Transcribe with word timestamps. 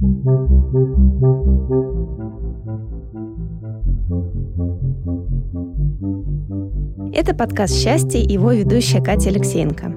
Это 0.00 0.14
подкаст 7.36 7.74
«Счастье» 7.74 8.22
и 8.22 8.32
его 8.32 8.52
ведущая 8.52 9.02
Катя 9.02 9.30
Алексеенко. 9.30 9.96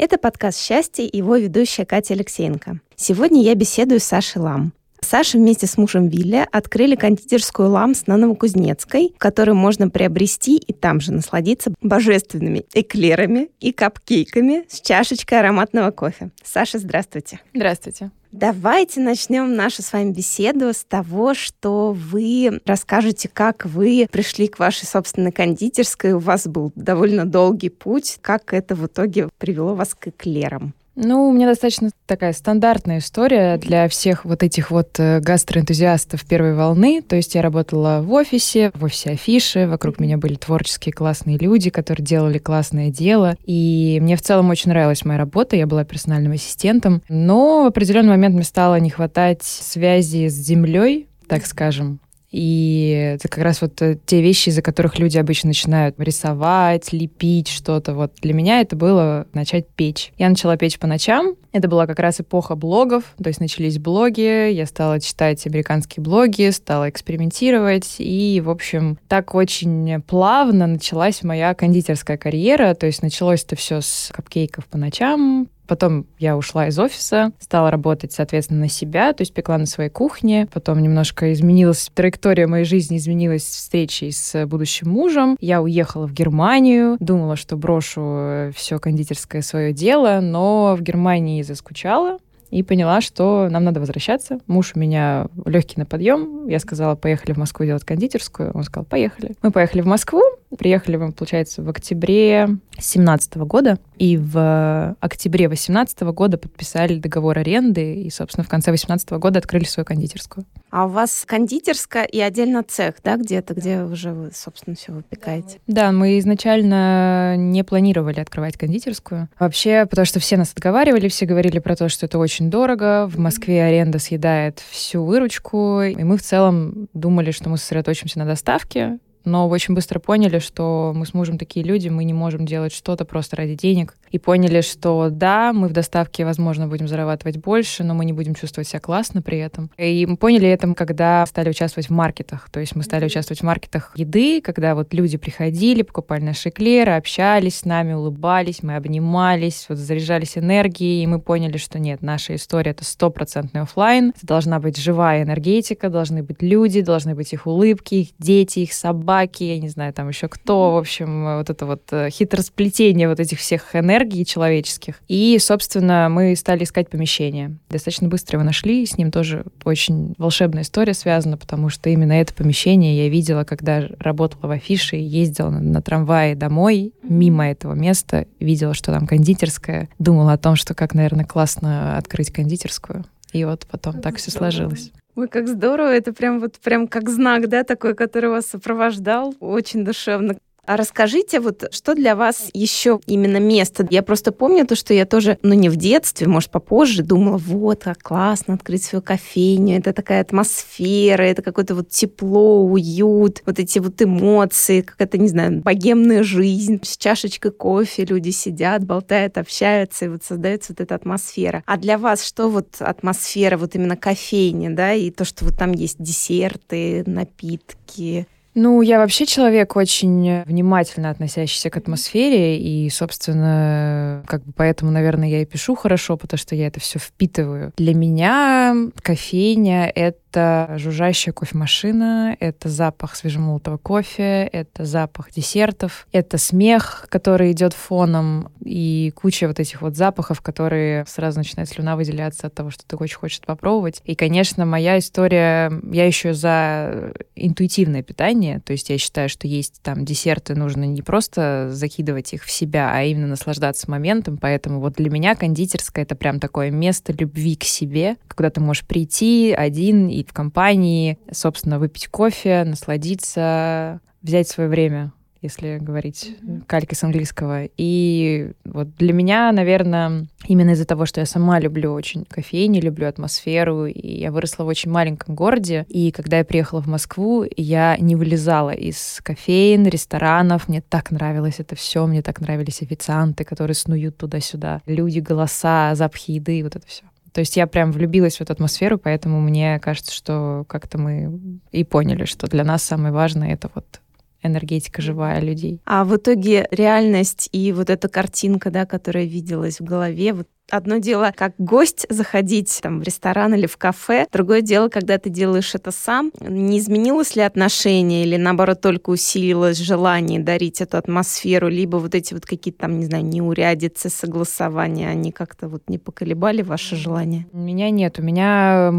Это 0.00 0.16
подкаст 0.16 0.60
«Счастье» 0.60 1.08
и 1.08 1.16
его 1.16 1.34
ведущая 1.34 1.84
Катя 1.84 2.14
Алексеенко. 2.14 2.78
Сегодня 2.94 3.42
я 3.42 3.56
беседую 3.56 3.98
с 3.98 4.04
Сашей 4.04 4.40
Лам. 4.40 4.72
Саша 5.00 5.38
вместе 5.38 5.66
с 5.66 5.76
мужем 5.76 6.06
Вилля 6.06 6.46
открыли 6.52 6.94
кондитерскую 6.94 7.68
«Ламс» 7.68 8.06
на 8.06 8.16
Новокузнецкой, 8.16 9.12
в 9.16 9.18
которой 9.18 9.56
можно 9.56 9.90
приобрести 9.90 10.56
и 10.56 10.72
там 10.72 11.00
же 11.00 11.12
насладиться 11.12 11.74
божественными 11.82 12.64
эклерами 12.74 13.50
и 13.58 13.72
капкейками 13.72 14.66
с 14.68 14.80
чашечкой 14.80 15.40
ароматного 15.40 15.90
кофе. 15.90 16.30
Саша, 16.44 16.78
здравствуйте. 16.78 17.40
Здравствуйте. 17.52 18.12
Давайте 18.32 19.00
начнем 19.00 19.54
нашу 19.54 19.82
с 19.82 19.92
вами 19.92 20.12
беседу 20.12 20.74
с 20.74 20.84
того, 20.84 21.32
что 21.32 21.92
вы 21.92 22.60
расскажете, 22.66 23.28
как 23.32 23.64
вы 23.64 24.06
пришли 24.10 24.48
к 24.48 24.58
вашей 24.58 24.84
собственной 24.84 25.32
кондитерской. 25.32 26.12
У 26.12 26.18
вас 26.18 26.46
был 26.46 26.70
довольно 26.74 27.24
долгий 27.24 27.70
путь. 27.70 28.18
Как 28.20 28.52
это 28.52 28.74
в 28.74 28.86
итоге 28.86 29.30
привело 29.38 29.74
вас 29.74 29.94
к 29.94 30.08
эклерам? 30.08 30.74
Ну, 31.00 31.28
у 31.28 31.32
меня 31.32 31.46
достаточно 31.46 31.90
такая 32.06 32.32
стандартная 32.32 32.98
история 32.98 33.56
для 33.56 33.88
всех 33.88 34.24
вот 34.24 34.42
этих 34.42 34.72
вот 34.72 34.98
э, 34.98 35.20
гастроэнтузиастов 35.20 36.24
первой 36.24 36.54
волны. 36.54 37.02
То 37.02 37.14
есть 37.14 37.36
я 37.36 37.42
работала 37.42 38.00
в 38.02 38.12
офисе, 38.12 38.72
в 38.74 38.82
офисе 38.82 39.10
афиши, 39.10 39.68
вокруг 39.68 40.00
меня 40.00 40.18
были 40.18 40.34
творческие 40.34 40.92
классные 40.92 41.38
люди, 41.38 41.70
которые 41.70 42.04
делали 42.04 42.38
классное 42.38 42.90
дело. 42.90 43.36
И 43.46 44.00
мне 44.02 44.16
в 44.16 44.22
целом 44.22 44.50
очень 44.50 44.70
нравилась 44.70 45.04
моя 45.04 45.20
работа, 45.20 45.54
я 45.54 45.68
была 45.68 45.84
персональным 45.84 46.32
ассистентом. 46.32 47.00
Но 47.08 47.62
в 47.62 47.66
определенный 47.66 48.10
момент 48.10 48.34
мне 48.34 48.42
стало 48.42 48.80
не 48.80 48.90
хватать 48.90 49.44
связи 49.44 50.26
с 50.28 50.34
землей, 50.34 51.06
так 51.28 51.46
скажем. 51.46 52.00
И 52.30 53.14
это 53.14 53.28
как 53.28 53.42
раз 53.42 53.62
вот 53.62 53.80
э, 53.80 53.98
те 54.04 54.20
вещи, 54.20 54.50
из-за 54.50 54.60
которых 54.60 54.98
люди 54.98 55.16
обычно 55.16 55.48
начинают 55.48 55.98
рисовать, 55.98 56.92
лепить 56.92 57.48
что-то. 57.48 57.94
Вот 57.94 58.12
для 58.20 58.34
меня 58.34 58.60
это 58.60 58.76
было 58.76 59.26
начать 59.32 59.68
печь. 59.68 60.12
Я 60.18 60.28
начала 60.28 60.56
печь 60.56 60.78
по 60.78 60.86
ночам. 60.86 61.36
Это 61.52 61.68
была 61.68 61.86
как 61.86 61.98
раз 61.98 62.20
эпоха 62.20 62.56
блогов, 62.56 63.04
то 63.22 63.28
есть 63.28 63.40
начались 63.40 63.78
блоги, 63.78 64.52
я 64.52 64.66
стала 64.66 65.00
читать 65.00 65.44
американские 65.46 66.04
блоги, 66.04 66.50
стала 66.50 66.90
экспериментировать, 66.90 67.96
и, 67.98 68.42
в 68.44 68.50
общем, 68.50 68.98
так 69.08 69.34
очень 69.34 70.02
плавно 70.02 70.66
началась 70.66 71.22
моя 71.22 71.54
кондитерская 71.54 72.18
карьера, 72.18 72.74
то 72.74 72.84
есть 72.84 73.02
началось 73.02 73.44
это 73.44 73.56
все 73.56 73.80
с 73.80 74.10
капкейков 74.14 74.66
по 74.66 74.76
ночам, 74.76 75.48
Потом 75.68 76.06
я 76.18 76.36
ушла 76.36 76.68
из 76.68 76.78
офиса, 76.78 77.32
стала 77.38 77.70
работать, 77.70 78.12
соответственно, 78.12 78.60
на 78.60 78.68
себя, 78.68 79.12
то 79.12 79.22
есть 79.22 79.34
пекла 79.34 79.58
на 79.58 79.66
своей 79.66 79.90
кухне. 79.90 80.48
Потом 80.52 80.80
немножко 80.80 81.32
изменилась 81.32 81.90
траектория 81.94 82.46
моей 82.46 82.64
жизни, 82.64 82.96
изменилась 82.96 83.44
встречей 83.44 84.10
с 84.10 84.46
будущим 84.46 84.90
мужем. 84.90 85.36
Я 85.40 85.60
уехала 85.60 86.06
в 86.06 86.12
Германию, 86.12 86.96
думала, 87.00 87.36
что 87.36 87.56
брошу 87.56 88.50
все 88.54 88.78
кондитерское 88.78 89.42
свое 89.42 89.72
дело, 89.72 90.20
но 90.22 90.74
в 90.74 90.82
Германии 90.82 91.42
заскучала, 91.42 92.18
и 92.50 92.62
поняла, 92.62 93.00
что 93.00 93.48
нам 93.50 93.64
надо 93.64 93.80
возвращаться. 93.80 94.38
Муж 94.46 94.72
у 94.74 94.78
меня 94.78 95.26
легкий 95.44 95.74
на 95.76 95.84
подъем. 95.84 96.48
Я 96.48 96.58
сказала, 96.60 96.94
поехали 96.94 97.32
в 97.32 97.36
Москву 97.36 97.66
делать 97.66 97.84
кондитерскую. 97.84 98.52
Он 98.54 98.62
сказал, 98.62 98.86
поехали. 98.86 99.34
Мы 99.42 99.50
поехали 99.50 99.82
в 99.82 99.86
Москву. 99.86 100.22
Приехали 100.56 100.96
мы, 100.96 101.12
получается, 101.12 101.62
в 101.62 101.68
октябре 101.68 102.46
2017 102.72 103.36
года. 103.38 103.78
И 103.98 104.16
в 104.16 104.96
октябре 105.00 105.48
2018 105.48 106.00
года 106.02 106.38
подписали 106.38 106.98
договор 106.98 107.38
аренды. 107.38 108.02
И, 108.02 108.10
собственно, 108.10 108.44
в 108.44 108.48
конце 108.48 108.70
2018 108.70 109.10
года 109.12 109.38
открыли 109.38 109.64
свою 109.64 109.84
кондитерскую. 109.84 110.46
А 110.70 110.86
у 110.86 110.88
вас 110.88 111.24
кондитерская 111.26 112.04
и 112.04 112.20
отдельно 112.20 112.62
цех, 112.62 112.96
да, 113.02 113.16
где-то, 113.16 113.54
где 113.54 113.82
уже 113.82 114.12
вы, 114.12 114.30
собственно, 114.34 114.76
все 114.76 114.92
выпекаете? 114.92 115.60
Да, 115.66 115.92
мы 115.92 116.18
изначально 116.18 117.36
не 117.36 117.62
планировали 117.64 118.20
открывать 118.20 118.56
кондитерскую. 118.56 119.28
Вообще, 119.38 119.86
потому 119.86 120.06
что 120.06 120.20
все 120.20 120.36
нас 120.36 120.52
отговаривали, 120.52 121.08
все 121.08 121.26
говорили 121.26 121.58
про 121.58 121.74
то, 121.74 121.88
что 121.88 122.06
это 122.06 122.18
очень 122.18 122.50
дорого. 122.50 123.06
В 123.06 123.18
Москве 123.18 123.64
аренда 123.64 123.98
съедает 123.98 124.62
всю 124.70 125.04
выручку. 125.04 125.82
И 125.82 126.02
мы 126.04 126.16
в 126.16 126.22
целом 126.22 126.88
думали, 126.92 127.30
что 127.30 127.48
мы 127.48 127.58
сосредоточимся 127.58 128.18
на 128.18 128.26
доставке, 128.26 128.98
но 129.24 129.48
очень 129.48 129.74
быстро 129.74 129.98
поняли, 129.98 130.38
что 130.38 130.92
мы 130.94 131.06
с 131.06 131.14
мужем 131.14 131.38
такие 131.38 131.64
люди, 131.64 131.88
мы 131.88 132.04
не 132.04 132.14
можем 132.14 132.46
делать 132.46 132.72
что-то 132.72 133.04
просто 133.04 133.36
ради 133.36 133.54
денег. 133.54 133.96
И 134.10 134.18
поняли, 134.18 134.62
что 134.62 135.08
да, 135.10 135.52
мы 135.52 135.68
в 135.68 135.72
доставке, 135.72 136.24
возможно, 136.24 136.66
будем 136.66 136.88
зарабатывать 136.88 137.36
больше, 137.36 137.84
но 137.84 137.94
мы 137.94 138.04
не 138.04 138.12
будем 138.12 138.34
чувствовать 138.34 138.68
себя 138.68 138.80
классно 138.80 139.22
при 139.22 139.38
этом. 139.38 139.70
И 139.76 140.06
мы 140.06 140.16
поняли 140.16 140.48
это, 140.48 140.72
когда 140.74 141.24
стали 141.26 141.50
участвовать 141.50 141.88
в 141.88 141.92
маркетах. 141.92 142.48
То 142.50 142.60
есть 142.60 142.74
мы 142.74 142.82
стали 142.82 143.04
участвовать 143.06 143.40
в 143.40 143.44
маркетах 143.44 143.92
еды, 143.96 144.40
когда 144.40 144.74
вот 144.74 144.94
люди 144.94 145.18
приходили, 145.18 145.82
покупали 145.82 146.22
наши 146.24 146.48
эклеры, 146.48 146.92
общались 146.92 147.58
с 147.58 147.64
нами, 147.64 147.92
улыбались, 147.92 148.62
мы 148.62 148.76
обнимались, 148.76 149.66
вот 149.68 149.78
заряжались 149.78 150.38
энергией, 150.38 151.02
и 151.02 151.06
мы 151.06 151.20
поняли, 151.20 151.58
что 151.58 151.78
нет, 151.78 152.02
наша 152.02 152.34
история— 152.34 152.70
это 152.72 152.84
стопроцентный 152.84 153.62
офлайн, 153.62 154.12
это 154.16 154.26
должна 154.26 154.60
быть 154.60 154.76
живая 154.76 155.22
энергетика, 155.22 155.90
должны 155.90 156.22
быть 156.22 156.42
люди, 156.42 156.80
должны 156.80 157.14
быть 157.14 157.32
их 157.32 157.46
улыбки, 157.46 157.94
их 157.94 158.08
дети, 158.18 158.60
их 158.60 158.72
собаки, 158.72 159.07
собаки, 159.08 159.44
я 159.44 159.58
не 159.58 159.68
знаю, 159.68 159.94
там 159.94 160.08
еще 160.08 160.28
кто, 160.28 160.74
в 160.74 160.76
общем, 160.76 161.38
вот 161.38 161.48
это 161.48 161.64
вот 161.64 161.82
э, 161.92 162.10
хитросплетение 162.10 163.08
вот 163.08 163.20
этих 163.20 163.38
всех 163.38 163.74
энергий 163.74 164.24
человеческих. 164.26 164.96
И, 165.08 165.38
собственно, 165.40 166.08
мы 166.10 166.36
стали 166.36 166.64
искать 166.64 166.90
помещение. 166.90 167.56
Достаточно 167.70 168.08
быстро 168.08 168.36
его 168.36 168.44
нашли, 168.44 168.84
с 168.84 168.98
ним 168.98 169.10
тоже 169.10 169.46
очень 169.64 170.14
волшебная 170.18 170.62
история 170.62 170.92
связана, 170.92 171.38
потому 171.38 171.70
что 171.70 171.88
именно 171.88 172.12
это 172.12 172.34
помещение 172.34 172.98
я 172.98 173.08
видела, 173.08 173.44
когда 173.44 173.82
работала 173.98 174.46
в 174.46 174.50
афише, 174.50 174.96
ездила 174.96 175.48
на, 175.48 175.60
на 175.60 175.80
трамвае 175.80 176.34
домой, 176.34 176.92
мимо 177.02 177.48
этого 177.48 177.72
места, 177.72 178.26
видела, 178.40 178.74
что 178.74 178.92
там 178.92 179.06
кондитерская, 179.06 179.88
думала 179.98 180.34
о 180.34 180.38
том, 180.38 180.54
что 180.54 180.74
как, 180.74 180.92
наверное, 180.92 181.24
классно 181.24 181.96
открыть 181.96 182.30
кондитерскую. 182.30 183.06
И 183.32 183.44
вот 183.46 183.66
потом 183.70 184.02
так 184.02 184.16
все 184.16 184.30
сложилось. 184.30 184.92
Ой, 185.18 185.26
как 185.26 185.48
здорово, 185.48 185.88
это 185.88 186.12
прям 186.12 186.38
вот 186.38 186.60
прям 186.60 186.86
как 186.86 187.08
знак, 187.08 187.48
да, 187.48 187.64
такой, 187.64 187.96
который 187.96 188.30
вас 188.30 188.46
сопровождал, 188.46 189.34
очень 189.40 189.84
душевно. 189.84 190.36
А 190.68 190.76
расскажите, 190.76 191.40
вот 191.40 191.64
что 191.70 191.94
для 191.94 192.14
вас 192.14 192.50
еще 192.52 193.00
именно 193.06 193.38
место? 193.38 193.88
Я 193.88 194.02
просто 194.02 194.32
помню 194.32 194.66
то, 194.66 194.76
что 194.76 194.92
я 194.92 195.06
тоже, 195.06 195.38
ну 195.40 195.54
не 195.54 195.70
в 195.70 195.76
детстве, 195.76 196.28
может 196.28 196.50
попозже, 196.50 197.02
думала, 197.02 197.38
вот, 197.38 197.84
как 197.84 198.02
классно 198.02 198.52
открыть 198.52 198.84
свою 198.84 199.00
кофейню, 199.00 199.78
это 199.78 199.94
такая 199.94 200.20
атмосфера, 200.20 201.22
это 201.22 201.40
какое-то 201.40 201.74
вот 201.74 201.88
тепло, 201.88 202.62
уют, 202.66 203.42
вот 203.46 203.58
эти 203.58 203.78
вот 203.78 204.02
эмоции, 204.02 204.82
какая-то, 204.82 205.16
не 205.16 205.28
знаю, 205.28 205.62
богемная 205.62 206.22
жизнь. 206.22 206.80
С 206.82 206.98
чашечкой 206.98 207.52
кофе 207.52 208.04
люди 208.04 208.28
сидят, 208.28 208.84
болтают, 208.84 209.38
общаются, 209.38 210.04
и 210.04 210.08
вот 210.08 210.22
создается 210.22 210.74
вот 210.74 210.82
эта 210.82 210.94
атмосфера. 210.96 211.62
А 211.64 211.78
для 211.78 211.96
вас 211.96 212.22
что 212.22 212.50
вот 212.50 212.76
атмосфера, 212.80 213.56
вот 213.56 213.74
именно 213.74 213.96
кофейни, 213.96 214.68
да, 214.68 214.92
и 214.92 215.10
то, 215.10 215.24
что 215.24 215.46
вот 215.46 215.56
там 215.56 215.72
есть 215.72 215.96
десерты, 215.98 217.04
напитки, 217.06 218.26
ну, 218.58 218.82
я 218.82 218.98
вообще 218.98 219.24
человек 219.24 219.76
очень 219.76 220.42
внимательно 220.44 221.10
относящийся 221.10 221.70
к 221.70 221.76
атмосфере, 221.76 222.58
и, 222.58 222.90
собственно, 222.90 224.22
как 224.26 224.44
бы 224.44 224.52
поэтому, 224.54 224.90
наверное, 224.90 225.28
я 225.28 225.42
и 225.42 225.46
пишу 225.46 225.74
хорошо, 225.74 226.16
потому 226.16 226.38
что 226.38 226.54
я 226.54 226.66
это 226.66 226.80
все 226.80 226.98
впитываю. 226.98 227.72
Для 227.76 227.94
меня 227.94 228.74
кофейня— 229.02 229.90
это 229.94 230.18
это 230.30 230.74
жужжащая 230.78 231.32
кофемашина, 231.32 232.36
это 232.38 232.68
запах 232.68 233.16
свежемолотого 233.16 233.78
кофе, 233.78 234.48
это 234.52 234.84
запах 234.84 235.30
десертов, 235.30 236.06
это 236.12 236.38
смех, 236.38 237.06
который 237.08 237.52
идет 237.52 237.72
фоном, 237.72 238.50
и 238.64 239.12
куча 239.14 239.48
вот 239.48 239.58
этих 239.58 239.80
вот 239.80 239.96
запахов, 239.96 240.40
которые 240.40 241.04
сразу 241.06 241.38
начинает 241.38 241.68
слюна 241.68 241.96
выделяться 241.96 242.46
от 242.46 242.54
того, 242.54 242.70
что 242.70 242.84
ты 242.86 242.96
очень 242.96 243.16
хочешь 243.16 243.40
попробовать. 243.40 244.02
И, 244.04 244.14
конечно, 244.14 244.66
моя 244.66 244.98
история, 244.98 245.72
я 245.90 246.06
еще 246.06 246.34
за 246.34 247.12
интуитивное 247.34 248.02
питание, 248.02 248.60
то 248.60 248.72
есть 248.72 248.90
я 248.90 248.98
считаю, 248.98 249.28
что 249.28 249.46
есть 249.46 249.80
там 249.82 250.04
десерты, 250.04 250.54
нужно 250.54 250.84
не 250.84 251.02
просто 251.02 251.68
закидывать 251.70 252.34
их 252.34 252.44
в 252.44 252.50
себя, 252.50 252.90
а 252.92 253.02
именно 253.02 253.28
наслаждаться 253.28 253.90
моментом, 253.90 254.36
поэтому 254.36 254.80
вот 254.80 254.94
для 254.94 255.10
меня 255.10 255.34
кондитерская— 255.34 256.04
это 256.04 256.14
прям 256.14 256.40
такое 256.40 256.70
место 256.70 257.12
любви 257.12 257.56
к 257.56 257.64
себе, 257.64 258.16
куда 258.34 258.50
ты 258.50 258.60
можешь 258.60 258.84
прийти 258.84 259.54
один 259.56 260.08
и 260.20 260.24
в 260.24 260.32
компании, 260.32 261.18
собственно, 261.30 261.78
выпить 261.78 262.08
кофе, 262.08 262.64
насладиться, 262.64 264.00
взять 264.22 264.48
свое 264.48 264.68
время 264.68 265.12
если 265.40 265.78
говорить 265.78 266.36
калькой 266.66 266.96
с 266.96 267.04
английского. 267.04 267.68
И 267.76 268.52
вот 268.64 268.94
для 268.96 269.12
меня, 269.12 269.52
наверное, 269.52 270.26
именно 270.46 270.70
из-за 270.70 270.84
того, 270.84 271.06
что 271.06 271.20
я 271.20 271.26
сама 271.26 271.60
люблю 271.60 271.92
очень 271.92 272.24
кофейни, 272.24 272.80
люблю 272.80 273.06
атмосферу, 273.06 273.86
и 273.86 274.18
я 274.18 274.32
выросла 274.32 274.64
в 274.64 274.66
очень 274.66 274.90
маленьком 274.90 275.34
городе, 275.34 275.86
и 275.88 276.10
когда 276.10 276.38
я 276.38 276.44
приехала 276.44 276.82
в 276.82 276.86
Москву, 276.86 277.44
я 277.56 277.96
не 277.98 278.16
вылезала 278.16 278.70
из 278.70 279.20
кофеин, 279.22 279.86
ресторанов, 279.86 280.68
мне 280.68 280.80
так 280.80 281.10
нравилось 281.10 281.60
это 281.60 281.76
все, 281.76 282.06
мне 282.06 282.22
так 282.22 282.40
нравились 282.40 282.82
официанты, 282.82 283.44
которые 283.44 283.74
снуют 283.74 284.16
туда-сюда, 284.16 284.82
люди, 284.86 285.20
голоса, 285.20 285.94
запахи 285.94 286.32
еды, 286.32 286.62
вот 286.64 286.76
это 286.76 286.86
все. 286.86 287.04
То 287.38 287.42
есть 287.42 287.56
я 287.56 287.68
прям 287.68 287.92
влюбилась 287.92 288.38
в 288.38 288.40
эту 288.40 288.52
атмосферу, 288.52 288.98
поэтому 288.98 289.40
мне 289.40 289.78
кажется, 289.78 290.12
что 290.12 290.64
как-то 290.66 290.98
мы 290.98 291.60
и 291.70 291.84
поняли, 291.84 292.24
что 292.24 292.48
для 292.48 292.64
нас 292.64 292.82
самое 292.82 293.14
важное— 293.14 293.52
это 293.54 293.70
вот 293.76 294.00
энергетика 294.42 295.00
живая 295.02 295.40
людей. 295.40 295.80
А 295.84 296.04
в 296.04 296.16
итоге 296.16 296.66
реальность 296.72 297.48
и 297.52 297.72
вот 297.72 297.90
эта 297.90 298.08
картинка, 298.08 298.72
да, 298.72 298.86
которая 298.86 299.22
виделась 299.22 299.78
в 299.78 299.84
голове, 299.84 300.32
вот 300.32 300.48
Одно 300.70 300.98
дело, 300.98 301.32
как 301.34 301.54
гость 301.58 302.06
заходить 302.10 302.78
там, 302.82 303.00
в 303.00 303.02
ресторан 303.02 303.54
или 303.54 303.66
в 303.66 303.76
кафе. 303.76 304.26
Другое 304.32 304.60
дело, 304.60 304.88
когда 304.88 305.18
ты 305.18 305.30
делаешь 305.30 305.74
это 305.74 305.90
сам. 305.90 306.30
Не 306.40 306.78
изменилось 306.78 307.36
ли 307.36 307.42
отношение 307.42 308.24
или, 308.24 308.36
наоборот, 308.36 308.80
только 308.80 309.10
усилилось 309.10 309.78
желание 309.78 310.40
дарить 310.40 310.80
эту 310.80 310.98
атмосферу? 310.98 311.68
Либо 311.68 311.96
вот 311.96 312.14
эти 312.14 312.34
вот 312.34 312.44
какие-то 312.44 312.80
там, 312.80 312.98
не 312.98 313.06
знаю, 313.06 313.24
неурядицы, 313.24 314.10
согласования, 314.10 315.08
они 315.08 315.32
как-то 315.32 315.68
вот 315.68 315.82
не 315.88 315.98
поколебали 315.98 316.62
ваше 316.62 316.96
желание? 316.96 317.46
У 317.52 317.58
меня 317.58 317.90
нет. 317.90 318.18
У 318.18 318.22
меня 318.22 318.92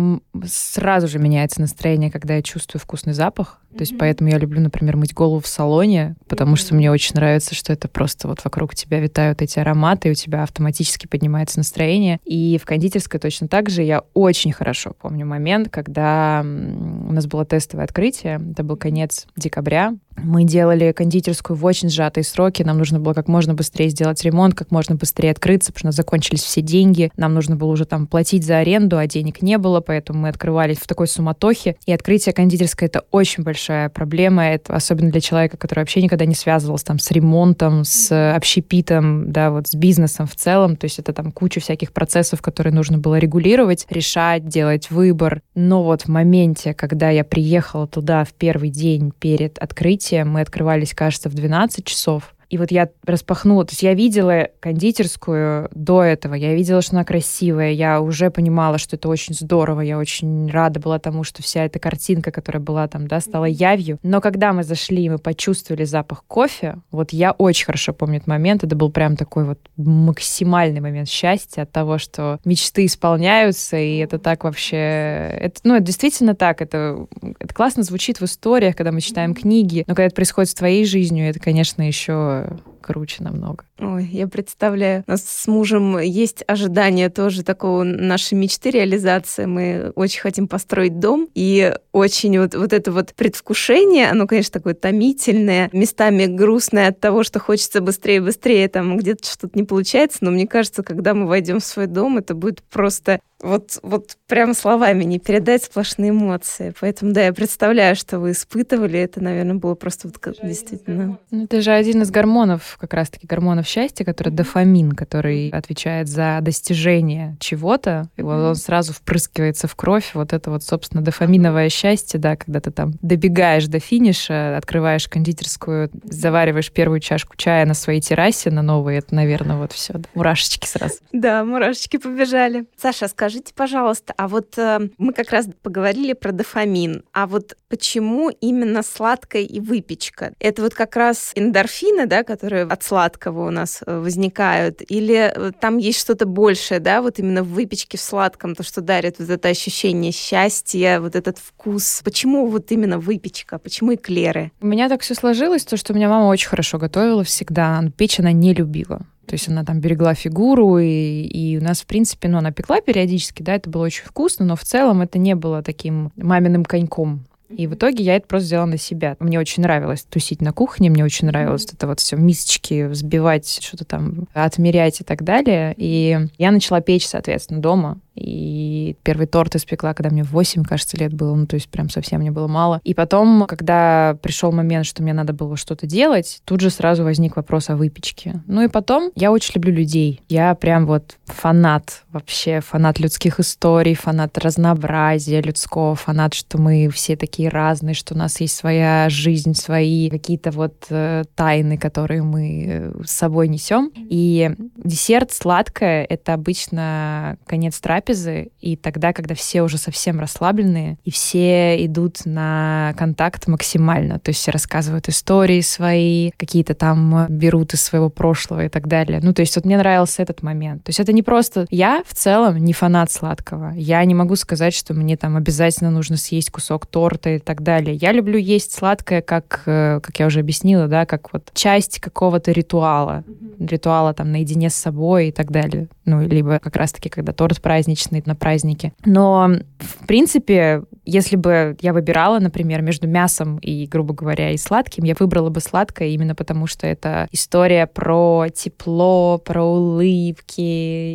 сразу 0.45 1.07
же 1.07 1.19
меняется 1.19 1.62
настроение, 1.62 2.10
когда 2.10 2.36
я 2.36 2.42
чувствую 2.42 2.81
вкусный 2.81 3.13
запах. 3.13 3.60
То 3.77 3.81
есть 3.81 3.95
поэтому 4.00 4.31
я 4.31 4.39
люблю, 4.39 4.60
например, 4.60 4.98
мыть 4.98 5.13
голову 5.13 5.42
в 5.42 5.48
салоне, 5.48 6.15
потому 6.27 6.56
что 6.56 6.74
мне 6.74 6.89
очень 6.89 7.13
нравится, 7.13 7.54
что 7.54 7.72
это 7.72 7.88
просто 7.88 8.27
вот 8.27 8.44
вокруг 8.44 8.74
тебя 8.74 9.00
витают 9.00 9.44
эти 9.44 9.60
ароматы, 9.60 10.07
и 10.07 10.12
у 10.12 10.15
тебя 10.15 10.42
автоматически 10.42 11.06
поднимается 11.06 11.59
настроение. 11.60 12.20
И 12.26 12.60
в 12.62 12.66
кондитерской 12.66 13.20
точно 13.20 13.48
так 13.48 13.70
же. 13.70 13.84
Я 13.84 14.04
очень 14.14 14.52
хорошо 14.52 14.94
помню 15.00 15.26
момент, 15.26 15.70
когда 15.70 16.42
у 16.44 17.14
нас 17.14 17.28
было 17.28 17.46
тестовое 17.46 17.86
открытие, 17.86 18.42
это 18.52 18.64
был 18.64 18.76
конец 18.76 19.28
декабря, 19.36 19.96
мы 20.24 20.44
делали 20.44 20.92
кондитерскую 20.92 21.57
в 21.57 21.66
очень 21.66 21.89
сжатые 21.89 22.24
сроки. 22.24 22.63
Нам 22.63 22.77
нужно 22.77 23.00
было 23.00 23.13
как 23.13 23.27
можно 23.27 23.54
быстрее 23.54 23.89
сделать 23.89 24.24
ремонт, 24.24 24.56
как 24.56 24.71
можно 24.71 24.95
быстрее 24.95 25.31
открыться, 25.31 25.71
потому 25.74 25.92
что 25.92 25.98
закончились 25.98 26.44
все 26.44 26.62
деньги. 26.62 27.12
Нам 27.18 27.33
нужно 27.33 27.56
было 27.56 27.71
уже 27.71 27.86
там 27.86 28.07
платить 28.07 28.45
за 28.45 28.57
аренду, 28.57 28.98
а 28.98 29.07
денег 29.07 29.42
не 29.42 29.57
было, 29.57 29.81
поэтому 29.81 30.19
мы 30.19 30.30
открывались 30.30 30.77
в 30.77 30.88
такой 30.88 31.07
суматохе. 31.07 31.75
И 31.86 31.94
открытие 31.94 32.33
кондитерской— 32.33 32.88
это 32.89 33.04
очень 33.12 33.44
большая 33.44 33.89
проблема, 33.89 34.45
это 34.45 34.75
особенно 34.75 35.12
для 35.12 35.21
человека, 35.21 35.57
который 35.57 35.80
вообще 35.80 36.01
никогда 36.01 36.25
не 36.25 36.36
связывался 36.36 36.86
там 36.86 37.00
с 37.00 37.12
ремонтом, 37.12 37.83
с 37.83 38.33
общепитом, 38.36 39.31
да, 39.31 39.51
вот 39.51 39.68
с 39.68 39.75
бизнесом 39.75 40.27
в 40.27 40.36
целом. 40.36 40.75
То 40.75 40.86
есть 40.86 41.00
это 41.00 41.13
там 41.13 41.31
куча 41.31 41.60
всяких 41.60 41.92
процессов, 41.92 42.42
которые 42.42 42.74
нужно 42.74 42.98
было 42.98 43.18
регулировать, 43.18 43.86
решать, 43.89 44.48
делать 44.48 44.92
выбор. 44.92 45.42
Но 45.56 45.83
вот 45.83 46.04
в 46.04 46.07
моменте, 46.07 46.74
когда 46.74 47.10
я 47.10 47.24
приехала 47.24 47.88
туда 47.88 48.24
в 48.24 48.33
первый 48.33 48.69
день 48.69 49.12
перед 49.19 49.57
открытием, 49.57 50.09
открытия. 50.10 50.26
Мы 50.26 50.42
открывались, 50.42 50.94
кажется, 50.94 51.30
в 51.30 51.34
12 51.34 51.86
часов. 51.86 52.34
И 52.50 52.57
вот 52.57 52.72
я 52.72 52.90
распахнула, 53.06 53.63
то 53.66 53.72
есть 53.72 53.84
я 53.84 53.94
видела 53.94 54.50
кондитерскую 54.60 55.69
до 55.74 56.04
этого, 56.04 56.34
я 56.34 56.56
видела, 56.56 56.81
что 56.81 56.96
она 56.96 57.06
красивая, 57.06 57.72
я 57.72 58.01
уже 58.01 58.31
понимала, 58.31 58.80
что 58.80 58.96
это 58.96 59.07
очень 59.07 59.36
здорово, 59.36 59.81
я 59.81 60.00
очень 60.00 60.50
рада 60.50 60.80
была 60.80 60.98
тому, 60.98 61.24
что 61.24 61.44
вся 61.44 61.66
эта 61.66 61.78
картинка, 61.78 62.31
которая 62.31 62.62
была 62.62 62.88
там, 62.88 63.07
да, 63.07 63.19
стала 63.19 63.46
явью. 63.46 64.00
Но 64.01 64.19
когда 64.19 64.51
мы 64.51 64.63
зашли, 64.63 65.10
мы 65.10 65.19
почувствовали 65.19 65.84
запах 65.84 66.24
кофе, 66.25 66.78
вот 66.92 67.13
я 67.13 67.31
очень 67.34 67.66
хорошо 67.66 67.94
помню 67.94 68.18
этот 68.18 68.28
момент, 68.28 68.63
это 68.63 68.75
был 68.75 68.90
прям 68.92 69.16
такой 69.16 69.46
вот 69.46 69.60
максимальный 69.78 70.80
момент 70.80 71.07
счастья 71.07 71.63
от 71.63 71.72
того, 71.72 72.00
что 72.00 72.40
мечты 72.46 72.86
исполняются, 72.86 73.78
и 73.78 73.98
это 73.98 74.18
так 74.18 74.44
вообще... 74.44 75.38
Это, 75.40 75.60
ну, 75.63 75.75
это 75.75 75.84
действительно 75.84 76.34
так, 76.34 76.63
это, 76.63 77.06
это 77.40 77.54
классно 77.54 77.84
звучит 77.84 78.19
в 78.19 78.25
историях, 78.25 78.75
когда 78.75 78.92
мы 78.92 79.01
читаем 79.01 79.36
книги, 79.36 79.84
но 79.86 79.94
когда 79.94 80.07
это 80.07 80.16
происходит 80.16 80.50
с 80.50 80.56
твоей 80.56 80.84
жизнью, 80.86 81.30
это, 81.30 81.40
конечно, 81.40 81.84
еще 81.84 82.38
euh, 82.39 82.45
круче 82.89 83.24
намного. 83.24 83.65
Ой, 83.77 84.06
я 84.06 84.27
представляю, 84.27 85.03
у 85.06 85.12
нас 85.12 85.24
с 85.24 85.45
мужем 85.47 86.00
есть 86.00 86.44
ожидание 86.47 87.09
тоже 87.09 87.44
такого 87.44 87.83
нашей 87.83 88.33
мечты 88.33 88.71
реализации. 88.71 89.45
Мы 89.45 89.91
очень 89.95 90.21
хотим 90.21 90.47
построить 90.47 90.97
дом, 90.97 91.30
и 91.36 91.71
очень 91.91 92.39
вот, 92.39 92.56
вот 92.56 92.74
это 92.74 92.91
вот 92.91 93.13
предвкушение, 93.13 94.09
оно, 94.09 94.25
конечно, 94.25 94.53
такое 94.53 94.74
томительное, 94.74 95.69
местами 95.71 96.25
грустное 96.25 96.88
от 96.88 97.00
того, 97.00 97.24
что 97.24 97.39
хочется 97.39 97.80
быстрее, 97.80 98.21
быстрее, 98.21 98.68
там 98.69 98.97
где-то 98.97 99.24
что-то 99.24 99.56
не 99.56 99.65
получается, 99.65 100.19
но 100.21 100.31
мне 100.31 100.47
кажется, 100.47 100.81
когда 100.81 101.13
мы 101.13 101.27
войдем 101.27 101.59
в 101.59 101.65
свой 101.65 101.86
дом, 101.86 102.18
это 102.18 102.33
будет 102.33 102.63
просто 102.63 103.19
вот, 103.41 103.80
вот 103.83 104.18
прямо 104.27 104.53
словами 104.53 105.03
не 105.03 105.19
передать 105.19 105.63
сплошные 105.63 106.09
эмоции. 106.09 106.74
Поэтому, 106.80 107.13
да, 107.13 107.25
я 107.25 107.33
представляю, 107.33 107.95
что 107.95 108.19
вы 108.19 108.31
испытывали. 108.31 109.00
Это, 109.00 109.21
наверное, 109.21 109.56
было 109.56 109.75
просто 109.75 110.07
вот 110.07 110.18
как, 110.18 110.36
действительно... 110.44 111.18
Ну, 111.31 111.44
это 111.45 111.62
же 111.62 111.71
один 111.71 112.01
из 112.01 112.12
гормонов, 112.12 112.77
как 112.80 112.94
раз-таки 112.94 113.26
гормонов 113.26 113.68
счастья, 113.68 114.04
который 114.04 114.30
дофамин, 114.30 114.92
который 114.92 115.50
отвечает 115.50 116.08
за 116.08 116.40
достижение 116.42 117.36
чего-то. 117.40 118.10
И 118.18 118.22
вот 118.22 118.34
он 118.34 118.56
сразу 118.56 118.94
впрыскивается 118.94 119.68
в 119.68 119.76
кровь. 119.76 120.12
Вот 120.14 120.34
это 120.34 120.52
вот, 120.52 120.64
собственно, 120.64 121.02
дофаминовое 121.02 121.70
счастье, 121.70 122.20
да, 122.20 122.36
когда 122.36 122.60
ты 122.60 122.72
там 122.72 122.94
добегаешь 123.02 123.68
до 123.68 123.80
финиша, 123.80 124.58
открываешь 124.58 125.08
кондитерскую, 125.08 125.90
завариваешь 126.04 126.72
первую 126.72 127.00
чашку 127.00 127.36
чая 127.36 127.66
на 127.66 127.74
своей 127.74 128.02
террасе 128.02 128.52
на 128.52 128.62
новой. 128.62 128.98
Это, 128.98 129.16
наверное, 129.16 129.58
вот 129.58 129.72
все. 129.72 129.94
Да. 129.94 130.10
Мурашечки 130.14 130.68
сразу. 130.68 130.96
Да, 131.14 131.44
мурашечки 131.44 131.98
побежали. 131.98 132.66
Саша, 132.78 133.08
скажи, 133.08 133.40
Скажите, 133.40 133.54
пожалуйста, 133.54 134.14
а 134.18 134.28
вот 134.28 134.58
э, 134.58 134.90
мы 134.98 135.14
как 135.14 135.30
раз 135.30 135.48
поговорили 135.62 136.14
про 136.14 136.32
дофамин, 136.32 137.04
а 137.14 137.25
вот 137.25 137.56
почему 137.70 138.30
именно 138.30 138.82
сладкая 138.82 139.44
и 139.44 139.60
выпечка? 139.60 140.34
Это 140.40 140.64
вот 140.64 140.74
как 140.74 140.96
раз 140.96 141.32
эндорфины, 141.36 142.06
да, 142.06 142.24
которые 142.24 142.59
от 142.64 142.84
сладкого 142.84 143.48
у 143.48 143.52
нас 143.52 143.82
э, 143.86 144.00
возникают, 144.00 144.82
или 144.88 145.32
э, 145.34 145.52
там 145.60 145.78
есть 145.78 146.00
что-то 146.00 146.26
большее, 146.26 146.80
да, 146.80 147.02
вот 147.02 147.20
именно 147.20 147.44
в 147.44 147.50
выпечке, 147.50 147.98
в 147.98 148.02
сладком, 148.02 148.56
то, 148.56 148.64
что 148.64 148.82
дарит 148.82 149.20
вот 149.20 149.30
это 149.30 149.50
ощущение 149.50 150.12
счастья, 150.12 151.00
вот 151.00 151.16
этот 151.16 151.38
вкус. 151.38 152.02
Почему 152.04 152.48
вот 152.48 152.72
именно 152.72 153.00
выпечка, 153.00 153.60
почему 153.60 153.96
эклеры? 153.96 154.51
У 154.62 154.68
меня 154.68 154.89
так 154.89 155.01
все 155.01 155.16
сложилось, 155.16 155.66
то, 155.66 155.78
что 155.78 155.94
у 155.94 155.96
меня 155.96 156.10
мама 156.10 156.28
очень 156.28 156.50
хорошо 156.50 156.78
готовила 156.78 157.24
всегда, 157.24 157.84
печь 157.98 158.20
она 158.20 158.32
не 158.32 158.54
любила. 158.54 159.01
То 159.30 159.36
есть 159.36 159.48
она 159.48 159.63
там 159.63 159.80
берегла 159.80 160.16
фигуру, 160.16 160.80
и, 160.80 161.22
и 161.22 161.60
у 161.60 161.62
нас, 161.62 161.82
в 161.82 161.86
принципе, 161.86 162.28
ну, 162.28 162.39
она 162.39 162.51
пекла 162.51 162.82
периодически, 162.82 163.44
да, 163.44 163.54
это 163.54 163.70
было 163.70 163.86
очень 163.86 164.04
вкусно, 164.04 164.44
но 164.44 164.56
в 164.56 164.63
целом 164.63 165.01
это 165.01 165.20
не 165.20 165.36
было 165.36 165.62
таким 165.62 166.12
маминым 166.16 166.66
коньком. 166.66 167.28
И 167.50 167.68
в 167.68 167.74
итоге 167.74 168.03
я 168.03 168.15
это 168.15 168.27
просто 168.27 168.48
сделала 168.48 168.68
на 168.68 168.77
себя. 168.77 169.15
Мне 169.20 169.39
очень 169.39 169.63
нравилось 169.63 170.03
тусить 170.03 170.41
на 170.41 170.53
кухне, 170.53 170.89
мне 170.89 171.03
очень 171.03 171.27
нравилось 171.27 171.65
mm-hmm. 171.65 171.75
это 171.75 171.88
вот 171.88 172.00
все 172.00 172.15
мисочки 172.15 172.86
взбивать, 172.86 173.60
что-то 173.62 173.86
там 173.86 174.27
отмерять 174.34 175.01
и 175.01 175.03
так 175.03 175.24
далее. 175.24 175.74
И 175.77 176.18
я 176.38 176.51
начала 176.51 176.82
печь, 176.82 177.08
соответственно, 177.08 177.62
дома. 177.62 178.00
И 178.16 178.96
первый 179.04 179.28
торт 179.28 179.56
испекла, 179.56 179.94
когда 179.94 180.10
мне 180.10 180.24
8, 180.24 180.63
кажется, 180.63 180.98
лет 180.98 181.13
было, 181.13 181.36
ну, 181.36 181.46
то 181.48 181.56
есть 181.56 181.70
прям 181.70 181.89
совсем 181.89 182.20
мне 182.20 182.32
было 182.32 182.48
мало. 182.48 182.82
И 182.84 182.94
потом, 182.94 183.46
когда 183.48 184.18
пришел 184.22 184.51
момент, 184.51 184.86
что 184.86 185.04
мне 185.04 185.13
надо 185.13 185.34
было 185.34 185.58
что-то 185.58 185.88
делать, 185.88 186.42
тут 186.46 186.62
же 186.62 186.70
сразу 186.70 187.04
возник 187.04 187.36
вопрос 187.36 187.70
о 187.70 187.75
выпечке. 187.75 188.42
Ну 188.48 188.62
и 188.62 188.68
потом, 188.68 189.12
я 189.16 189.32
очень 189.32 189.56
люблю 189.56 189.74
людей. 189.74 190.22
Я 190.30 190.54
прям 190.56 190.86
вот 190.86 191.18
фанат 191.25 192.04
вообще, 192.12 192.62
фанат 192.62 193.00
людских 193.00 193.39
историй, 193.39 193.96
фанат 193.96 194.38
разнообразия 194.38 195.42
людского, 195.42 195.96
фанат, 195.96 196.34
что 196.34 196.60
мы 196.60 196.89
все 196.89 197.16
такие 197.16 197.50
разные, 197.50 197.94
что 197.94 198.16
у 198.16 198.18
нас 198.18 198.39
есть 198.42 198.56
своя 198.56 199.10
жизнь, 199.10 199.54
свои 199.54 200.10
какие-то 200.10 200.51
вот 200.51 200.86
э, 200.89 201.24
тайны, 201.36 201.78
которые 201.78 202.22
мы 202.24 202.66
э, 202.68 202.92
с 203.06 203.12
собой 203.12 203.48
несем. 203.48 203.92
И 203.96 204.51
десерт 204.78 205.32
сладкое— 205.32 206.04
это 206.10 206.34
обычно 206.34 207.38
конец 207.46 207.80
трапезы, 207.80 208.09
трапезы, 208.10 208.51
и 208.60 208.75
тогда, 208.75 209.13
когда 209.13 209.36
все 209.36 209.62
уже 209.62 209.78
совсем 209.78 210.20
расслабленные, 210.20 210.98
и 211.04 211.12
все 211.12 211.86
идут 211.86 212.25
на 212.25 212.94
контакт 212.98 213.48
максимально, 213.48 214.20
то 214.20 214.30
есть 214.30 214.42
все 214.42 214.51
рассказывают 214.51 215.10
истории 215.10 215.62
свои, 215.62 216.32
какие-то 216.38 216.74
там 216.74 217.28
берут 217.30 217.74
из 217.74 217.82
своего 217.82 218.10
прошлого 218.10 218.66
и 218.66 218.70
так 218.70 218.88
далее. 218.88 219.20
Ну, 219.22 219.34
то 219.34 219.42
есть 219.42 219.56
вот 219.56 219.66
мне 219.66 219.78
нравился 219.78 220.22
этот 220.22 220.42
момент. 220.42 220.84
То 220.84 220.89
есть 220.89 221.00
это 221.00 221.13
не 221.13 221.24
просто... 221.24 221.68
Я 221.70 222.04
в 222.06 222.13
целом 222.13 222.58
не 222.58 222.74
фанат 222.74 223.12
сладкого. 223.12 223.74
Я 223.75 224.04
не 224.06 224.16
могу 224.16 224.36
сказать, 224.36 224.74
что 224.74 224.94
мне 224.94 225.18
там 225.18 225.36
обязательно 225.36 225.92
нужно 225.92 226.18
съесть 226.18 226.51
кусок 226.51 226.86
торта 226.86 227.32
и 227.32 227.39
так 227.39 227.62
далее. 227.62 227.96
Я 227.96 228.12
люблю 228.12 228.38
есть 228.38 228.74
сладкое, 228.74 229.22
как, 229.22 229.63
э, 229.66 230.00
как 230.01 230.20
я 230.20 230.25
уже 230.25 230.39
объяснила, 230.39 230.88
да, 230.88 231.06
как 231.06 231.34
вот 231.34 231.51
часть 231.54 232.00
какого-то 232.00 232.51
ритуала. 232.51 233.24
Ритуала 233.60 234.13
там 234.13 234.32
наедине 234.32 234.70
с 234.70 234.75
собой 234.75 235.30
и 235.30 235.32
так 235.32 235.51
далее. 235.51 235.88
Ну, 236.06 236.22
либо 236.22 236.60
как 236.60 236.75
раз-таки, 236.75 237.10
когда 237.10 237.34
торт 237.34 237.62
праздник 237.62 237.88
праздничный 237.89 238.24
на 238.25 238.36
праздники. 238.36 238.93
Но, 239.05 239.50
в 239.79 240.08
принципе, 240.08 240.84
если 241.05 241.36
бы 241.36 241.75
я 241.81 241.93
выбирала, 241.93 242.39
например, 242.39 242.81
между 242.81 243.08
мясом 243.08 243.58
и, 243.58 243.88
грубо 243.88 244.13
говоря, 244.13 244.51
и 244.51 244.58
сладким, 244.58 245.05
я 245.05 245.15
выбрала 245.19 245.50
бы 245.50 245.60
сладкое 245.60 246.10
именно 246.10 246.36
потому, 246.36 246.67
что 246.67 246.86
это 246.86 247.27
история 247.31 247.88
про 247.88 248.48
тепло, 248.53 249.39
про 249.39 249.63
улыбки. 249.63 250.62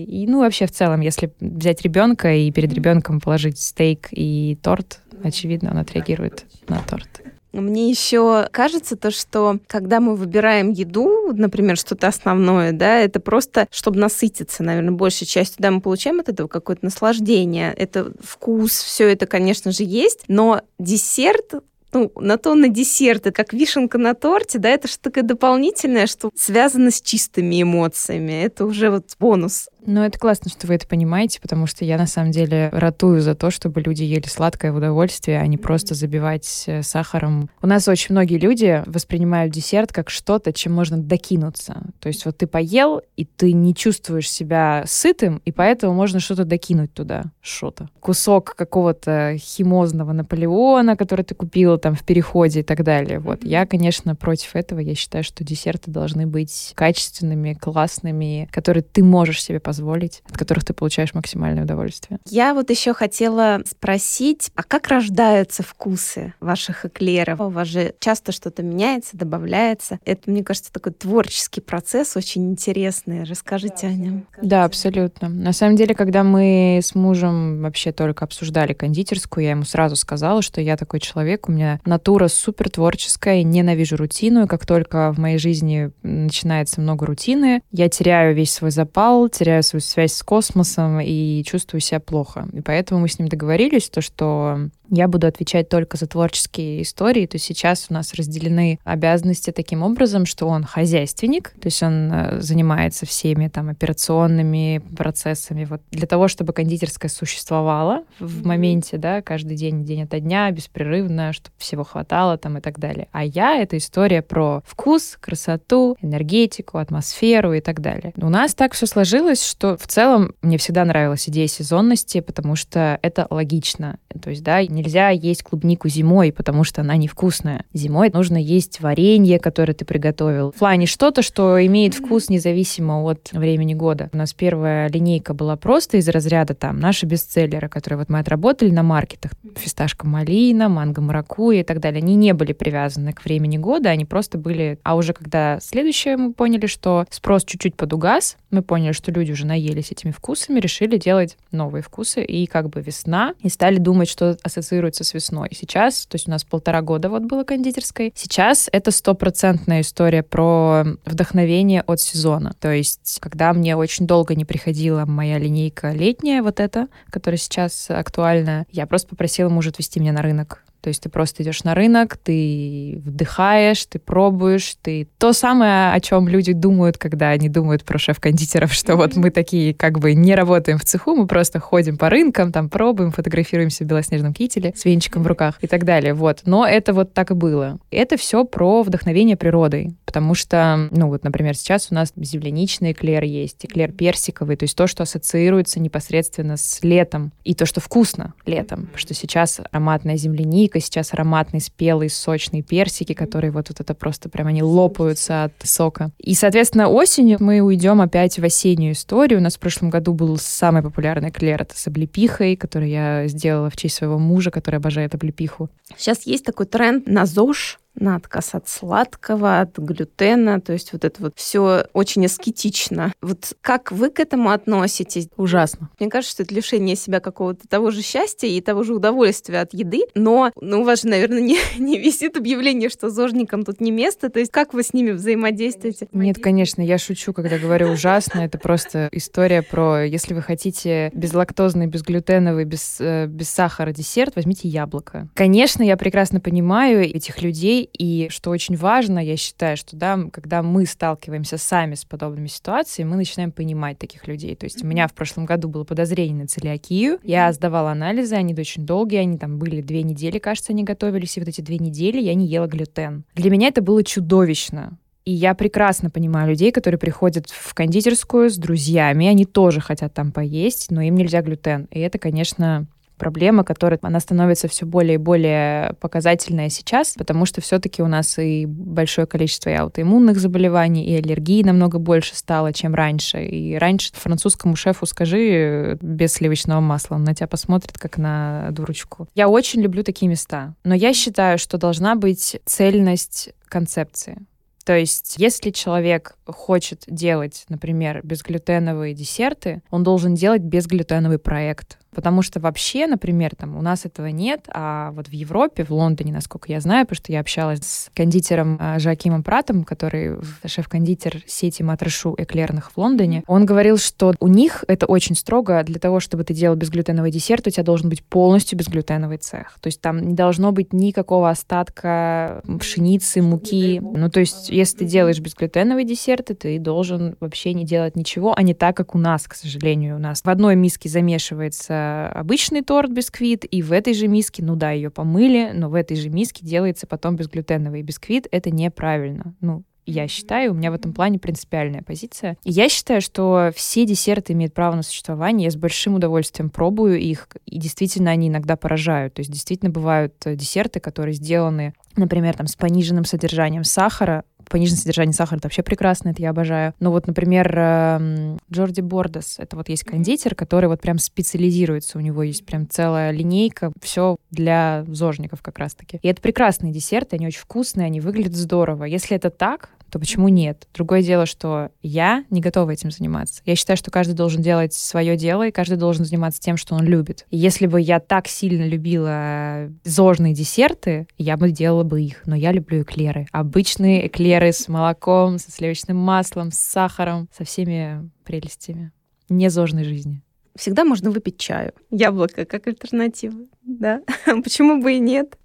И, 0.05 0.27
ну, 0.29 0.41
вообще 0.41 0.67
в 0.67 0.73
целом, 0.73 1.01
если 1.01 1.33
взять 1.41 1.83
ребенка 1.83 2.35
и 2.35 2.51
перед 2.51 2.73
ребенком 2.73 3.21
положить 3.21 3.59
стейк 3.59 4.09
и 4.11 4.59
торт, 4.63 5.01
очевидно, 5.23 5.71
он 5.71 5.79
отреагирует 5.79 6.45
на 6.69 6.79
торт. 6.79 7.23
Мне 7.55 7.89
еще 7.89 8.49
кажется 8.51 8.97
то, 8.97 9.11
что 9.13 9.59
когда 9.69 10.01
мы 10.01 10.17
выбираем 10.17 10.71
еду, 10.71 11.33
например, 11.33 11.77
что-то 11.77 12.09
основное, 12.09 12.73
да, 12.73 12.99
это 12.99 13.21
просто, 13.21 13.69
чтобы 13.71 14.01
насытиться, 14.01 14.65
наверное, 14.65 14.91
большей 14.91 15.27
частью, 15.27 15.57
да, 15.61 15.71
мы 15.71 15.81
получаем 15.81 16.19
от 16.19 16.29
этого 16.29 16.49
какое-то 16.49 16.85
наслаждение, 16.85 17.73
это 17.73 18.13
вкус, 18.21 18.73
все 18.73 19.09
это, 19.13 19.27
конечно 19.27 19.71
же, 19.71 19.85
есть, 19.85 20.25
но 20.27 20.63
десерт 20.79 21.55
ну, 21.95 22.11
на 22.17 22.39
то 22.39 22.55
на 22.57 22.69
десерт, 22.69 23.29
это 23.29 23.33
как 23.33 23.53
вишенка 23.53 23.99
на 23.99 24.15
торте, 24.15 24.59
да, 24.59 24.69
это 24.71 24.89
что-то 24.89 25.11
такое 25.11 25.23
дополнительное, 25.23 26.09
что 26.09 26.31
связано 26.35 26.91
с 26.91 27.01
чистыми 27.01 27.63
эмоциями. 27.63 28.43
Это 28.43 28.67
уже 28.67 28.91
вот 28.91 29.13
бонус. 29.21 29.69
Ну, 29.87 30.03
это 30.03 30.19
классно, 30.19 30.51
что 30.51 30.67
вы 30.67 30.75
это 30.75 30.87
понимаете, 30.87 31.41
потому 31.41 31.67
что 31.67 31.85
я 31.85 31.99
на 31.99 32.07
самом 32.07 32.31
деле 32.31 32.71
ратую 32.73 33.21
за 33.21 33.35
то, 33.35 33.51
чтобы 33.51 33.81
люди 33.81 34.03
ели 34.03 34.27
сладкое 34.27 34.73
в 34.73 34.77
удовольствие, 34.77 35.41
а 35.41 35.47
не 35.47 35.59
просто 35.59 35.95
забивать 35.95 36.65
э, 36.67 36.83
сахаром. 36.83 37.51
У 37.61 37.67
нас 37.67 37.87
очень 37.89 38.15
многие 38.15 38.39
люди 38.39 38.83
воспринимают 38.87 39.53
десерт 39.53 39.93
как 39.93 40.11
что-то, 40.11 40.53
чем 40.53 40.73
можно 40.73 40.97
докинуться. 40.97 41.83
То 42.01 42.09
есть 42.09 42.25
вот 42.25 42.39
ты 42.39 42.47
поел, 42.47 43.03
и 43.17 43.25
ты 43.25 43.53
не 43.53 43.75
чувствуешь 43.75 44.31
себя 44.31 44.85
сытым, 44.87 45.43
и 45.45 45.53
поэтому 45.53 45.93
можно 45.95 46.19
что-то 46.19 46.45
докинуть 46.45 46.95
туда. 46.95 47.25
Что-то. 47.43 47.89
Кусок 48.01 48.55
какого-то 48.57 49.37
химозного 49.39 50.13
Наполеона, 50.13 50.97
который 50.97 51.25
ты 51.25 51.35
купил 51.35 51.79
там 51.79 51.95
в 51.95 52.05
переходе 52.05 52.61
и 52.61 52.63
так 52.63 52.83
далее. 52.85 53.19
Вот. 53.19 53.45
Я, 53.45 53.67
конечно, 53.67 54.15
против 54.15 54.57
этого. 54.57 54.79
Я 54.81 54.95
считаю, 54.95 55.25
что 55.25 55.45
десерты 55.45 55.91
должны 55.91 56.27
быть 56.27 56.73
качественными, 56.75 57.55
классными, 57.55 58.49
которые 58.51 58.83
ты 58.83 59.05
можешь 59.05 59.43
себе 59.43 59.61
позволить 59.61 59.74
позволить, 59.75 60.23
от 60.31 60.39
которых 60.39 60.65
ты 60.65 60.73
получаешь 60.73 61.15
максимальное 61.15 61.65
удовольствие. 61.65 62.21
Я 62.31 62.55
вот 62.55 62.71
еще 62.71 62.95
хотела 62.95 63.61
спросить, 63.67 64.53
а 64.55 64.63
как 64.63 64.87
рождаются 64.87 65.65
вкусы 65.65 66.33
ваших 66.39 66.85
эклеров? 66.85 67.41
У 67.41 67.49
вас 67.49 67.67
же 67.67 67.95
часто 67.99 68.31
что-то 68.31 68.63
меняется, 68.63 69.17
добавляется. 69.17 69.99
Это, 70.05 70.31
мне 70.31 70.45
кажется, 70.45 70.73
такой 70.73 70.93
творческий 70.93 71.61
процесс, 71.61 72.17
очень 72.17 72.53
интересный. 72.53 73.25
Расскажите 73.25 73.89
да, 73.89 73.89
о 73.89 73.93
нем. 73.93 74.27
Да, 74.41 74.65
абсолютно. 74.65 75.29
На 75.29 75.53
самом 75.53 75.75
деле, 75.75 75.97
когда 75.97 76.23
мы 76.23 76.79
с 76.81 76.95
мужем 76.95 77.63
вообще 77.63 77.91
только 77.91 78.25
обсуждали 78.25 78.75
кондитерскую, 78.75 79.45
я 79.45 79.51
ему 79.51 79.65
сразу 79.65 79.97
сказала, 79.97 80.41
что 80.41 80.61
я 80.61 80.77
такой 80.77 81.01
человек, 81.01 81.49
у 81.49 81.53
меня 81.53 81.81
натура 81.85 82.29
супер 82.29 82.71
творческая, 82.71 83.43
ненавижу 83.43 83.97
рутину, 83.97 84.45
и 84.45 84.47
как 84.47 84.67
только 84.67 85.13
в 85.13 85.19
моей 85.19 85.39
жизни 85.39 85.91
начинается 86.05 86.81
много 86.81 87.07
рутины, 87.07 87.61
я 87.73 87.89
теряю 87.89 88.37
весь 88.37 88.53
свой 88.53 88.71
запал, 88.71 89.29
теряю 89.29 89.64
свою 89.65 89.81
связь 89.81 90.13
с 90.13 90.23
космосом 90.23 91.01
и 91.01 91.43
чувствую 91.45 91.81
себя 91.81 92.01
плохо. 92.01 92.47
И 92.53 92.61
поэтому 92.61 93.01
мы 93.01 93.09
с 93.09 93.19
ним 93.19 93.29
договорились, 93.29 93.89
то, 93.89 94.01
что 94.01 94.69
я 94.91 95.09
буду 95.09 95.27
отвечать 95.27 95.69
только 95.69 95.97
за 95.97 96.07
творческие 96.07 96.83
истории. 96.83 97.27
То 97.27 97.37
есть 97.37 97.47
сейчас 97.47 97.87
у 97.91 97.95
нас 97.95 98.15
разделены 98.15 98.79
обязанности 98.85 99.51
таким 99.51 99.83
образом, 99.83 100.27
что 100.27 100.47
он 100.47 100.65
хозяйственник, 100.65 101.51
то 101.51 101.67
есть 101.67 101.83
он 101.83 102.13
э, 102.13 102.41
занимается 102.41 103.07
всеми 103.07 103.49
там 103.49 103.71
операционными 103.71 104.83
процессами. 104.97 105.65
Вот 105.65 105.83
для 105.91 106.07
того, 106.07 106.29
чтобы 106.29 106.53
кондитерская 106.53 107.11
существовала 107.11 108.05
в 108.21 108.47
моменте, 108.47 108.99
да, 108.99 109.23
каждый 109.23 109.57
день, 109.57 109.85
день 109.85 110.03
ото 110.03 110.21
дня, 110.21 110.51
беспрерывно, 110.51 111.33
чтобы 111.33 111.55
всего 111.59 111.85
хватало 111.85 112.37
там 112.37 112.59
и 112.59 112.61
так 112.61 112.79
далее. 112.79 113.09
А 113.13 113.25
я— 113.25 113.57
это 113.63 113.79
история 113.79 114.23
про 114.23 114.63
вкус, 114.67 115.17
красоту, 115.21 115.97
энергетику, 116.03 116.79
атмосферу 116.79 117.55
и 117.55 117.61
так 117.61 117.81
далее. 117.81 118.13
У 118.17 118.29
нас 118.29 118.55
так 118.55 118.73
все 118.75 118.87
сложилось, 118.87 119.43
что 119.55 119.77
в 119.77 119.87
целом 119.87 120.35
мне 120.43 120.59
всегда 120.59 120.85
нравилась 120.85 121.29
идея 121.29 121.47
сезонности, 121.47 122.21
потому 122.21 122.57
что 122.57 122.99
это 123.03 123.29
логично. 123.31 123.99
То 124.21 124.31
есть, 124.31 124.43
да, 124.43 124.61
нельзя 124.65 125.11
есть 125.11 125.45
клубнику 125.45 125.89
зимой, 125.89 126.33
потому 126.33 126.65
что 126.65 126.81
она 126.81 126.97
невкусная. 126.97 127.65
Зимой 127.73 128.11
нужно 128.13 128.37
есть 128.37 128.81
варенье, 128.81 129.39
которое 129.39 129.73
ты 129.73 129.85
приготовил. 129.85 130.51
В 130.51 130.59
плане 130.59 130.87
что-то, 130.87 131.23
что 131.23 131.65
имеет 131.65 131.95
вкус 131.95 132.29
независимо 132.31 133.01
от 133.05 133.31
времени 133.33 133.75
года. 133.75 134.11
У 134.13 134.17
нас 134.17 134.33
первая 134.33 134.89
линейка 134.89 135.35
была 135.35 135.57
просто 135.57 135.99
из 135.99 136.09
разряда 136.09 136.55
там 136.55 136.81
наши 136.81 137.07
бестселлеры, 137.07 137.69
которые 137.69 138.01
вот 138.01 138.09
мы 138.09 138.19
отработали 138.19 138.71
на 138.71 138.83
маркетах. 138.83 139.33
Фисташка 139.57 140.05
малина, 140.05 140.69
манго 140.69 141.01
маракуйя 141.01 141.61
и 141.61 141.65
так 141.65 141.79
далее. 141.79 142.03
Они 142.03 142.17
не 142.17 142.35
были 142.35 142.53
привязаны 142.53 143.13
к 143.13 143.25
времени 143.25 143.57
года, 143.59 143.91
они 143.91 144.05
просто 144.05 144.37
были... 144.37 144.81
А 144.83 144.97
уже 144.97 145.13
когда 145.13 145.61
следующее 145.61 146.17
мы 146.17 146.33
поняли, 146.33 146.67
что 146.67 147.07
спрос 147.11 147.45
чуть-чуть 147.45 147.77
подугас, 147.77 148.37
мы 148.51 148.63
поняли, 148.63 148.93
что 148.93 149.13
люди 149.13 149.33
уже 149.33 149.44
наелись 149.45 149.93
этими 149.93 150.11
вкусами, 150.11 150.61
решили 150.61 150.97
делать 150.97 151.37
новые 151.51 151.83
вкусы. 151.83 152.25
И 152.25 152.47
как 152.47 152.69
бы 152.69 152.81
весна, 152.81 153.35
и 153.41 153.49
стали 153.49 153.79
думать, 153.79 154.09
что 154.09 154.37
ассоциируется 154.43 155.05
с 155.05 155.15
весной. 155.15 155.49
Сейчас, 155.53 156.07
то 156.07 156.17
есть 156.17 156.29
у 156.29 156.31
нас 156.31 156.45
полтора 156.45 156.83
года 156.83 157.09
вот 157.09 157.23
было 157.23 157.45
кондитерской, 157.45 158.13
сейчас 158.15 158.69
это 158.73 158.91
стопроцентная 158.91 159.83
история 159.83 160.23
про 160.23 160.85
вдохновение 161.05 161.83
от 161.83 162.01
сезона. 162.01 162.55
То 162.61 162.73
есть, 162.73 163.19
когда 163.21 163.53
мне 163.53 163.77
очень 163.77 164.07
долго 164.07 164.35
не 164.35 164.45
приходила 164.45 165.05
моя 165.05 165.39
линейка 165.39 165.93
летняя, 165.93 166.43
вот 166.43 166.61
эта, 166.61 166.89
которая 167.11 167.39
сейчас 167.39 167.91
актуальна, 167.91 168.67
я 168.71 168.87
просто 168.87 169.09
попросила 169.09 169.49
мужа 169.49 169.71
отвезти 169.71 170.01
меня 170.01 170.13
на 170.13 170.23
рынок 170.23 170.65
то 170.85 170.89
есть 170.89 171.03
ты 171.03 171.09
просто 171.09 171.43
идешь 171.43 171.65
на 171.65 171.75
рынок, 171.75 172.19
ты 172.19 173.01
вдыхаешь, 173.07 173.87
ты 173.87 173.99
пробуешь, 173.99 174.77
ты 174.83 175.09
то 175.17 175.33
самое, 175.33 175.95
о 175.95 176.01
чем 176.01 176.29
люди 176.29 176.53
думают, 176.53 176.99
когда 176.99 177.31
они 177.31 177.49
думают 177.49 177.85
про 177.85 177.97
шеф-кондитеров, 177.97 178.71
что 178.75 178.97
вот 178.97 179.17
мы 179.17 179.31
такие 179.31 179.73
как 179.73 179.99
бы 179.99 180.13
не 180.13 180.35
работаем 180.35 180.77
в 180.77 180.85
цеху, 180.85 181.17
мы 181.17 181.27
просто 181.27 181.59
ходим 181.59 181.97
по 181.97 182.11
рынкам, 182.11 182.53
там 182.53 182.69
пробуем, 182.69 183.13
фотографируемся 183.13 183.85
в 183.85 183.87
белоснежном 183.87 184.35
кителе 184.35 184.75
с 184.77 184.85
венчиком 184.85 185.23
в 185.23 185.27
руках 185.27 185.55
и 185.63 185.67
так 185.67 185.87
далее. 185.87 186.13
Вот. 186.13 186.43
Но 186.45 186.67
это 186.67 186.93
вот 186.93 187.15
так 187.15 187.31
и 187.31 187.35
было. 187.35 187.79
Это 187.91 188.19
все 188.19 188.45
про 188.45 188.83
вдохновение 188.83 189.39
природой, 189.39 189.95
потому 190.05 190.35
что, 190.35 190.91
ну 190.91 191.09
вот, 191.09 191.25
например, 191.25 191.57
сейчас 191.57 191.89
у 191.93 191.95
нас 191.95 192.13
земляничный 192.15 192.93
эклер 192.93 193.25
есть, 193.25 193.65
эклер 193.65 193.91
персиковый, 193.91 194.57
то 194.57 194.65
есть 194.65 194.77
то, 194.77 194.87
что 194.87 195.05
ассоциируется 195.05 195.81
непосредственно 195.81 196.59
с 196.59 196.81
летом, 196.83 197.33
и 197.43 197.55
то, 197.55 197.65
что 197.65 197.81
вкусно 197.81 198.35
летом, 198.45 198.81
потому 198.81 198.99
что 198.99 199.15
сейчас 199.15 199.63
ароматная 199.71 200.19
земляника, 200.19 200.74
только 200.75 200.85
сейчас 200.85 201.15
ароматный, 201.15 201.61
спелый, 201.61 202.11
сочный 202.11 202.63
персики, 202.63 203.13
которые 203.13 203.53
вот, 203.53 203.69
вот 203.69 203.81
это 203.81 203.95
просто 203.95 204.29
прям 204.29 204.49
они 204.49 204.63
лопаются 204.63 205.45
от 205.45 205.53
сока. 205.63 206.11
И, 206.19 206.35
соответственно, 206.35 206.89
осенью 206.89 207.39
мы 207.41 207.61
уйдем 207.61 208.01
опять 208.01 208.39
в 208.39 208.45
осеннюю 208.45 208.93
историю. 208.93 209.39
У 209.39 209.43
нас 209.43 209.55
в 209.55 209.61
прошлом 209.61 209.91
году 209.91 210.15
был 210.15 210.37
самый 210.37 210.83
популярный 210.83 211.29
эклер, 211.29 211.63
это 211.63 211.79
с 211.79 211.87
облепихой, 211.87 212.57
который 212.57 212.91
я 212.91 213.29
сделала 213.29 213.71
в 213.71 213.77
честь 213.77 213.95
своего 213.97 214.19
мужа, 214.19 214.51
который 214.51 214.77
обожает 214.77 215.15
облепиху. 215.15 215.71
Сейчас 215.97 216.27
есть 216.27 216.45
такой 216.45 216.67
тренд 216.67 217.07
на 217.07 217.25
ЗОЖ, 217.25 217.79
на 217.95 218.17
отказ 218.17 218.55
от 218.55 218.69
сладкого, 218.69 219.61
от 219.61 219.79
глютена, 219.79 220.61
то 220.61 220.73
есть 220.73 220.93
вот 220.93 221.05
это 221.05 221.23
вот 221.23 221.33
все 221.37 221.87
очень 221.93 222.27
аскетично. 222.27 223.13
Вот 223.21 223.55
как 223.61 223.93
вы 223.93 224.11
к 224.11 224.21
этому 224.21 224.51
относитесь? 224.51 225.29
Ужасно. 225.37 225.91
Мне 225.99 226.11
кажется, 226.11 226.35
что 226.35 226.43
это 226.43 226.55
лишение 226.55 226.97
себя 226.97 227.21
какого-то 227.21 227.69
того 227.69 227.91
же 227.91 228.03
счастья 228.03 228.49
и 228.49 228.61
того 228.61 228.83
же 228.83 228.95
удовольствия 228.95 229.61
от 229.61 229.73
еды, 229.75 230.03
но 230.15 230.51
ну, 230.61 230.81
у 230.81 230.85
вас 230.85 231.03
же, 231.03 231.09
наверное, 231.09 231.41
не, 231.41 231.59
не 231.79 231.99
висит 231.99 232.37
объявление, 232.37 232.89
что 232.89 233.11
зожникам 233.11 233.65
тут 233.65 233.81
не 233.81 233.91
место, 233.91 234.29
то 234.29 234.41
есть 234.41 234.51
как 234.51 234.75
вы 234.75 234.83
с 234.83 234.93
ними 234.93 235.13
взаимодействуете? 235.13 236.09
Нет, 236.13 236.39
конечно, 236.43 236.83
я 236.83 236.99
шучу, 236.99 237.33
когда 237.33 237.59
говорю 237.59 237.91
ужасно, 237.91 238.41
это 238.41 238.59
просто 238.59 239.09
история 239.13 239.63
про, 239.63 240.05
если 240.05 240.35
вы 240.35 240.43
хотите 240.43 241.11
безлактозный, 241.15 241.87
безглютеновый, 241.87 242.65
без, 242.65 242.97
э, 243.01 243.27
без 243.27 243.51
сахара 243.51 243.93
десерт, 243.93 244.37
возьмите 244.37 244.69
яблоко. 244.69 245.29
Конечно, 245.35 245.83
я 245.83 245.97
прекрасно 245.97 246.41
понимаю 246.41 247.03
этих 247.05 247.43
людей, 247.43 247.84
и 247.93 248.29
что 248.31 248.51
очень 248.51 248.77
важно, 248.77 249.19
я 249.19 249.37
считаю, 249.37 249.77
что 249.77 249.97
да, 249.97 250.19
когда 250.33 250.63
мы 250.63 250.87
сталкиваемся 250.87 251.59
сами 251.59 251.95
с 251.95 252.05
подобными 252.05 252.47
ситуациями, 252.47 253.11
мы 253.11 253.17
начинаем 253.17 253.53
понимать 253.53 253.99
таких 253.99 254.27
людей. 254.27 254.55
То 254.57 254.65
есть 254.65 254.83
у 254.83 254.87
меня 254.87 255.09
в 255.09 255.15
прошлом 255.15 255.47
году 255.47 255.69
было 255.69 255.85
подозрение 255.85 256.43
на 256.43 256.47
целиакию, 256.47 257.19
я 257.23 257.53
сдавала 257.53 257.93
анализы, 257.93 258.35
они 258.35 258.55
очень 258.55 258.87
долгие, 258.87 259.19
они 259.19 259.39
там 259.39 259.59
были 259.59 259.81
две 259.81 260.03
недели, 260.03 260.39
кажется, 260.39 260.73
они 260.73 260.85
готовились, 260.85 261.37
и 261.37 261.41
вот 261.41 261.49
эти 261.49 261.61
две 261.61 261.79
недели 261.79 262.21
я 262.21 262.35
не 262.35 262.47
ела 262.47 262.67
глютен. 262.67 263.25
Для 263.35 263.51
меня 263.51 263.69
это 263.69 263.83
было 263.83 264.03
чудовищно. 264.03 264.99
И 265.25 265.33
я 265.33 265.55
прекрасно 265.55 266.11
понимаю 266.11 266.51
людей, 266.51 266.71
которые 266.71 266.99
приходят 266.99 267.49
в 267.49 267.73
кондитерскую 267.73 268.51
с 268.51 268.57
друзьями, 268.57 269.27
они 269.27 269.47
тоже 269.47 269.81
хотят 269.81 270.13
там 270.13 270.33
поесть, 270.33 270.91
но 270.91 271.01
им 271.01 271.15
нельзя 271.15 271.41
глютен. 271.41 271.89
И 271.91 271.99
это, 271.99 272.19
конечно, 272.19 272.87
проблема, 273.17 273.65
которая 273.65 273.99
она 274.03 274.21
становится 274.21 274.69
все 274.69 274.87
более 274.87 275.15
и 275.15 275.19
более 275.19 275.95
показательная 276.01 276.69
сейчас, 276.69 277.15
потому 277.17 277.47
что 277.47 277.61
все-таки 277.61 278.03
у 278.03 278.07
нас 278.07 278.39
и 278.39 278.67
большое 278.67 279.27
количество 279.27 279.71
и 279.71 279.75
аутоиммунных 279.75 280.39
заболеваний, 280.39 281.05
и 281.07 281.15
аллергии 281.15 281.63
намного 281.63 281.99
больше 281.99 282.37
стало, 282.37 282.73
чем 282.73 282.95
раньше. 282.95 283.45
И 283.45 283.77
раньше 283.77 284.11
французскому 284.15 284.77
шефу 284.77 285.07
скажи 285.07 285.99
без 286.01 286.35
сливочного 286.35 286.81
масла, 286.81 287.17
он 287.17 287.25
на 287.25 287.35
тебя 287.35 287.47
посмотрит 287.47 287.99
как 287.99 288.19
на 288.19 288.69
дурочку. 288.71 289.29
Я 289.35 289.49
очень 289.49 289.81
люблю 289.81 290.03
такие 290.03 290.29
места, 290.29 290.75
но 290.85 290.95
я 290.95 291.15
считаю, 291.15 291.59
что 291.59 291.79
должна 291.79 292.15
быть 292.15 292.61
цельность 292.65 293.51
концепции. 293.69 294.39
То 294.85 294.97
есть, 294.97 295.37
если 295.39 295.71
человек 295.71 296.37
хочет 296.47 297.05
делать, 297.07 297.65
например, 297.69 298.21
безглютеновые 298.23 299.15
десерты, 299.15 299.83
он 299.91 300.03
должен 300.03 300.35
делать 300.35 300.61
безглютеновый 300.61 301.39
проект. 301.39 301.99
Потому 302.15 302.43
что 302.43 302.61
вообще, 302.61 303.07
например, 303.07 303.55
там 303.57 303.77
у 303.77 303.83
нас 303.83 304.07
этого 304.07 304.27
нет, 304.27 304.67
а 304.69 305.13
вот 305.13 305.29
в 305.29 305.33
Европе, 305.33 305.85
в 305.85 305.91
Лондоне, 305.91 306.33
насколько 306.33 306.71
я 306.71 306.81
знаю, 306.81 307.07
потому 307.07 307.17
что 307.17 307.33
я 307.33 307.41
общалась 307.41 307.81
с 307.81 308.11
кондитером 308.15 308.79
а, 308.81 308.99
Жакимом 308.99 309.43
Пратом, 309.43 309.85
который 309.85 310.39
шеф-кондитер 310.65 311.43
сети 311.47 311.83
Матрашу 311.83 312.35
эклерных 312.39 312.93
в 312.93 312.99
Лондоне, 312.99 313.43
он 313.47 313.67
говорил, 313.67 313.99
что 313.99 314.35
у 314.41 314.49
них 314.49 314.85
это 314.89 315.07
очень 315.07 315.37
строго. 315.37 315.83
Для 315.85 315.99
того, 315.99 316.21
чтобы 316.21 316.45
ты 316.45 316.55
делал 316.55 316.77
безглютеновый 316.77 317.31
десерт, 317.31 317.67
у 317.67 317.71
тебя 317.71 317.83
должен 317.83 318.09
быть 318.09 318.25
полностью 318.25 318.79
безглютеновый 318.79 319.39
цех. 319.39 319.79
То 319.81 319.89
есть 319.89 320.01
там 320.01 320.19
не 320.19 320.35
должно 320.35 320.73
быть 320.73 320.93
никакого 320.93 321.51
остатка 321.51 322.63
пшеницы, 322.79 323.43
муки. 323.43 324.01
Ну, 324.01 324.31
то 324.31 324.41
есть 324.41 324.71
если 324.71 324.99
ты 324.99 325.05
делаешь 325.05 325.41
безглютеновый 325.41 326.05
десерт, 326.05 326.51
ты 326.59 326.79
должен 326.79 327.37
вообще 327.41 327.75
не 327.75 327.85
делать 327.85 328.17
ничего, 328.17 328.55
а 328.57 328.63
не 328.63 328.75
так, 328.75 328.97
как 328.97 329.15
у 329.15 329.19
нас, 329.19 329.45
к 329.45 329.55
сожалению. 329.55 330.17
У 330.17 330.21
нас 330.21 330.43
в 330.43 330.49
одной 330.49 330.77
миске 330.77 331.09
замешивается 331.09 332.04
обычный 332.29 332.83
торт 332.83 333.11
бисквит, 333.11 333.65
и 333.71 333.83
в 333.83 333.93
этой 333.93 334.15
же 334.15 334.29
миске, 334.29 334.63
ну 334.63 334.77
да, 334.77 334.91
ее 334.91 335.11
помыли, 335.11 335.71
но 335.75 335.89
в 335.89 335.95
этой 335.95 336.17
же 336.17 336.31
миске 336.31 336.65
делается 336.65 337.07
потом 337.07 337.37
безглютеновый 337.37 338.03
бисквит. 338.03 338.47
Это 338.51 338.71
неправильно. 338.71 339.55
Ну, 339.61 339.85
я 340.07 340.29
считаю, 340.29 340.73
у 340.73 340.75
меня 340.75 340.91
в 340.91 340.95
этом 340.95 341.13
плане 341.13 341.39
принципиальная 341.39 342.03
позиция. 342.03 342.59
И 342.63 342.71
я 342.71 342.89
считаю, 342.89 343.21
что 343.21 343.71
все 343.75 344.05
десерты 344.05 344.53
имеют 344.53 344.75
право 344.75 344.95
на 344.95 345.03
существование. 345.03 345.67
Я 345.67 345.71
с 345.71 345.77
большим 345.77 346.15
удовольствием 346.15 346.71
пробую 346.71 347.19
их, 347.19 347.49
и 347.67 347.79
действительно 347.79 348.31
они 348.31 348.49
иногда 348.49 348.77
поражают. 348.77 349.35
То 349.35 349.41
есть 349.41 349.51
действительно 349.51 349.91
бывают 349.91 350.35
э, 350.45 350.57
десерты, 350.57 351.01
которые 351.01 351.35
сделаны, 351.35 351.95
например, 352.17 352.55
там, 352.55 352.67
с 352.67 352.77
пониженным 352.77 353.25
содержанием 353.25 353.85
сахара, 353.85 354.45
пониженное 354.69 354.99
содержание 354.99 355.33
сахара, 355.33 355.59
это 355.59 355.67
вообще 355.67 355.83
прекрасно, 355.83 356.31
это 356.31 356.43
я 356.43 356.51
обожаю. 356.51 356.95
Но 357.01 357.11
вот, 357.11 357.27
например, 357.27 357.77
эм, 357.79 358.59
Джорди 358.71 359.01
Бордес, 359.01 359.57
это 359.59 359.77
вот 359.77 359.89
есть 359.89 360.05
кондитер, 360.05 360.55
который 360.55 360.89
вот 360.89 361.01
прям 361.01 361.19
специализируется, 361.19 362.19
у 362.19 362.21
него 362.21 362.43
есть 362.43 362.65
прям 362.65 362.89
целая 362.89 363.31
линейка, 363.31 363.93
все 364.01 364.37
для 364.51 365.05
зожников 365.09 365.63
как 365.63 365.79
раз-таки. 365.79 366.19
И 366.23 366.29
это 366.29 366.41
прекрасные 366.41 366.93
десерты, 366.93 367.37
они 367.37 367.47
очень 367.47 367.61
вкусные, 367.61 368.07
они 368.07 368.21
выглядят 368.21 368.55
здорово. 368.55 369.05
Если 369.05 369.37
это 369.37 369.51
так, 369.51 369.91
то 370.15 370.21
почему 370.21 370.47
нет? 370.47 370.87
Другое 370.95 371.25
дело, 371.25 371.45
что 371.45 371.91
я 372.01 372.45
не 372.49 372.61
готова 372.61 372.93
этим 372.93 373.11
заниматься. 373.11 373.63
Я 373.65 373.75
считаю, 373.75 373.97
что 373.97 374.13
каждый 374.13 374.35
должен 374.35 374.63
делать 374.63 374.95
свое 374.95 375.37
дело, 375.37 375.67
и 375.67 375.73
каждый 375.73 375.97
должен 375.97 376.25
заниматься 376.25 376.61
тем, 376.61 376.77
что 376.77 376.95
он 376.95 377.03
любит. 377.03 377.47
И 377.51 377.57
если 377.57 377.89
бы 377.89 378.01
я 378.01 378.21
так 378.21 378.47
сильно 378.47 378.85
любила 378.87 379.91
зожные 380.05 380.55
десерты, 380.55 381.27
я 381.37 381.57
бы 381.57 381.73
делала 381.73 382.05
бы 382.05 382.23
их. 382.23 382.43
Но 382.47 382.55
я 382.55 382.71
люблю 382.71 383.03
эклеры. 383.03 383.49
Обычные 383.51 384.29
эклеры 384.29 384.71
с 384.71 384.87
молоком, 384.87 385.59
со 385.59 385.73
сливочным 385.73 386.17
маслом, 386.17 386.71
с 386.71 386.79
сахаром, 386.79 387.49
со 387.53 387.65
всеми 387.65 388.31
прелестями 388.45 389.11
не 389.49 389.69
зожной 389.69 390.05
жизни 390.05 390.43
всегда 390.77 391.05
можно 391.05 391.31
выпить 391.31 391.59
чаю. 391.59 391.93
Яблоко 392.11 392.65
как 392.65 392.89
альтернатива, 392.89 393.67
да? 393.83 394.23
Почему 394.45 395.01
бы 395.01 395.15
и 395.15 395.19
нет? 395.21 395.57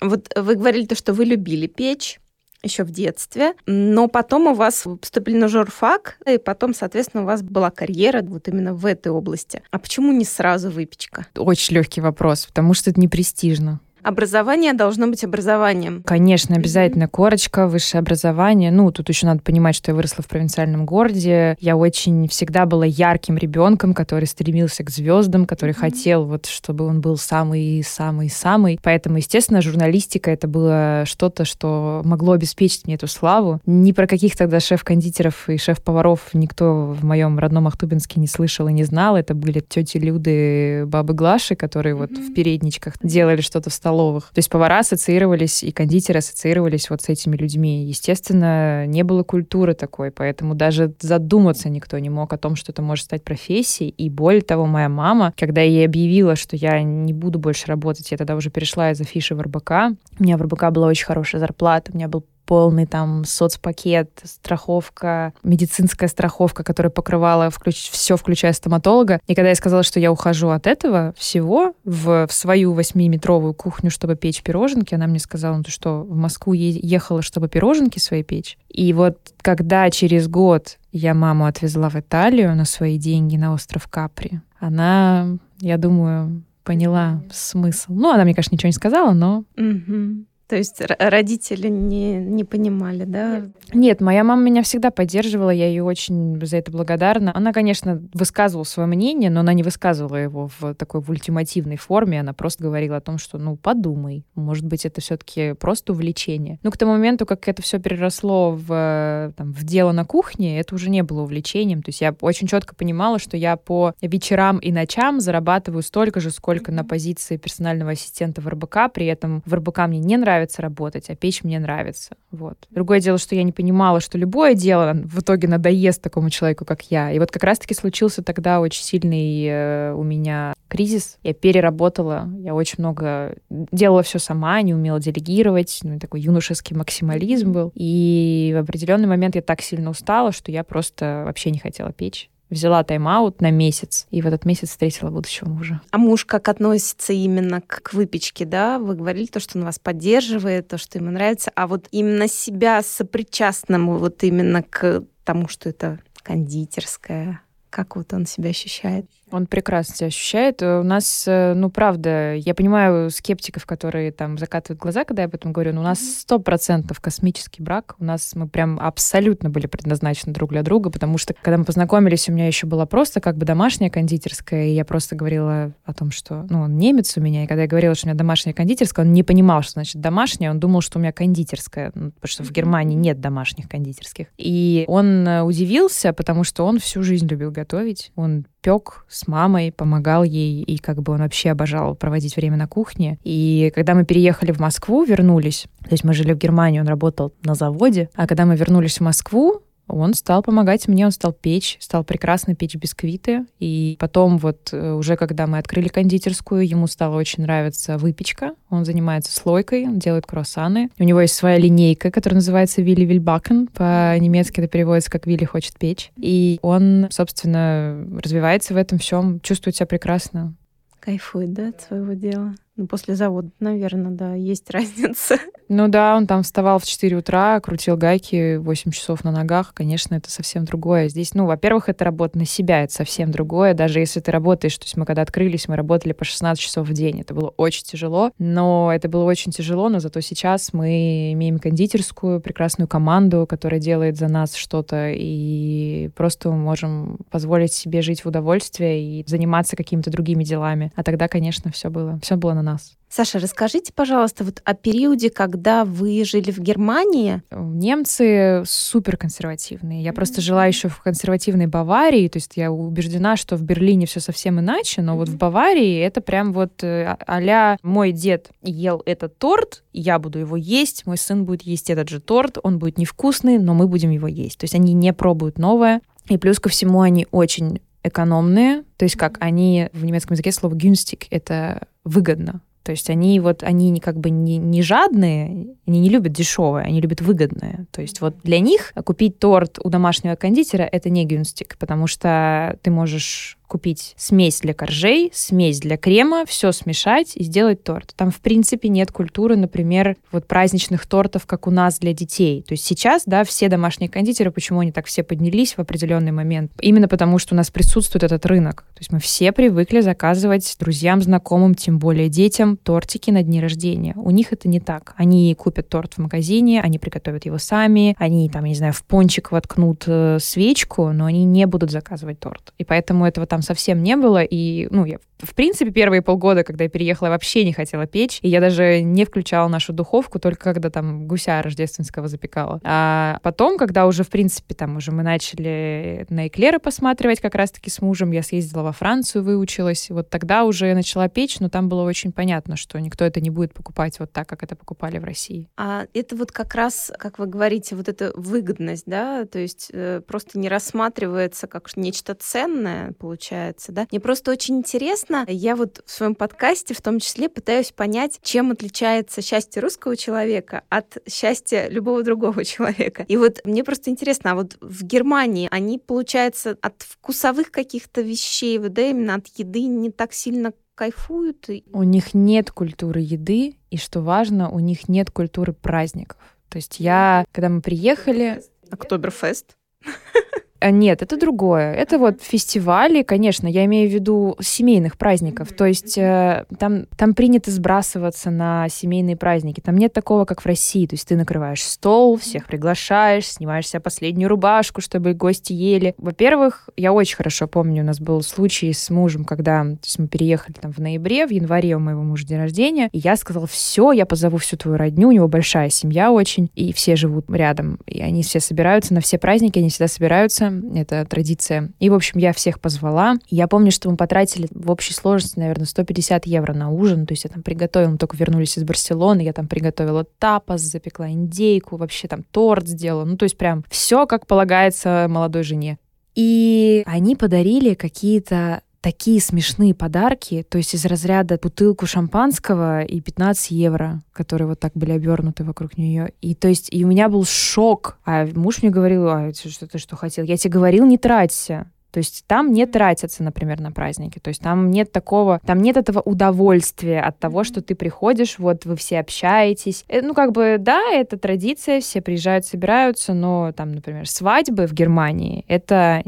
Вот 0.00 0.32
вы 0.36 0.54
говорили 0.54 0.86
то, 0.86 0.94
что 0.96 1.12
вы 1.12 1.24
любили 1.24 1.68
печь 1.68 2.20
еще 2.62 2.84
в 2.84 2.90
детстве, 2.90 3.54
но 3.66 4.08
потом 4.08 4.48
у 4.48 4.54
вас 4.54 4.84
поступили 5.00 5.36
на 5.36 5.48
журфак, 5.48 6.18
и 6.26 6.38
потом, 6.38 6.74
соответственно, 6.74 7.22
у 7.22 7.26
вас 7.26 7.42
была 7.42 7.70
карьера 7.70 8.22
вот 8.22 8.48
именно 8.48 8.74
в 8.74 8.84
этой 8.86 9.12
области. 9.12 9.62
А 9.70 9.78
почему 9.78 10.12
не 10.12 10.24
сразу 10.24 10.70
выпечка? 10.70 11.26
Очень 11.36 11.76
легкий 11.76 12.00
вопрос, 12.00 12.46
потому 12.46 12.74
что 12.74 12.90
это 12.90 13.00
не 13.00 13.08
престижно. 13.08 13.80
Образование 14.08 14.72
должно 14.72 15.06
быть 15.06 15.22
образованием. 15.22 16.02
Конечно, 16.02 16.56
обязательно 16.56 17.08
корочка, 17.08 17.66
высшее 17.66 17.98
образование. 17.98 18.70
Ну, 18.70 18.90
тут 18.90 19.10
еще 19.10 19.26
надо 19.26 19.42
понимать, 19.42 19.74
что 19.74 19.90
я 19.90 19.94
выросла 19.94 20.24
в 20.24 20.28
провинциальном 20.28 20.86
городе. 20.86 21.58
Я 21.60 21.76
очень 21.76 22.26
всегда 22.26 22.64
была 22.64 22.86
ярким 22.86 23.36
ребенком, 23.36 23.92
который 23.92 24.24
стремился 24.24 24.82
к 24.82 24.88
звездам, 24.88 25.44
который 25.44 25.72
mm-hmm. 25.72 25.74
хотел 25.74 26.24
вот, 26.24 26.46
чтобы 26.46 26.86
он 26.86 27.02
был 27.02 27.18
самый-самый-самый. 27.18 28.80
Поэтому, 28.82 29.18
естественно, 29.18 29.60
журналистика 29.60 30.30
это 30.30 30.48
было 30.48 31.02
что-то, 31.04 31.44
что 31.44 32.00
могло 32.02 32.32
обеспечить 32.32 32.86
мне 32.86 32.94
эту 32.94 33.08
славу. 33.08 33.60
Ни 33.66 33.92
про 33.92 34.06
каких 34.06 34.38
тогда 34.38 34.58
шеф-кондитеров 34.58 35.50
и 35.50 35.58
шеф-поваров 35.58 36.30
никто 36.32 36.96
в 36.98 37.04
моем 37.04 37.38
родном 37.38 37.66
Ахтубинске 37.66 38.20
не 38.20 38.26
слышал 38.26 38.68
и 38.68 38.72
не 38.72 38.84
знал. 38.84 39.16
Это 39.16 39.34
были 39.34 39.60
тети 39.60 39.98
Люды, 39.98 40.86
бабы 40.86 41.12
Глаши, 41.12 41.56
которые 41.56 41.94
mm-hmm. 41.94 41.98
вот 41.98 42.10
в 42.12 42.32
передничках 42.32 42.94
делали 43.02 43.42
что-то 43.42 43.68
в 43.68 43.74
столовой 43.74 43.97
столовых. 43.98 44.30
То 44.32 44.38
есть 44.38 44.50
повара 44.50 44.78
ассоциировались 44.78 45.62
и 45.62 45.72
кондитеры 45.72 46.18
ассоциировались 46.18 46.90
вот 46.90 47.02
с 47.02 47.08
этими 47.08 47.36
людьми. 47.36 47.84
Естественно, 47.84 48.86
не 48.86 49.02
было 49.02 49.22
культуры 49.22 49.74
такой, 49.74 50.10
поэтому 50.10 50.54
даже 50.54 50.92
задуматься 51.00 51.68
никто 51.68 51.98
не 51.98 52.10
мог 52.10 52.32
о 52.32 52.38
том, 52.38 52.56
что 52.56 52.72
это 52.72 52.82
может 52.82 53.06
стать 53.06 53.24
профессией. 53.24 53.90
И 53.90 54.08
более 54.08 54.42
того, 54.42 54.66
моя 54.66 54.88
мама, 54.88 55.32
когда 55.36 55.60
я 55.62 55.68
ей 55.68 55.86
объявила, 55.86 56.36
что 56.36 56.56
я 56.56 56.82
не 56.82 57.12
буду 57.12 57.38
больше 57.38 57.66
работать, 57.66 58.10
я 58.10 58.16
тогда 58.16 58.36
уже 58.36 58.50
перешла 58.50 58.90
из 58.92 59.00
афиши 59.00 59.34
в 59.34 59.40
РБК. 59.40 59.72
У 60.18 60.22
меня 60.22 60.36
в 60.36 60.42
РБК 60.42 60.70
была 60.70 60.86
очень 60.86 61.06
хорошая 61.06 61.40
зарплата, 61.40 61.90
у 61.92 61.96
меня 61.96 62.08
был 62.08 62.24
полный 62.48 62.86
там 62.86 63.26
соцпакет, 63.26 64.22
страховка, 64.24 65.34
медицинская 65.42 66.08
страховка, 66.08 66.64
которая 66.64 66.90
покрывала 66.90 67.50
включ... 67.50 67.90
все, 67.90 68.16
включая 68.16 68.54
стоматолога. 68.54 69.20
И 69.26 69.34
когда 69.34 69.50
я 69.50 69.54
сказала, 69.54 69.82
что 69.82 70.00
я 70.00 70.10
ухожу 70.10 70.48
от 70.48 70.66
этого 70.66 71.12
всего 71.18 71.74
в, 71.84 72.26
в 72.26 72.32
свою 72.32 72.72
восьмиметровую 72.72 73.52
кухню, 73.52 73.90
чтобы 73.90 74.16
печь 74.16 74.42
пироженки, 74.42 74.94
она 74.94 75.06
мне 75.06 75.18
сказала, 75.18 75.58
ну 75.58 75.62
ты 75.62 75.70
что, 75.70 76.00
в 76.04 76.16
Москву 76.16 76.54
ехала, 76.54 77.20
чтобы 77.20 77.48
пироженки 77.48 77.98
свои 77.98 78.22
печь? 78.22 78.56
И 78.70 78.94
вот 78.94 79.18
когда 79.42 79.90
через 79.90 80.26
год 80.26 80.78
я 80.90 81.12
маму 81.12 81.44
отвезла 81.44 81.90
в 81.90 81.96
Италию 81.96 82.56
на 82.56 82.64
свои 82.64 82.96
деньги 82.96 83.36
на 83.36 83.52
остров 83.52 83.88
Капри, 83.88 84.40
она, 84.58 85.36
я 85.60 85.76
думаю, 85.76 86.42
поняла 86.64 87.20
смысл. 87.30 87.92
Ну, 87.92 88.10
она 88.10 88.24
мне, 88.24 88.32
конечно, 88.32 88.54
ничего 88.54 88.68
не 88.68 88.72
сказала, 88.72 89.12
но... 89.12 89.44
Угу. 89.58 90.24
То 90.48 90.56
есть 90.56 90.80
родители 90.98 91.68
не, 91.68 92.16
не 92.16 92.42
понимали, 92.42 93.04
да? 93.04 93.42
Нет, 93.74 94.00
моя 94.00 94.24
мама 94.24 94.42
меня 94.42 94.62
всегда 94.62 94.90
поддерживала, 94.90 95.50
я 95.50 95.68
ей 95.68 95.80
очень 95.80 96.40
за 96.44 96.56
это 96.56 96.72
благодарна. 96.72 97.32
Она, 97.34 97.52
конечно, 97.52 98.02
высказывала 98.14 98.64
свое 98.64 98.88
мнение, 98.88 99.28
но 99.28 99.40
она 99.40 99.52
не 99.52 99.62
высказывала 99.62 100.16
его 100.16 100.48
в 100.58 100.74
такой 100.74 101.02
в 101.02 101.10
ультимативной 101.10 101.76
форме, 101.76 102.20
она 102.20 102.32
просто 102.32 102.62
говорила 102.62 102.96
о 102.96 103.00
том, 103.02 103.18
что, 103.18 103.36
ну, 103.36 103.56
подумай, 103.56 104.24
может 104.34 104.64
быть, 104.64 104.86
это 104.86 105.02
все 105.02 105.18
таки 105.18 105.52
просто 105.52 105.92
увлечение. 105.92 106.58
Ну, 106.62 106.70
к 106.70 106.78
тому 106.78 106.92
моменту, 106.92 107.26
как 107.26 107.46
это 107.46 107.60
все 107.60 107.78
переросло 107.78 108.52
в, 108.52 109.34
там, 109.36 109.52
в 109.52 109.64
дело 109.64 109.92
на 109.92 110.06
кухне, 110.06 110.58
это 110.58 110.74
уже 110.74 110.88
не 110.88 111.02
было 111.02 111.22
увлечением. 111.22 111.82
То 111.82 111.90
есть 111.90 112.00
я 112.00 112.16
очень 112.22 112.46
четко 112.46 112.74
понимала, 112.74 113.18
что 113.18 113.36
я 113.36 113.56
по 113.56 113.92
вечерам 114.00 114.58
и 114.60 114.72
ночам 114.72 115.20
зарабатываю 115.20 115.82
столько 115.82 116.20
же, 116.20 116.30
сколько 116.30 116.72
на 116.72 116.84
позиции 116.84 117.36
персонального 117.36 117.90
ассистента 117.90 118.40
в 118.40 118.48
РБК, 118.48 118.92
при 118.94 119.04
этом 119.04 119.42
в 119.44 119.52
РБК 119.52 119.80
мне 119.88 119.98
не 119.98 120.16
нравится 120.16 120.37
нравится 120.38 120.62
работать, 120.62 121.10
а 121.10 121.16
печь 121.16 121.42
мне 121.42 121.58
нравится. 121.58 122.16
Вот. 122.30 122.56
Другое 122.70 123.00
дело, 123.00 123.18
что 123.18 123.34
я 123.34 123.42
не 123.42 123.52
понимала, 123.52 124.00
что 124.00 124.18
любое 124.18 124.54
дело 124.54 124.92
в 124.94 125.20
итоге 125.20 125.48
надоест 125.48 126.00
такому 126.00 126.30
человеку, 126.30 126.64
как 126.64 126.82
я. 126.90 127.10
И 127.10 127.18
вот 127.18 127.30
как 127.30 127.42
раз-таки 127.42 127.74
случился 127.74 128.22
тогда 128.22 128.60
очень 128.60 128.84
сильный 128.84 129.46
э, 129.46 129.92
у 129.94 130.02
меня 130.02 130.54
кризис. 130.68 131.18
Я 131.22 131.34
переработала, 131.34 132.28
я 132.38 132.54
очень 132.54 132.76
много 132.78 133.36
делала 133.50 134.02
все 134.02 134.18
сама, 134.18 134.62
не 134.62 134.74
умела 134.74 135.00
делегировать, 135.00 135.80
ну, 135.82 135.98
такой 135.98 136.20
юношеский 136.20 136.76
максимализм 136.76 137.52
был. 137.52 137.72
И 137.74 138.52
в 138.54 138.60
определенный 138.60 139.08
момент 139.08 139.34
я 139.34 139.42
так 139.42 139.60
сильно 139.60 139.90
устала, 139.90 140.30
что 140.32 140.52
я 140.52 140.62
просто 140.62 141.22
вообще 141.26 141.50
не 141.50 141.58
хотела 141.58 141.92
печь 141.92 142.30
взяла 142.50 142.82
тайм-аут 142.84 143.40
на 143.40 143.50
месяц, 143.50 144.06
и 144.10 144.22
в 144.22 144.26
этот 144.26 144.44
месяц 144.44 144.70
встретила 144.70 145.10
будущего 145.10 145.48
мужа. 145.48 145.80
А 145.90 145.98
муж 145.98 146.24
как 146.24 146.48
относится 146.48 147.12
именно 147.12 147.60
к, 147.60 147.92
выпечке, 147.92 148.44
да? 148.44 148.78
Вы 148.78 148.94
говорили 148.94 149.26
то, 149.26 149.40
что 149.40 149.58
он 149.58 149.64
вас 149.64 149.78
поддерживает, 149.78 150.68
то, 150.68 150.78
что 150.78 150.98
ему 150.98 151.10
нравится, 151.10 151.50
а 151.54 151.66
вот 151.66 151.88
именно 151.90 152.28
себя 152.28 152.82
сопричастному 152.82 153.96
вот 153.96 154.22
именно 154.24 154.62
к 154.62 155.04
тому, 155.24 155.48
что 155.48 155.68
это 155.68 156.00
кондитерская, 156.22 157.40
как 157.70 157.96
вот 157.96 158.12
он 158.12 158.26
себя 158.26 158.50
ощущает? 158.50 159.06
Он 159.30 159.46
прекрасно 159.46 159.94
себя 159.94 160.06
ощущает. 160.08 160.62
У 160.62 160.82
нас, 160.82 161.24
э, 161.26 161.54
ну, 161.54 161.70
правда, 161.70 162.34
я 162.34 162.54
понимаю 162.54 163.10
скептиков, 163.10 163.66
которые 163.66 164.12
там 164.12 164.38
закатывают 164.38 164.80
глаза, 164.80 165.04
когда 165.04 165.22
я 165.22 165.28
об 165.28 165.34
этом 165.34 165.52
говорю, 165.52 165.72
но 165.74 165.80
у 165.80 165.84
нас 165.84 166.00
сто 166.00 166.38
процентов 166.38 167.00
космический 167.00 167.62
брак. 167.62 167.94
У 167.98 168.04
нас 168.04 168.34
мы 168.34 168.48
прям 168.48 168.78
абсолютно 168.80 169.50
были 169.50 169.66
предназначены 169.66 170.32
друг 170.32 170.50
для 170.50 170.62
друга, 170.62 170.90
потому 170.90 171.18
что, 171.18 171.34
когда 171.40 171.58
мы 171.58 171.64
познакомились, 171.64 172.28
у 172.28 172.32
меня 172.32 172.46
еще 172.46 172.66
была 172.66 172.86
просто 172.86 173.20
как 173.20 173.36
бы 173.36 173.46
домашняя 173.46 173.90
кондитерская, 173.90 174.66
и 174.66 174.74
я 174.74 174.84
просто 174.84 175.16
говорила 175.16 175.72
о 175.84 175.94
том, 175.94 176.10
что, 176.10 176.46
ну, 176.50 176.62
он 176.62 176.76
немец 176.76 177.16
у 177.16 177.20
меня, 177.20 177.44
и 177.44 177.46
когда 177.46 177.62
я 177.62 177.68
говорила, 177.68 177.94
что 177.94 178.06
у 178.06 178.08
меня 178.08 178.18
домашняя 178.18 178.54
кондитерская, 178.54 179.04
он 179.04 179.12
не 179.12 179.22
понимал, 179.22 179.62
что 179.62 179.72
значит 179.72 180.00
домашняя, 180.00 180.50
он 180.50 180.60
думал, 180.60 180.80
что 180.80 180.98
у 180.98 181.02
меня 181.02 181.12
кондитерская, 181.12 181.92
ну, 181.94 182.10
потому 182.12 182.28
что 182.28 182.44
в 182.44 182.50
Германии 182.50 182.96
нет 182.96 183.20
домашних 183.20 183.68
кондитерских. 183.68 184.28
И 184.36 184.84
он 184.88 185.26
э, 185.26 185.42
удивился, 185.42 186.12
потому 186.12 186.44
что 186.44 186.66
он 186.66 186.78
всю 186.78 187.02
жизнь 187.02 187.26
любил 187.26 187.50
готовить. 187.50 188.12
Он 188.16 188.46
пек 188.60 189.04
с 189.08 189.26
мамой, 189.28 189.72
помогал 189.72 190.24
ей, 190.24 190.62
и 190.62 190.78
как 190.78 191.02
бы 191.02 191.12
он 191.12 191.20
вообще 191.20 191.50
обожал 191.50 191.94
проводить 191.94 192.36
время 192.36 192.56
на 192.56 192.66
кухне. 192.66 193.18
И 193.24 193.72
когда 193.74 193.94
мы 193.94 194.04
переехали 194.04 194.52
в 194.52 194.58
Москву, 194.58 195.04
вернулись, 195.04 195.66
то 195.82 195.90
есть 195.90 196.04
мы 196.04 196.12
жили 196.12 196.32
в 196.32 196.38
Германии, 196.38 196.80
он 196.80 196.88
работал 196.88 197.32
на 197.42 197.54
заводе, 197.54 198.10
а 198.14 198.26
когда 198.26 198.44
мы 198.44 198.56
вернулись 198.56 198.98
в 198.98 199.02
Москву, 199.02 199.62
он 199.88 200.14
стал 200.14 200.42
помогать 200.42 200.86
мне, 200.88 201.04
он 201.06 201.12
стал 201.12 201.32
печь, 201.32 201.76
стал 201.80 202.04
прекрасно 202.04 202.54
печь 202.54 202.76
бисквиты. 202.76 203.46
И 203.58 203.96
потом 203.98 204.38
вот 204.38 204.70
э, 204.72 204.92
уже 204.92 205.16
когда 205.16 205.46
мы 205.46 205.58
открыли 205.58 205.88
кондитерскую, 205.88 206.66
ему 206.66 206.86
стало 206.86 207.16
очень 207.16 207.42
нравиться 207.42 207.98
выпечка. 207.98 208.52
Он 208.70 208.84
занимается 208.84 209.32
слойкой, 209.32 209.86
он 209.86 209.98
делает 209.98 210.26
круассаны. 210.26 210.90
У 210.98 211.04
него 211.04 211.20
есть 211.20 211.34
своя 211.34 211.58
линейка, 211.58 212.10
которая 212.10 212.36
называется 212.36 212.82
Вилли 212.82 213.04
Вильбакен. 213.04 213.66
По-немецки 213.68 214.60
это 214.60 214.68
переводится 214.68 215.10
как 215.10 215.26
Вилли 215.26 215.44
хочет 215.44 215.78
печь. 215.78 216.12
И 216.16 216.58
он, 216.62 217.08
собственно, 217.10 218.06
развивается 218.22 218.74
в 218.74 218.76
этом 218.76 218.98
всем, 218.98 219.40
чувствует 219.40 219.76
себя 219.76 219.86
прекрасно. 219.86 220.54
Кайфует, 221.00 221.52
да, 221.52 221.68
от 221.68 221.80
своего 221.80 222.12
дела? 222.12 222.54
Ну, 222.78 222.86
после 222.86 223.16
завода, 223.16 223.50
наверное, 223.58 224.12
да, 224.12 224.34
есть 224.34 224.70
разница. 224.70 225.36
Ну 225.68 225.88
да, 225.88 226.16
он 226.16 226.28
там 226.28 226.44
вставал 226.44 226.78
в 226.78 226.86
4 226.86 227.16
утра, 227.16 227.58
крутил 227.60 227.96
гайки 227.96 228.56
8 228.56 228.92
часов 228.92 229.24
на 229.24 229.32
ногах. 229.32 229.74
Конечно, 229.74 230.14
это 230.14 230.30
совсем 230.30 230.64
другое. 230.64 231.08
Здесь, 231.08 231.34
ну, 231.34 231.44
во-первых, 231.44 231.88
это 231.88 232.04
работа 232.04 232.38
на 232.38 232.46
себя, 232.46 232.84
это 232.84 232.94
совсем 232.94 233.32
другое. 233.32 233.74
Даже 233.74 233.98
если 233.98 234.20
ты 234.20 234.30
работаешь, 234.30 234.78
то 234.78 234.84
есть 234.84 234.96
мы 234.96 235.06
когда 235.06 235.22
открылись, 235.22 235.66
мы 235.66 235.74
работали 235.74 236.12
по 236.12 236.24
16 236.24 236.62
часов 236.62 236.88
в 236.88 236.92
день. 236.92 237.20
Это 237.20 237.34
было 237.34 237.52
очень 237.56 237.82
тяжело, 237.82 238.30
но 238.38 238.92
это 238.94 239.08
было 239.08 239.24
очень 239.24 239.50
тяжело, 239.50 239.88
но 239.88 239.98
зато 239.98 240.20
сейчас 240.20 240.72
мы 240.72 241.32
имеем 241.32 241.58
кондитерскую, 241.58 242.40
прекрасную 242.40 242.86
команду, 242.86 243.44
которая 243.48 243.80
делает 243.80 244.16
за 244.16 244.28
нас 244.28 244.54
что-то, 244.54 245.10
и 245.12 246.10
просто 246.14 246.52
можем 246.52 247.18
позволить 247.28 247.72
себе 247.72 248.02
жить 248.02 248.24
в 248.24 248.28
удовольствии 248.28 249.18
и 249.18 249.24
заниматься 249.26 249.74
какими-то 249.74 250.12
другими 250.12 250.44
делами. 250.44 250.92
А 250.94 251.02
тогда, 251.02 251.26
конечно, 251.26 251.72
все 251.72 251.90
было, 251.90 252.20
все 252.22 252.36
было 252.36 252.54
на 252.54 252.67
нас. 252.72 252.98
Саша, 253.10 253.38
расскажите, 253.38 253.92
пожалуйста, 253.94 254.44
вот 254.44 254.60
о 254.64 254.74
периоде, 254.74 255.30
когда 255.30 255.86
вы 255.86 256.24
жили 256.24 256.50
в 256.50 256.58
Германии. 256.58 257.42
Немцы 257.50 258.62
супер 258.66 259.16
консервативные. 259.16 260.02
Я 260.02 260.10
mm-hmm. 260.10 260.14
просто 260.14 260.40
жила 260.42 260.66
еще 260.66 260.88
в 260.88 261.00
консервативной 261.00 261.66
Баварии, 261.66 262.28
то 262.28 262.36
есть 262.36 262.56
я 262.56 262.70
убеждена, 262.70 263.36
что 263.36 263.56
в 263.56 263.62
Берлине 263.62 264.06
все 264.06 264.20
совсем 264.20 264.60
иначе, 264.60 265.00
но 265.00 265.14
mm-hmm. 265.14 265.16
вот 265.16 265.28
в 265.30 265.36
Баварии 265.38 265.98
это 266.00 266.20
прям 266.20 266.52
вот 266.52 266.84
э, 266.84 267.16
а 267.26 267.76
мой 267.82 268.12
дед 268.12 268.50
ел 268.62 269.02
этот 269.06 269.38
торт, 269.38 269.84
я 269.92 270.18
буду 270.18 270.38
его 270.38 270.56
есть, 270.56 271.06
мой 271.06 271.16
сын 271.16 271.46
будет 271.46 271.62
есть 271.62 271.88
этот 271.88 272.10
же 272.10 272.20
торт, 272.20 272.58
он 272.62 272.78
будет 272.78 272.98
невкусный, 272.98 273.58
но 273.58 273.72
мы 273.72 273.88
будем 273.88 274.10
его 274.10 274.28
есть. 274.28 274.58
То 274.58 274.64
есть 274.64 274.74
они 274.74 274.92
не 274.92 275.14
пробуют 275.14 275.58
новое. 275.58 276.02
И 276.28 276.36
плюс 276.36 276.60
ко 276.60 276.68
всему 276.68 277.00
они 277.00 277.26
очень 277.30 277.80
экономные, 278.02 278.84
то 278.96 279.04
есть 279.04 279.16
как 279.16 279.38
они 279.40 279.88
в 279.92 280.04
немецком 280.04 280.34
языке 280.34 280.52
слово 280.52 280.74
günstig— 280.74 281.26
это 281.30 281.88
выгодно. 282.04 282.60
То 282.88 282.92
есть 282.92 283.10
они 283.10 283.38
вот, 283.38 283.62
они 283.64 284.00
как 284.00 284.18
бы 284.18 284.30
не, 284.30 284.56
не 284.56 284.80
жадные, 284.80 285.76
они 285.86 286.00
не 286.00 286.08
любят 286.08 286.32
дешевое, 286.32 286.84
они 286.84 287.02
любят 287.02 287.20
выгодное. 287.20 287.86
То 287.90 288.00
есть 288.00 288.22
вот 288.22 288.40
для 288.42 288.60
них 288.60 288.94
купить 289.04 289.38
торт 289.38 289.78
у 289.84 289.90
домашнего 289.90 290.36
кондитера— 290.36 290.84
это 290.92 291.10
не 291.10 291.26
гюнстик, 291.26 291.76
потому 291.76 292.06
что 292.06 292.78
ты 292.80 292.90
можешь 292.90 293.57
купить 293.68 294.14
смесь 294.16 294.60
для 294.60 294.74
коржей, 294.74 295.30
смесь 295.32 295.78
для 295.78 295.96
крема, 295.96 296.44
все 296.46 296.72
смешать 296.72 297.36
и 297.36 297.44
сделать 297.44 297.84
торт. 297.84 298.14
Там, 298.16 298.30
в 298.30 298.40
принципе, 298.40 298.88
нет 298.88 299.12
культуры, 299.12 299.56
например, 299.56 300.16
вот 300.32 300.48
праздничных 300.48 301.06
тортов, 301.06 301.46
как 301.46 301.66
у 301.66 301.70
нас 301.70 301.98
для 301.98 302.12
детей. 302.12 302.64
То 302.66 302.72
есть 302.72 302.84
сейчас, 302.84 303.22
да, 303.26 303.44
все 303.44 303.68
домашние 303.68 304.08
кондитеры, 304.10 304.50
почему 304.50 304.80
они 304.80 304.90
так 304.90 305.06
все 305.06 305.22
поднялись 305.22 305.74
в 305.74 305.78
определенный 305.78 306.32
момент? 306.32 306.72
Именно 306.80 307.06
потому, 307.06 307.38
что 307.38 307.54
у 307.54 307.56
нас 307.56 307.70
присутствует 307.70 308.24
этот 308.24 308.44
рынок. 308.46 308.84
То 308.94 309.00
есть 309.00 309.12
мы 309.12 309.20
все 309.20 309.52
привыкли 309.52 310.00
заказывать 310.00 310.76
друзьям, 310.80 311.22
знакомым, 311.22 311.74
тем 311.74 311.98
более 311.98 312.28
детям, 312.28 312.76
тортики 312.76 313.30
на 313.30 313.42
дни 313.42 313.60
рождения. 313.60 314.14
У 314.16 314.30
них 314.30 314.52
это 314.52 314.68
не 314.68 314.80
так. 314.80 315.14
Они 315.16 315.54
купят 315.54 315.88
торт 315.88 316.14
в 316.14 316.18
магазине, 316.18 316.80
они 316.80 316.98
приготовят 316.98 317.44
его 317.44 317.58
сами, 317.58 318.16
они 318.18 318.48
там, 318.48 318.64
я 318.64 318.70
не 318.70 318.74
знаю, 318.74 318.92
в 318.92 319.04
пончик 319.04 319.52
воткнут 319.52 320.04
э, 320.06 320.38
свечку, 320.40 321.12
но 321.12 321.26
они 321.26 321.44
не 321.44 321.66
будут 321.66 321.90
заказывать 321.90 322.40
торт. 322.40 322.72
И 322.78 322.84
поэтому 322.84 323.26
этого 323.26 323.46
там 323.46 323.57
там 323.58 323.62
совсем 323.62 324.02
не 324.02 324.16
было, 324.16 324.42
и, 324.42 324.86
ну, 324.90 325.04
я, 325.04 325.18
в 325.42 325.54
принципе, 325.54 325.90
первые 325.90 326.22
полгода, 326.22 326.64
когда 326.64 326.84
я 326.84 326.90
переехала, 326.90 327.28
я 327.28 327.32
вообще 327.32 327.64
не 327.64 327.72
хотела 327.72 328.06
печь, 328.06 328.38
и 328.42 328.48
я 328.48 328.60
даже 328.60 329.02
не 329.02 329.24
включала 329.24 329.68
нашу 329.68 329.92
духовку, 329.92 330.38
только 330.38 330.64
когда 330.64 330.90
там 330.90 331.26
гуся 331.26 331.62
рождественского 331.62 332.28
запекала. 332.28 332.80
А 332.84 333.38
потом, 333.42 333.78
когда 333.78 334.06
уже, 334.06 334.24
в 334.24 334.28
принципе, 334.28 334.74
там 334.74 334.96
уже 334.96 335.12
мы 335.12 335.22
начали 335.22 336.26
на 336.28 336.48
эклеры 336.48 336.78
посматривать 336.78 337.40
как 337.40 337.54
раз-таки 337.54 337.90
с 337.90 338.00
мужем, 338.00 338.32
я 338.32 338.42
съездила 338.42 338.82
во 338.82 338.92
Францию, 338.92 339.44
выучилась, 339.44 340.10
вот 340.10 340.30
тогда 340.30 340.64
уже 340.64 340.92
начала 340.94 341.28
печь, 341.28 341.60
но 341.60 341.68
там 341.68 341.88
было 341.88 342.02
очень 342.02 342.32
понятно, 342.32 342.76
что 342.76 342.98
никто 342.98 343.24
это 343.24 343.40
не 343.40 343.50
будет 343.50 343.74
покупать 343.74 344.18
вот 344.18 344.32
так, 344.32 344.48
как 344.48 344.62
это 344.62 344.76
покупали 344.76 345.18
в 345.18 345.24
России. 345.24 345.68
А 345.76 346.06
это 346.14 346.36
вот 346.36 346.52
как 346.52 346.74
раз, 346.74 347.12
как 347.18 347.38
вы 347.38 347.46
говорите, 347.46 347.94
вот 347.94 348.08
эта 348.08 348.32
выгодность, 348.34 349.04
да, 349.06 349.44
то 349.44 349.58
есть 349.58 349.90
э, 349.92 350.20
просто 350.26 350.58
не 350.58 350.68
рассматривается 350.68 351.66
как 351.66 351.96
нечто 351.96 352.34
ценное, 352.34 353.12
получается, 353.12 353.92
да. 353.92 354.06
Мне 354.10 354.20
просто 354.20 354.50
очень 354.50 354.78
интересно, 354.78 355.27
я 355.48 355.76
вот 355.76 356.02
в 356.04 356.10
своем 356.10 356.34
подкасте 356.34 356.94
в 356.94 357.00
том 357.00 357.18
числе 357.20 357.48
пытаюсь 357.48 357.92
понять, 357.92 358.38
чем 358.42 358.70
отличается 358.70 359.42
счастье 359.42 359.80
русского 359.82 360.16
человека 360.16 360.82
от 360.88 361.18
счастья 361.28 361.88
любого 361.88 362.22
другого 362.22 362.64
человека. 362.64 363.24
И 363.28 363.36
вот 363.36 363.60
мне 363.64 363.84
просто 363.84 364.10
интересно, 364.10 364.52
а 364.52 364.54
вот 364.54 364.76
в 364.80 365.04
Германии 365.04 365.68
они, 365.70 365.98
получается, 365.98 366.76
от 366.80 367.02
вкусовых 367.02 367.70
каких-то 367.70 368.20
вещей, 368.20 368.78
вот, 368.78 368.92
да, 368.92 369.02
именно 369.02 369.34
от 369.34 369.46
еды 369.56 369.82
не 369.82 370.10
так 370.10 370.32
сильно 370.32 370.72
кайфуют? 370.94 371.68
У 371.92 372.02
них 372.02 372.34
нет 372.34 372.70
культуры 372.70 373.20
еды, 373.20 373.76
и 373.90 373.96
что 373.96 374.20
важно, 374.20 374.68
у 374.70 374.80
них 374.80 375.08
нет 375.08 375.30
культуры 375.30 375.72
праздников. 375.72 376.38
То 376.68 376.76
есть 376.76 377.00
я, 377.00 377.44
когда 377.52 377.68
мы 377.68 377.80
приехали... 377.80 378.62
Октоберфест. 378.90 379.76
А, 380.80 380.90
нет, 380.90 381.22
это 381.22 381.36
другое. 381.36 381.92
Это 381.92 382.18
вот 382.18 382.42
фестивали, 382.42 383.22
конечно, 383.22 383.66
я 383.66 383.84
имею 383.86 384.08
в 384.08 384.12
виду 384.12 384.56
семейных 384.60 385.16
праздников. 385.16 385.72
То 385.72 385.86
есть 385.86 386.16
э, 386.16 386.66
там, 386.78 387.06
там 387.16 387.34
принято 387.34 387.70
сбрасываться 387.70 388.50
на 388.50 388.88
семейные 388.88 389.36
праздники. 389.36 389.80
Там 389.80 389.96
нет 389.96 390.12
такого, 390.12 390.44
как 390.44 390.62
в 390.62 390.66
России. 390.66 391.06
То 391.06 391.14
есть 391.14 391.26
ты 391.26 391.36
накрываешь 391.36 391.82
стол, 391.82 392.36
всех 392.36 392.66
приглашаешь, 392.66 393.46
снимаешь 393.46 393.88
себе 393.88 394.00
последнюю 394.00 394.48
рубашку, 394.48 395.00
чтобы 395.00 395.34
гости 395.34 395.72
ели. 395.72 396.14
Во-первых, 396.18 396.88
я 396.96 397.12
очень 397.12 397.36
хорошо 397.36 397.66
помню, 397.66 398.02
у 398.02 398.06
нас 398.06 398.20
был 398.20 398.42
случай 398.42 398.92
с 398.92 399.10
мужем, 399.10 399.44
когда 399.44 399.82
то 399.82 399.98
есть 400.04 400.18
мы 400.18 400.28
переехали 400.28 400.74
там 400.74 400.92
в 400.92 400.98
ноябре, 400.98 401.46
в 401.46 401.50
январе 401.50 401.96
у 401.96 402.00
моего 402.00 402.22
мужа 402.22 402.46
день 402.46 402.58
рождения, 402.58 403.08
и 403.12 403.18
я 403.18 403.36
сказала, 403.36 403.66
все, 403.66 404.12
я 404.12 404.26
позову 404.26 404.58
всю 404.58 404.76
твою 404.76 404.96
родню, 404.96 405.28
у 405.28 405.32
него 405.32 405.48
большая 405.48 405.90
семья 405.90 406.30
очень, 406.30 406.70
и 406.74 406.92
все 406.92 407.16
живут 407.16 407.46
рядом, 407.50 407.98
и 408.06 408.20
они 408.20 408.42
все 408.42 408.60
собираются 408.60 409.14
на 409.14 409.20
все 409.20 409.38
праздники, 409.38 409.78
они 409.78 409.88
всегда 409.88 410.08
собираются 410.08 410.67
это 410.94 411.24
традиция. 411.24 411.90
И, 411.98 412.10
в 412.10 412.14
общем, 412.14 412.38
я 412.38 412.52
всех 412.52 412.80
позвала. 412.80 413.36
Я 413.48 413.68
помню, 413.68 413.90
что 413.90 414.10
мы 414.10 414.16
потратили 414.16 414.68
в 414.70 414.90
общей 414.90 415.12
сложности, 415.14 415.58
наверное, 415.58 415.86
150 415.86 416.46
евро 416.46 416.72
на 416.72 416.90
ужин. 416.90 417.26
То 417.26 417.32
есть 417.32 417.44
я 417.44 417.50
там 417.50 417.62
приготовила, 417.62 418.10
мы 418.10 418.18
только 418.18 418.36
вернулись 418.36 418.78
из 418.78 418.84
Барселоны, 418.84 419.42
я 419.42 419.52
там 419.52 419.68
приготовила 419.68 420.24
тапас, 420.38 420.80
запекла 420.82 421.30
индейку, 421.30 421.96
вообще 421.96 422.28
там 422.28 422.42
торт 422.42 422.88
сделала. 422.88 423.24
Ну, 423.24 423.36
то 423.36 423.44
есть 423.44 423.58
прям 423.58 423.84
все, 423.90 424.26
как 424.26 424.46
полагается 424.46 425.26
молодой 425.28 425.62
жене. 425.62 425.98
И 426.34 427.02
они 427.06 427.34
подарили 427.34 427.94
какие-то 427.94 428.82
такие 429.00 429.40
смешные 429.40 429.94
подарки, 429.94 430.64
то 430.68 430.78
есть 430.78 430.94
из 430.94 431.04
разряда 431.04 431.58
бутылку 431.60 432.06
шампанского 432.06 433.02
и 433.02 433.20
15 433.20 433.70
евро, 433.70 434.22
которые 434.32 434.68
вот 434.68 434.80
так 434.80 434.92
были 434.94 435.12
обернуты 435.12 435.64
вокруг 435.64 435.96
нее. 435.96 436.32
И 436.40 436.54
то 436.54 436.68
есть 436.68 436.88
и 436.92 437.04
у 437.04 437.08
меня 437.08 437.28
был 437.28 437.44
шок. 437.44 438.18
А 438.24 438.46
муж 438.54 438.82
мне 438.82 438.90
говорил, 438.90 439.28
а 439.28 439.52
что 439.52 439.86
ты 439.86 439.98
что 439.98 440.16
хотел? 440.16 440.44
Я 440.44 440.56
тебе 440.56 440.72
говорил, 440.72 441.06
не 441.06 441.18
траться. 441.18 441.90
То 442.10 442.18
есть 442.18 442.44
там 442.46 442.72
не 442.72 442.86
тратятся, 442.86 443.42
например, 443.42 443.80
на 443.80 443.92
праздники. 443.92 444.38
То 444.38 444.48
есть 444.48 444.62
там 444.62 444.90
нет 444.90 445.12
такого, 445.12 445.60
там 445.64 445.80
нет 445.82 445.96
этого 445.96 446.20
удовольствия 446.20 447.20
от 447.20 447.38
того, 447.38 447.64
что 447.64 447.82
ты 447.82 447.94
приходишь, 447.94 448.58
вот 448.58 448.86
вы 448.86 448.96
все 448.96 449.20
общаетесь. 449.20 450.04
Э, 450.08 450.22
ну, 450.22 450.32
как 450.34 450.52
бы, 450.52 450.76
да, 450.78 451.12
это 451.12 451.38
традиция, 451.38 452.00
все 452.00 452.22
приезжают, 452.22 452.64
собираются, 452.64 453.34
но 453.34 453.72
там, 453.72 453.92
например, 453.92 454.28
свадьбы 454.28 454.86
в 454.86 454.94
Германии— 454.94 455.64
это 455.68 456.22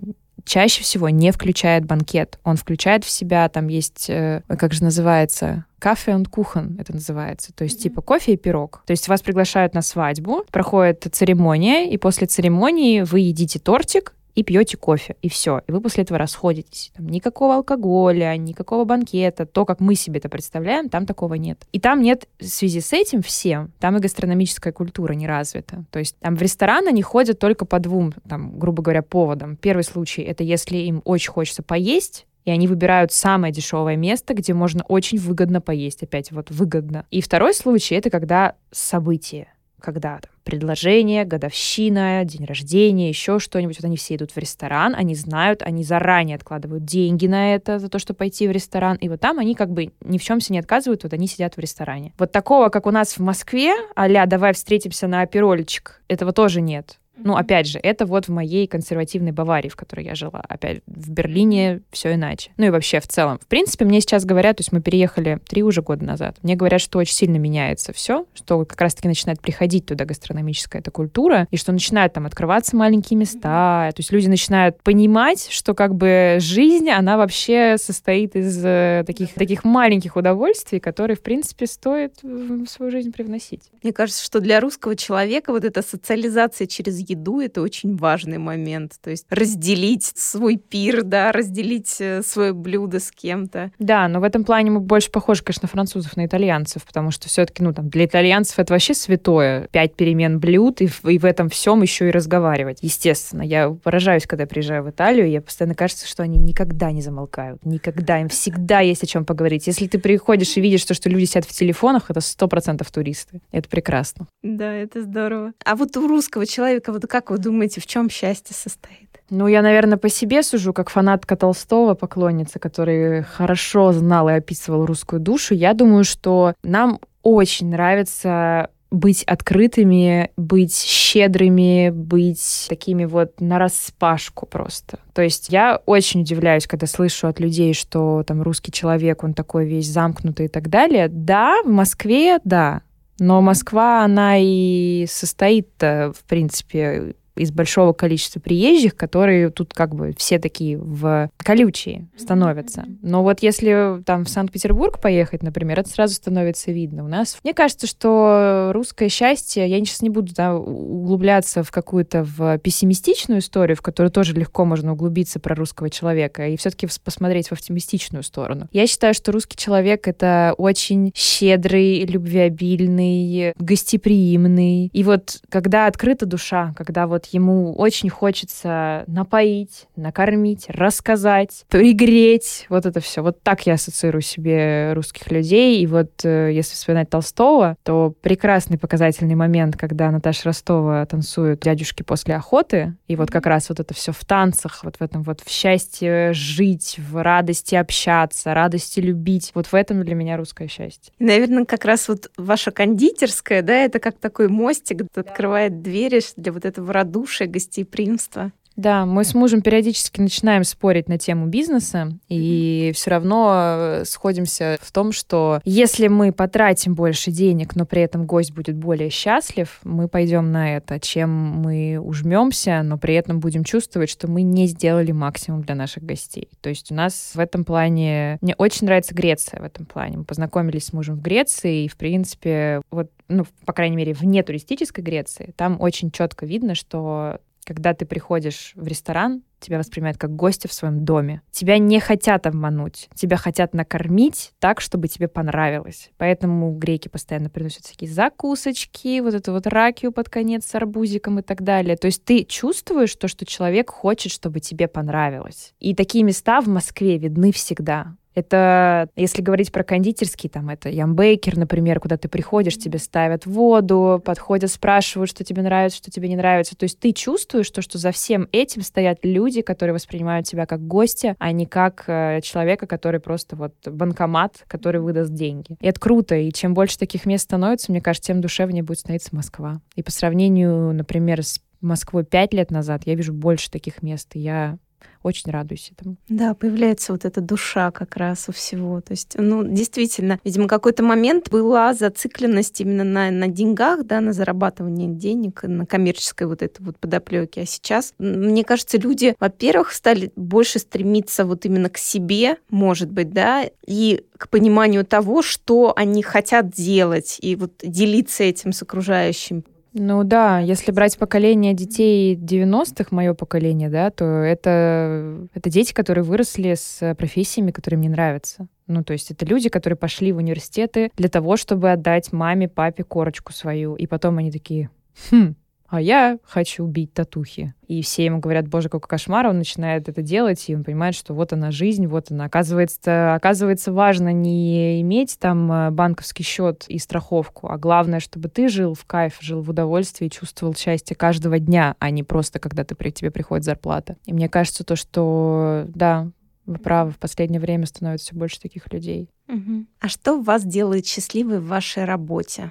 чаще 0.45 0.83
всего 0.83 1.09
не 1.09 1.31
включает 1.33 1.85
банкет. 1.85 2.39
Он 2.45 2.57
включает 2.57 3.05
в 3.05 3.11
себя, 3.11 3.49
там 3.49 3.69
есть, 3.69 4.09
э, 4.09 4.43
как 4.49 4.73
же 4.73 4.85
называется, 4.85 5.65
кафе 5.79 6.13
und 6.13 6.29
кухан 6.29 6.77
это 6.79 6.93
называется. 6.93 7.53
То 7.53 7.65
есть 7.65 7.79
mm-hmm. 7.79 7.83
типа 7.83 8.03
кофе 8.03 8.35
и 8.35 8.37
пирог. 8.37 8.83
То 8.87 8.93
есть 8.93 9.09
вас 9.09 9.23
приглашают 9.23 9.75
на 9.75 9.83
свадьбу, 9.83 10.45
проходит 10.51 11.07
церемония, 11.13 11.91
и 11.91 11.97
после 11.97 12.27
церемонии 12.27 13.01
вы 13.03 13.21
едите 13.21 13.59
тортик, 13.59 14.15
и 14.41 14.43
пьете 14.43 14.79
кофе, 14.79 15.17
и 15.21 15.29
все. 15.29 15.61
И 15.67 15.73
вы 15.73 15.83
после 15.83 16.03
этого 16.03 16.19
расходитесь. 16.19 16.93
Там 16.97 17.07
никакого 17.07 17.57
алкоголя, 17.57 18.35
никакого 18.39 18.85
банкета. 18.87 19.45
То, 19.45 19.67
как 19.67 19.81
мы 19.81 19.95
себе 19.95 20.19
это 20.19 20.31
представляем, 20.31 20.89
там 20.89 21.05
такого 21.05 21.35
нет. 21.35 21.67
И 21.73 21.79
там 21.79 22.01
нет 22.01 22.27
в 22.39 22.47
связи 22.47 22.81
с 22.81 22.95
этим 22.95 23.21
всем, 23.21 23.71
там 23.79 23.99
и 23.99 24.01
гастрономическая 24.01 24.73
культура 24.73 25.13
не 25.13 25.27
развита. 25.27 25.85
То 25.91 25.99
есть 25.99 26.17
там 26.21 26.37
в 26.37 26.43
ресторан 26.43 26.89
они 26.89 27.03
ходят 27.03 27.39
только 27.39 27.67
по 27.67 27.79
двум, 27.81 28.15
там, 28.27 28.59
грубо 28.59 28.83
говоря, 28.83 29.03
поводам. 29.03 29.57
Первый 29.57 29.85
случай— 29.85 30.23
это 30.23 30.43
если 30.43 30.79
им 30.79 31.03
очень 31.05 31.31
хочется 31.31 31.63
поесть, 31.63 32.27
и 32.47 32.51
они 32.51 32.67
выбирают 32.67 33.13
самое 33.13 33.53
дешевое 33.53 33.97
место, 33.97 34.33
где 34.33 34.55
можно 34.55 34.83
очень 34.89 35.19
выгодно 35.19 35.61
поесть. 35.61 36.03
Опять 36.03 36.33
вот 36.33 36.51
выгодно. 36.51 37.05
И 37.11 37.21
второй 37.21 37.53
случай— 37.53 37.95
это 37.97 38.09
когда 38.09 38.55
событие 38.71 39.49
когда 39.81 40.21
там 40.21 40.31
предложение, 40.45 41.25
годовщина, 41.25 42.25
день 42.25 42.45
рождения, 42.45 43.09
еще 43.09 43.39
что-нибудь. 43.39 43.77
Вот 43.79 43.85
они 43.85 43.97
все 43.97 44.17
идут 44.17 44.33
в 44.33 44.37
ресторан, 44.37 44.95
они 44.97 45.15
знают, 45.15 45.63
они 45.63 45.85
заранее 45.85 46.37
откладывают 46.37 46.85
деньги 46.85 47.27
на 47.27 47.55
это, 47.55 47.79
за 47.79 47.89
то, 47.89 47.99
чтобы 47.99 48.19
пойти 48.19 48.49
в 48.49 48.51
ресторан. 48.51 48.97
И 48.97 49.09
вот 49.09 49.21
там 49.21 49.39
они 49.39 49.55
как 49.55 49.71
бы 49.71 49.93
ни 50.01 50.19
в 50.19 50.23
чем 50.23 50.41
себе 50.41 50.55
не 50.55 50.61
отказывают, 50.61 51.03
вот 51.03 51.13
они 51.13 51.27
сидят 51.27 51.57
в 51.57 51.61
ресторане. 51.61 52.13
Вот 52.19 52.33
такого, 52.33 52.69
как 52.69 52.87
у 52.87 52.91
нас 52.91 53.17
в 53.17 53.21
Москве, 53.21 53.73
а 53.95 54.27
давай 54.27 54.53
встретимся 54.53 55.07
на 55.07 55.23
оперолечек, 55.23 56.03
этого 56.09 56.33
тоже 56.33 56.61
нет. 56.61 57.00
Ну, 57.25 57.37
опять 57.37 57.67
же, 57.67 57.79
это 57.83 58.07
вот 58.07 58.27
в 58.27 58.31
моей 58.31 58.67
консервативной 58.67 59.33
Баварии, 59.33 59.69
в 59.69 59.77
которой 59.77 60.05
я 60.05 60.15
жила. 60.15 60.43
Опять 60.49 60.83
в 60.87 61.11
Берлине 61.11 61.83
все 61.91 62.15
иначе. 62.15 62.51
Ну 62.57 62.67
и 62.67 62.71
вообще 62.71 63.01
в 63.01 63.07
целом. 63.07 63.39
В 63.39 63.47
принципе, 63.47 63.85
мне 63.85 64.01
сейчас 64.01 64.25
говорят, 64.25 64.57
то 64.57 64.61
есть 64.61 64.73
мы 64.73 64.81
переехали 64.81 65.41
три 65.49 65.63
уже 65.63 65.83
года 65.83 66.05
назад, 66.05 66.37
мне 66.43 66.57
говорят, 66.57 66.81
что 66.81 66.99
очень 66.99 67.15
сильно 67.15 67.37
меняется 67.37 67.93
все, 67.93 68.27
что 68.35 68.65
как 68.65 68.81
раз-таки 68.81 69.09
начинает 69.09 69.41
приходить 69.41 69.87
туда 69.87 70.05
гастрономическая 70.05 70.81
эта 70.81 70.91
культура, 70.91 71.47
и 71.51 71.57
что 71.57 71.73
начинают 71.73 72.13
там 72.13 72.27
открываться 72.27 72.77
маленькие 72.77 73.19
места, 73.19 73.91
то 73.95 74.01
есть 74.01 74.13
люди 74.13 74.29
начинают 74.29 74.83
понимать, 74.83 75.49
что 75.51 75.75
как 75.75 75.95
бы 75.95 76.39
жизнь, 76.41 76.91
она 76.91 77.17
вообще 77.17 77.77
состоит 77.79 78.37
из 78.37 78.61
э, 78.65 79.05
таких, 79.07 79.35
таких 79.35 79.65
маленьких 79.65 80.17
удовольствий, 80.17 80.81
которые, 80.81 81.17
в 81.17 81.23
принципе, 81.23 81.67
стоит 81.67 82.23
в 82.23 82.67
свою 82.67 82.91
жизнь 82.91 83.13
привносить. 83.13 83.63
Мне 83.83 83.93
кажется, 83.93 84.25
что 84.25 84.41
для 84.41 84.61
русского 84.61 84.97
человека 84.97 85.53
вот 85.53 85.65
эта 85.65 85.83
социализация 85.83 86.67
через 86.67 86.99
еду— 87.11 87.41
это 87.41 87.61
очень 87.63 87.97
важный 87.97 88.39
момент. 88.39 88.95
То 89.03 89.11
есть 89.11 89.27
разделить 89.31 90.05
свой 90.05 90.57
пир, 90.57 91.03
да, 91.03 91.33
разделить 91.33 91.97
э, 92.01 92.23
свое 92.23 92.53
блюдо 92.53 93.01
с 93.01 93.11
кем-то. 93.11 93.73
Да, 93.79 94.09
но 94.09 94.21
в 94.21 94.25
этом 94.25 94.45
плане 94.45 94.71
мы 94.71 94.81
больше 94.81 95.11
похожи, 95.11 95.43
конечно, 95.43 95.65
на 95.65 95.69
французов, 95.69 96.17
на 96.17 96.27
итальянцев, 96.27 96.85
потому 96.85 97.11
что 97.11 97.29
все-таки, 97.29 97.63
ну, 97.63 97.73
там, 97.73 97.89
для 97.89 98.05
итальянцев 98.05 98.59
это 98.59 98.73
вообще 98.73 98.95
святое. 98.95 99.69
Пять 99.73 99.95
перемен 99.95 100.39
блюд, 100.39 100.81
и 100.81 100.87
в, 100.87 101.05
и 101.05 101.19
в 101.19 101.25
этом 101.25 101.49
всем 101.49 101.83
еще 101.83 102.09
и 102.09 102.11
разговаривать. 102.11 102.79
Естественно, 102.83 103.43
я 103.43 103.71
поражаюсь, 103.71 104.27
когда 104.27 104.47
приезжаю 104.47 104.85
в 104.85 104.91
Италию, 104.91 105.31
я 105.31 105.41
постоянно 105.41 105.75
кажется, 105.75 106.07
что 106.07 106.23
они 106.23 106.39
никогда 106.39 106.93
не 106.93 107.03
замолкают. 107.03 107.65
Никогда. 107.65 108.21
Им 108.21 108.29
всегда 108.29 108.81
есть 108.81 109.03
о 109.03 109.07
чем 109.07 109.25
поговорить. 109.25 109.67
Если 109.67 109.87
ты 109.87 109.99
приходишь 109.99 110.57
и 110.57 110.61
видишь 110.61 110.85
то, 110.85 110.95
что 110.95 111.09
люди 111.09 111.25
сидят 111.25 111.45
в 111.45 111.53
телефонах, 111.53 112.11
это 112.11 112.21
сто 112.21 112.49
процентов 112.49 112.91
туристы. 112.91 113.41
Это 113.51 113.69
прекрасно. 113.69 114.27
Да, 114.43 114.73
это 114.73 115.03
здорово. 115.03 115.53
А 115.65 115.77
вот 115.77 115.97
у 115.97 116.07
русского 116.07 116.47
человека 116.47 116.93
вот 116.93 117.00
как 117.07 117.31
вы 117.31 117.39
думаете, 117.39 117.81
в 117.81 117.87
чем 117.87 118.11
счастье 118.11 118.55
состоит? 118.55 119.21
Ну, 119.31 119.47
я, 119.47 119.63
наверное, 119.63 119.97
по 119.97 120.09
себе 120.09 120.43
сужу, 120.43 120.73
как 120.73 120.91
фанатка 120.91 121.37
Толстого, 121.37 121.95
поклонница, 121.95 122.59
который 122.59 123.23
хорошо 123.23 123.93
знал 123.93 124.29
и 124.29 124.33
описывал 124.33 124.87
русскую 124.87 125.21
душу. 125.21 125.55
Я 125.55 125.73
думаю, 125.73 126.05
что 126.05 126.55
нам 126.65 126.99
очень 127.23 127.71
нравится 127.71 128.71
быть 128.91 129.23
открытыми, 129.23 130.31
быть 130.37 130.77
щедрыми, 130.77 131.91
быть 131.91 132.67
такими 132.69 133.05
вот 133.05 133.41
на 133.41 133.59
распашку 133.59 134.47
просто. 134.47 134.99
То 135.13 135.23
есть 135.23 135.49
я 135.51 135.81
очень 135.87 136.23
удивляюсь, 136.23 136.67
когда 136.67 136.87
слышу 136.87 137.29
от 137.29 137.39
людей, 137.39 137.73
что 137.73 138.25
там 138.27 138.43
русский 138.43 138.73
человек, 138.73 139.23
он 139.23 139.35
такой 139.35 139.67
весь 139.67 139.89
замкнутый 139.89 140.47
и 140.47 140.49
так 140.49 140.69
далее. 140.69 141.07
Да, 141.09 141.63
в 141.63 141.69
Москве, 141.69 142.41
да, 142.43 142.83
но 143.21 143.41
Москва, 143.41 144.03
она 144.03 144.39
и 144.39 145.07
состоит, 145.09 145.71
в 145.81 146.17
принципе, 146.27 147.15
из 147.41 147.51
большого 147.51 147.93
количества 147.93 148.41
приезжих, 148.41 148.97
которые 148.97 149.51
тут 149.51 149.75
как 149.75 149.95
бы 149.95 150.15
все 150.17 150.39
такие 150.39 150.79
в 150.79 151.31
колючие 151.39 152.09
становятся. 152.17 152.85
Но 153.03 153.23
вот 153.23 153.43
если 153.43 154.03
там 154.05 154.25
в 154.25 154.29
Санкт-Петербург 154.29 155.01
поехать, 155.01 155.43
например, 155.43 155.81
это 155.81 155.89
сразу 155.89 156.15
становится 156.15 156.71
видно. 156.73 157.05
У 157.05 157.09
нас, 157.09 157.39
мне 157.43 157.55
кажется, 157.55 157.87
что 157.87 158.71
русское 158.73 159.09
счастье, 159.09 159.69
я 159.69 159.79
сейчас 159.79 160.03
не 160.03 160.11
буду 160.11 160.33
да, 160.35 160.55
углубляться 160.55 161.63
в 161.63 161.71
какую-то 161.71 162.25
в 162.25 162.59
пессимистичную 162.59 163.41
историю, 163.41 163.77
в 163.77 163.83
которую 163.83 164.11
тоже 164.11 164.35
легко 164.35 164.65
можно 164.65 164.93
углубиться 164.93 165.41
про 165.41 165.55
русского 165.55 165.91
человека, 165.91 166.49
и 166.49 166.57
все-таки 166.57 166.89
посмотреть 167.03 167.49
в 167.49 167.53
оптимистичную 167.53 168.23
сторону. 168.23 168.69
Я 168.73 168.87
считаю, 168.87 169.15
что 169.15 169.33
русский 169.33 169.57
человек— 169.57 170.07
это 170.09 170.55
очень 170.59 171.13
щедрый, 171.15 172.05
любвеобильный, 172.05 173.55
гостеприимный. 173.59 174.91
И 174.93 175.05
вот 175.05 175.41
когда 175.49 175.87
открыта 175.87 176.27
душа, 176.27 176.75
когда 176.77 177.07
вот 177.07 177.27
ему 177.33 177.75
очень 177.75 178.09
хочется 178.09 179.05
напоить, 179.07 179.87
накормить, 179.97 180.67
рассказать, 180.69 181.65
пригреть, 181.69 182.67
вот 182.69 182.87
это 182.87 183.01
все. 183.01 183.23
Вот 183.23 183.43
так 183.43 183.67
я 183.67 183.75
ассоциирую 183.75 184.23
себе 184.23 184.93
русских 184.95 185.31
людей. 185.31 185.81
И 185.81 185.87
вот 185.87 186.25
э, 186.25 186.51
если 186.53 186.75
вспоминать 186.75 187.11
Толстого, 187.11 187.77
то 187.83 188.15
прекрасный 188.21 188.79
показательный 188.79 189.35
момент, 189.35 189.77
когда 189.77 190.11
Наташа 190.11 190.49
Ростова 190.49 191.05
танцует 191.07 191.61
дядюшки 191.61 192.03
после 192.03 192.37
охоты, 192.37 192.95
и 193.09 193.17
вот 193.17 193.31
как 193.31 193.47
раз 193.47 193.69
вот 193.69 193.81
это 193.81 193.95
все 193.95 194.13
в 194.13 194.25
танцах, 194.25 194.85
вот 194.85 194.97
в 194.97 195.03
этом 195.03 195.23
вот 195.23 195.41
в 195.41 195.51
счастье 195.51 196.33
жить, 196.33 196.97
в 196.99 197.23
радости 197.23 197.75
общаться, 197.75 198.55
радости 198.55 199.01
любить. 199.01 199.53
Вот 199.55 199.67
в 199.67 199.75
этом 199.75 200.05
для 200.05 200.15
меня 200.15 200.37
русское 200.37 200.69
счастье. 200.69 201.13
Наверное, 201.19 201.65
как 201.65 201.85
раз 201.85 202.09
вот 202.09 202.31
ваша 202.37 202.71
кондитерская, 202.71 203.63
да, 203.63 203.75
это 203.85 203.99
как 203.99 204.19
такой 204.19 204.49
мостик, 204.49 205.03
открывает 205.15 205.83
двери 205.83 206.21
для 206.37 206.53
вот 206.53 206.65
этого 206.65 206.93
роду 206.93 207.10
радушие, 207.11 207.49
гостеприимство. 207.49 208.53
Да, 208.81 209.05
мы 209.05 209.25
с 209.25 209.35
мужем 209.35 209.61
периодически 209.61 210.23
начинаем 210.23 210.65
спорить 210.65 211.07
на 211.07 211.19
тему 211.19 211.49
бизнеса, 211.49 212.15
и 212.31 212.93
все 212.95 213.11
равно 213.11 213.53
э, 213.53 214.05
сходимся 214.07 214.79
в 214.81 214.91
том, 214.91 215.13
что 215.13 215.61
если 215.67 216.09
мы 216.09 216.33
потратим 216.33 216.95
больше 216.95 217.31
денег, 217.31 217.77
но 217.77 217.85
при 217.85 218.01
этом 218.01 218.25
гость 218.25 218.53
будет 218.53 218.77
более 218.77 219.11
счастлив, 219.11 219.81
мы 219.85 220.09
пойдем 220.09 220.51
на 220.51 220.79
это, 220.79 220.99
чем 220.99 221.29
мы 221.31 222.01
ужмемся, 222.03 222.81
но 222.83 222.97
при 222.97 223.13
этом 223.13 223.39
будем 223.39 223.65
чувствовать, 223.65 224.09
что 224.09 224.31
мы 224.31 224.41
не 224.41 224.67
сделали 224.67 225.13
максимум 225.13 225.61
для 225.61 225.75
наших 225.75 226.03
гостей. 226.03 226.49
То 226.63 226.71
есть 226.71 226.91
у 226.91 226.95
нас 226.95 227.33
в 227.35 227.39
этом 227.39 227.67
плане... 227.67 228.39
Мне 228.41 228.55
очень 228.57 228.87
нравится 228.87 229.15
Греция 229.15 229.61
в 229.61 229.65
этом 229.65 229.85
плане. 229.85 230.17
Мы 230.17 230.25
познакомились 230.25 230.87
с 230.87 230.95
мужем 230.95 231.17
в 231.17 231.21
Греции, 231.21 231.85
и, 231.85 231.89
в 231.89 231.99
принципе, 231.99 232.81
вот 232.91 233.11
ну, 233.29 233.47
по 233.65 233.73
крайней 233.73 233.97
мере, 233.97 234.13
вне 234.13 234.43
туристической 234.43 235.05
Греции, 235.05 235.53
там 235.57 235.81
очень 235.81 236.11
четко 236.11 236.47
видно, 236.47 236.75
что 236.75 237.39
когда 237.71 237.95
ты 237.95 238.05
приходишь 238.05 238.73
в 238.75 238.85
ресторан, 238.89 239.45
тебя 239.61 239.79
воспринимают 239.79 240.19
как 240.19 240.35
гостя 240.35 240.69
в 240.69 240.73
своем 240.73 241.05
доме. 241.05 241.43
Тебя 241.51 241.79
не 241.79 242.01
хотят 242.01 242.47
обмануть, 242.47 243.09
тебя 243.15 243.37
хотят 243.37 243.75
накормить 243.75 244.53
так, 244.59 244.81
чтобы 244.81 245.09
тебе 245.09 245.29
понравилось. 245.29 246.11
Поэтому 246.17 246.73
греки 246.73 247.09
постоянно 247.09 247.51
приносят 247.51 247.85
всякие 247.85 248.11
закусочки, 248.11 249.21
вот 249.21 249.35
эту 249.35 249.53
вот 249.53 249.67
ракию 249.67 250.13
под 250.13 250.29
конец 250.29 250.67
с 250.67 250.75
арбузиком 250.75 251.39
и 251.39 251.43
так 251.43 251.63
далее. 251.63 251.97
То 251.97 252.07
есть 252.07 252.25
ты 252.25 252.45
чувствуешь 252.45 253.15
то, 253.15 253.29
что 253.29 253.47
человек 253.47 253.91
хочет, 253.91 254.33
чтобы 254.33 254.61
тебе 254.61 254.89
понравилось. 254.89 255.75
И 255.79 255.95
такие 255.95 256.25
места 256.25 256.61
в 256.61 256.69
Москве 256.69 257.19
видны 257.19 257.53
всегда. 257.53 258.15
Это, 258.33 259.09
если 259.17 259.43
говорить 259.43 259.73
про 259.73 259.83
кондитерский, 259.83 260.49
там 260.49 260.69
это 260.69 260.89
ямбейкер, 260.89 261.57
например, 261.57 261.99
куда 261.99 262.17
ты 262.17 262.29
приходишь, 262.29 262.79
тебе 262.79 263.01
ставят 263.01 263.45
воду, 263.45 264.23
подходят, 264.25 264.71
спрашивают, 264.71 265.31
что 265.31 265.43
тебе 265.43 265.63
нравится, 265.63 265.99
что 265.99 266.13
тебе 266.13 266.29
не 266.29 266.37
нравится. 266.37 266.77
То 266.77 266.85
есть 266.85 267.01
ты 267.01 267.13
чувствуешь 267.13 267.71
то, 267.71 267.83
что 267.83 267.99
за 267.99 268.13
всем 268.13 268.49
этим 268.53 268.83
стоят 268.83 269.19
люди, 269.25 269.50
которые 269.59 269.95
воспринимают 269.95 270.47
тебя 270.47 270.67
как 270.67 270.87
гостя, 270.87 271.37
а 271.39 271.53
не 271.53 271.67
как 271.67 272.05
э, 272.07 272.41
человека, 272.43 272.87
который 272.87 273.21
просто 273.21 273.57
вот 273.57 273.75
банкомат, 273.85 274.65
который 274.69 275.01
выдаст 275.01 275.33
деньги. 275.33 275.77
И 275.81 275.87
это 275.87 276.01
круто. 276.01 276.35
И 276.37 276.53
чем 276.53 276.75
больше 276.75 276.99
таких 276.99 277.27
мест 277.27 277.45
становится, 277.45 277.91
мне 277.91 278.01
кажется, 278.01 278.29
тем 278.29 278.41
душевнее 278.41 278.83
будет 278.83 279.01
становиться 279.01 279.35
Москва. 279.35 279.81
И 279.97 280.03
по 280.03 280.11
сравнению, 280.11 280.93
например, 280.93 281.43
с 281.43 281.61
Москвой 281.81 282.25
пять 282.25 282.53
лет 282.53 282.71
назад, 282.71 283.03
я 283.07 283.15
вижу 283.15 283.33
больше 283.33 283.71
таких 283.71 284.03
мест. 284.03 284.37
И 284.37 284.41
я 284.41 284.79
очень 285.23 285.51
радуюсь 285.51 285.93
этому. 285.97 286.17
Да, 286.29 286.55
появляется 286.55 287.13
вот 287.13 287.25
эта 287.25 287.41
душа 287.41 287.91
как 287.91 288.17
раз 288.17 288.49
у 288.49 288.53
всего. 288.53 289.01
То 289.01 289.13
есть, 289.13 289.35
ну, 289.37 289.65
действительно, 289.65 290.39
видимо, 290.45 290.67
какой-то 290.67 291.03
момент 291.03 291.51
была 291.51 291.93
зацикленность 291.93 292.81
именно 292.81 293.05
на, 293.05 293.31
на 293.31 293.49
деньгах, 293.49 294.05
да, 294.05 294.21
на 294.21 294.33
зарабатывании 294.33 295.09
денег, 295.09 295.63
на 295.65 295.85
коммерческой 295.85 296.47
вот 296.47 296.63
этой 296.63 296.83
вот 296.83 296.99
подоплеке. 296.99 297.63
А 297.63 297.67
сейчас, 297.67 298.15
мне 298.19 298.65
кажется, 298.65 298.99
люди, 298.99 299.35
во-первых, 299.39 299.93
стали 299.93 300.33
больше 300.37 300.79
стремиться 300.79 301.45
вот 301.45 301.67
именно 301.67 301.91
к 301.91 301.99
себе, 301.99 302.57
может 302.71 303.11
быть, 303.11 303.31
да, 303.31 303.65
и 303.87 304.25
к 304.37 304.49
пониманию 304.49 305.05
того, 305.05 305.43
что 305.43 305.93
они 305.95 306.23
хотят 306.23 306.71
делать, 306.71 307.39
и 307.43 307.57
вот 307.57 307.73
делиться 307.83 308.43
этим 308.43 308.73
с 308.73 308.83
окружающим. 308.83 309.65
Ну 309.93 310.23
да, 310.23 310.61
если 310.61 310.93
брать 310.93 311.19
поколение 311.19 311.75
детей 311.75 312.37
90-х, 312.37 313.09
мое 313.11 313.35
поколение, 313.35 313.89
да, 313.89 314.11
то 314.11 314.25
это, 314.25 315.49
это 315.53 315.69
дети, 315.69 315.93
которые 315.93 316.23
выросли 316.23 316.75
с 316.75 317.15
профессиями, 317.17 317.73
которые 317.73 317.99
мне 317.99 318.09
нравятся. 318.09 318.69
Ну, 318.87 319.03
то 319.03 319.13
есть 319.13 319.31
это 319.33 319.45
люди, 319.47 319.69
которые 319.69 319.97
пошли 319.97 320.33
в 320.33 320.37
университеты 320.37 321.11
для 321.17 321.29
того, 321.29 321.57
чтобы 321.57 321.91
отдать 321.91 322.33
маме, 322.33 322.69
папе 322.69 323.03
корочку 323.03 323.53
свою. 323.53 323.97
И 323.97 324.07
потом 324.07 324.39
они 324.39 324.53
такие, 324.53 324.91
хм, 325.31 325.55
а 325.91 326.01
я 326.01 326.39
хочу 326.45 326.87
бить 326.87 327.13
татухи. 327.13 327.75
И 327.89 328.03
все 328.03 328.25
ему 328.25 328.39
говорят, 328.39 328.69
боже, 328.69 328.89
какой 328.89 329.09
кошмар, 329.09 329.49
он 329.49 329.59
начинает 329.59 330.09
это 330.09 330.23
делать, 330.23 330.65
и 330.69 330.77
он 330.77 330.85
понимает, 330.85 331.17
что 331.17 331.35
вот 331.35 331.53
она 331.53 331.73
жизнь, 331.73 332.07
вот 332.07 332.31
она. 332.31 332.45
Оказывается, 332.45 333.35
оказывается 333.35 333.93
важно 333.93 334.33
не 334.33 335.01
иметь 335.01 335.37
там 335.41 335.71
э, 335.73 335.91
банковский 335.91 336.45
счет 336.45 336.85
и 336.87 336.99
страховку, 336.99 337.69
а 337.69 337.77
главное, 337.77 338.21
чтобы 338.21 338.49
ты 338.49 338.69
жил 338.69 338.95
в 338.95 339.05
кайф, 339.05 339.39
жил 339.41 339.63
в 339.63 339.71
удовольствии, 339.71 340.29
чувствовал 340.29 340.77
счастье 340.77 341.17
каждого 341.17 341.59
дня, 341.59 341.97
а 341.99 342.11
не 342.11 342.23
просто, 342.23 342.61
когда 342.61 342.85
ты, 342.85 342.95
при 342.95 343.11
тебе 343.11 343.33
приходит 343.33 343.65
зарплата. 343.65 344.17
И 344.27 344.33
мне 344.33 344.49
кажется, 344.49 344.85
то, 344.85 344.95
что, 344.95 345.87
да, 345.89 346.31
вы 346.67 346.77
правы, 346.77 347.11
в 347.11 347.19
последнее 347.19 347.61
время 347.61 347.87
становится 347.87 348.27
все 348.27 348.37
больше 348.37 348.61
таких 348.61 348.93
людей. 348.93 349.29
Угу. 349.49 349.87
А 349.99 350.09
что 350.09 350.41
вас 350.41 350.65
делает 350.65 351.05
счастливой 351.07 351.59
в 351.59 351.67
вашей 351.67 352.05
работе? 352.05 352.71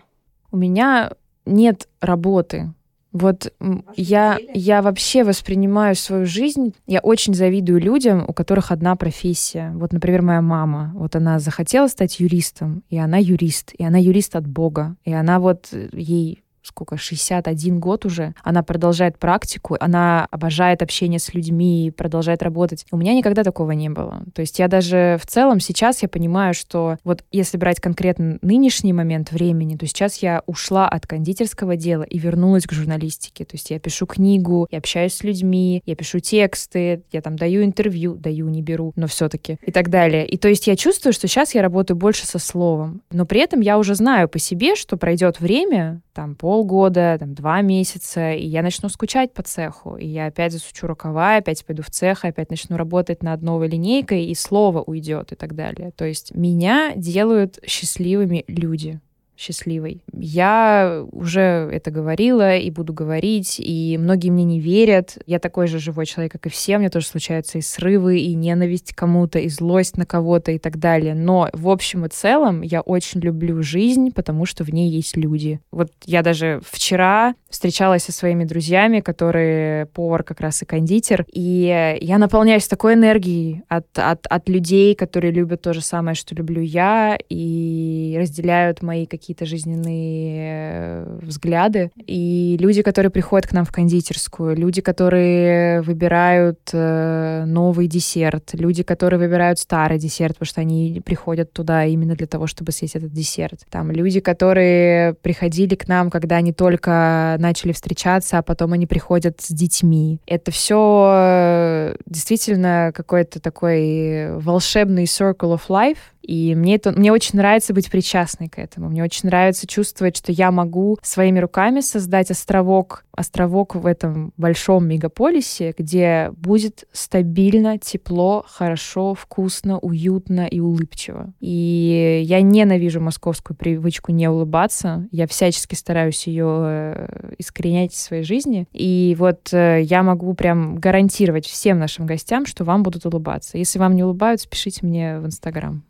У 0.52 0.58
меня 0.58 1.12
нет 1.46 1.90
работы. 2.00 2.74
Вот 3.12 3.52
я, 3.96 4.38
я 4.54 4.82
вообще 4.82 5.24
воспринимаю 5.24 5.96
свою 5.96 6.26
жизнь, 6.26 6.76
я 6.86 7.00
очень 7.00 7.34
завидую 7.34 7.80
людям, 7.80 8.24
у 8.28 8.34
которых 8.34 8.72
одна 8.72 8.96
профессия. 8.96 9.72
Вот, 9.76 9.94
например, 9.94 10.22
моя 10.22 10.42
мама, 10.42 10.92
вот 10.94 11.16
она 11.16 11.40
захотела 11.40 11.88
стать 11.88 12.20
юристом, 12.20 12.84
и 12.90 12.98
она 12.98 13.18
юрист, 13.18 13.74
и 13.78 13.84
она 13.84 13.98
юрист 13.98 14.36
от 14.36 14.48
Бога, 14.48 14.96
и 15.06 15.14
она 15.14 15.40
вот 15.40 15.70
э, 15.72 15.90
ей 15.94 16.44
сколько, 16.64 16.98
61 16.98 17.80
год 17.80 18.06
уже, 18.06 18.34
она 18.44 18.64
продолжает 18.64 19.18
практику, 19.18 19.78
она 19.80 20.28
обожает 20.32 20.82
общение 20.82 21.20
с 21.20 21.34
людьми, 21.34 21.92
продолжает 21.96 22.44
работать. 22.44 22.86
У 22.92 22.98
меня 22.98 23.14
никогда 23.14 23.44
такого 23.44 23.72
не 23.72 23.90
было. 23.90 24.24
То 24.34 24.42
есть 24.42 24.60
я 24.60 24.68
даже 24.68 25.18
в 25.22 25.26
целом 25.26 25.60
сейчас 25.60 26.02
я 26.02 26.10
понимаю, 26.10 26.54
что 26.54 26.98
вот 27.04 27.24
если 27.32 27.58
брать 27.58 27.80
конкретно 27.80 28.40
нынешний 28.42 28.94
момент 28.94 29.32
времени, 29.32 29.76
то 29.76 29.86
сейчас 29.86 30.18
я 30.18 30.44
ушла 30.46 30.88
от 30.88 31.08
кондитерского 31.08 31.76
дела 31.76 32.04
и 32.04 32.18
вернулась 32.18 32.66
к 32.66 32.72
журналистике. 32.72 33.46
То 33.46 33.56
есть 33.56 33.70
я 33.72 33.80
пишу 33.80 34.06
книгу, 34.06 34.68
я 34.72 34.80
общаюсь 34.80 35.14
с 35.14 35.24
людьми, 35.24 35.82
я 35.86 35.96
пишу 35.96 36.20
тексты, 36.20 37.02
я 37.12 37.22
там 37.22 37.36
даю 37.36 37.64
интервью, 37.64 38.16
даю, 38.16 38.50
не 38.50 38.62
беру, 38.62 38.94
но 38.96 39.08
все-таки 39.08 39.58
и 39.66 39.72
так 39.72 39.90
далее. 39.90 40.28
И 40.28 40.38
то 40.38 40.48
есть 40.48 40.68
я 40.68 40.76
чувствую, 40.76 41.14
что 41.14 41.28
сейчас 41.28 41.56
я 41.56 41.62
работаю 41.62 41.98
больше 41.98 42.26
со 42.26 42.40
словом, 42.40 43.02
но 43.12 43.26
при 43.26 43.42
этом 43.42 43.62
я 43.62 43.78
уже 43.78 43.96
знаю 43.96 44.30
по 44.30 44.40
себе, 44.40 44.76
что 44.76 44.98
пройдет 44.98 45.40
время, 45.40 46.02
там 46.14 46.36
полгода, 46.50 47.16
там 47.20 47.36
два 47.36 47.62
месяца, 47.62 48.34
и 48.34 48.44
я 48.44 48.64
начну 48.64 48.90
скучать 48.90 49.32
по 49.36 49.44
цеху, 49.44 49.98
и 49.98 50.08
я 50.08 50.26
опять 50.26 50.52
засучу 50.52 50.88
рукава, 50.88 51.36
опять 51.36 51.64
пойду 51.64 51.84
в 51.84 51.92
цех, 51.92 52.26
опять 52.26 52.50
начну 52.50 52.76
работать 52.76 53.22
над 53.22 53.44
новой 53.44 53.68
линейкой, 53.68 54.26
и 54.26 54.34
слово 54.34 54.82
уйдет 54.82 55.32
и 55.32 55.36
так 55.36 55.54
далее. 55.54 55.92
То 55.96 56.06
есть 56.06 56.34
меня 56.34 56.94
делают 56.96 57.60
счастливыми 57.64 58.46
люди 58.48 59.00
счастливой. 59.40 60.02
Я 60.14 61.06
уже 61.12 61.70
это 61.72 61.92
говорила 61.92 62.58
и 62.58 62.70
буду 62.70 62.94
говорить, 62.94 63.56
и 63.60 63.98
многие 63.98 64.30
мне 64.30 64.44
не 64.44 64.60
верят. 64.60 65.18
Я 65.26 65.40
такой 65.40 65.68
же 65.68 65.80
живой 65.80 66.06
человек, 66.06 66.34
как 66.34 66.46
и 66.46 66.50
все. 66.50 66.78
Мне 66.78 66.90
тоже 66.90 67.08
случаются 67.08 67.58
и 67.58 67.62
срывы, 67.62 68.20
и 68.20 68.34
ненависть 68.36 68.94
к 68.94 68.98
кому-то, 68.98 69.40
и 69.40 69.48
злость 69.48 69.98
на 69.98 70.06
кого-то 70.06 70.52
и 70.52 70.60
так 70.60 70.78
далее. 70.78 71.16
Но 71.16 71.50
в 71.54 71.70
общем 71.70 72.06
и 72.06 72.10
целом 72.10 72.62
я 72.62 72.82
очень 72.82 73.22
люблю 73.22 73.64
жизнь, 73.64 74.12
потому 74.12 74.46
что 74.46 74.64
в 74.64 74.70
ней 74.74 74.90
есть 74.90 75.16
люди. 75.16 75.60
Вот 75.72 75.92
я 76.06 76.22
даже 76.22 76.62
вчера 76.70 77.36
встречалась 77.50 78.04
со 78.04 78.12
своими 78.12 78.44
друзьями, 78.44 79.00
которые 79.00 79.86
повар 79.88 80.24
как 80.24 80.42
раз 80.42 80.62
и 80.62 80.66
кондитер, 80.66 81.26
и 81.32 81.98
я 82.02 82.18
наполняюсь 82.18 82.68
такой 82.68 82.94
энергией 82.94 83.64
от, 83.68 83.88
от, 83.96 84.28
от 84.28 84.50
людей, 84.50 84.96
которые 84.96 85.32
любят 85.32 85.62
то 85.62 85.74
же 85.74 85.82
самое, 85.82 86.16
что 86.16 86.36
люблю 86.36 86.62
я, 86.62 87.18
и 87.30 88.18
разделяют 88.20 88.82
мои 88.82 89.06
какие 89.06 89.29
какие-то 89.30 89.46
жизненные 89.46 91.04
э, 91.06 91.20
взгляды. 91.22 91.92
И 92.08 92.58
люди, 92.60 92.82
которые 92.82 93.12
приходят 93.12 93.48
к 93.48 93.54
нам 93.54 93.64
в 93.64 93.72
кондитерскую, 93.72 94.56
люди, 94.56 94.82
которые 94.82 95.82
выбирают 95.82 96.60
э, 96.74 97.44
новый 97.46 97.88
десерт, 97.88 98.50
люди, 98.54 98.82
которые 98.82 99.20
выбирают 99.20 99.60
старый 99.60 100.00
десерт, 100.00 100.34
потому 100.34 100.48
что 100.48 100.62
они 100.62 101.00
приходят 101.06 101.54
туда 101.54 101.86
именно 101.86 102.16
для 102.16 102.26
того, 102.26 102.48
чтобы 102.48 102.72
съесть 102.72 102.96
этот 102.96 103.14
десерт. 103.14 103.60
Там 103.70 103.92
люди, 103.92 104.20
которые 104.20 105.14
приходили 105.14 105.76
к 105.76 105.88
нам, 105.88 106.10
когда 106.10 106.38
они 106.38 106.52
только 106.52 107.36
начали 107.38 107.72
встречаться, 107.72 108.40
а 108.40 108.42
потом 108.42 108.74
они 108.74 108.88
приходят 108.88 109.40
с 109.42 109.50
детьми. 109.52 110.20
Это 110.26 110.50
все 110.50 111.12
э, 111.14 111.96
действительно 112.08 112.92
какой-то 112.96 113.40
такой 113.40 114.36
волшебный 114.40 115.04
circle 115.04 115.54
of 115.54 115.62
life, 115.70 116.00
и 116.30 116.54
мне 116.54 116.76
это, 116.76 116.92
мне 116.92 117.12
очень 117.12 117.38
нравится 117.40 117.74
быть 117.74 117.90
причастной 117.90 118.50
к 118.50 118.60
этому. 118.60 118.88
Мне 118.90 119.04
очень 119.04 119.19
нравится 119.24 119.68
чувствовать, 119.68 120.18
что 120.18 120.32
я 120.32 120.52
могу 120.52 120.98
своими 121.02 121.40
руками 121.40 121.82
создать 121.82 122.32
островок, 122.32 123.06
островок 123.12 123.76
в 123.76 123.86
этом 123.86 124.34
большом 124.38 124.88
мегаполисе, 124.88 125.74
где 125.78 126.32
будет 126.38 126.86
стабильно, 126.92 127.78
тепло, 127.78 128.46
хорошо, 128.48 129.14
вкусно, 129.14 129.78
уютно 129.80 130.48
и 130.48 130.60
улыбчиво. 130.60 131.34
И 131.40 132.22
я 132.24 132.42
ненавижу 132.42 133.02
московскую 133.02 133.58
привычку 133.58 134.12
не 134.12 134.30
улыбаться. 134.30 135.08
Я 135.12 135.28
всячески 135.28 135.76
стараюсь 135.76 136.28
ее 136.28 136.48
э, 136.48 137.34
искоренять 137.38 137.94
в 137.94 137.98
своей 137.98 138.24
жизни. 138.24 138.68
И 138.72 139.16
вот 139.20 139.54
э, 139.54 139.82
я 139.84 140.04
могу 140.04 140.34
прям 140.34 140.78
гарантировать 140.78 141.46
всем 141.46 141.80
нашим 141.80 142.06
гостям, 142.06 142.46
что 142.46 142.64
вам 142.64 142.84
будут 142.84 143.06
улыбаться. 143.06 143.58
Если 143.58 143.80
вам 143.80 143.96
не 143.96 144.04
улыбаются, 144.04 144.48
пишите 144.48 144.86
мне 144.86 145.20
в 145.20 145.26
Инстаграм. 145.26 145.84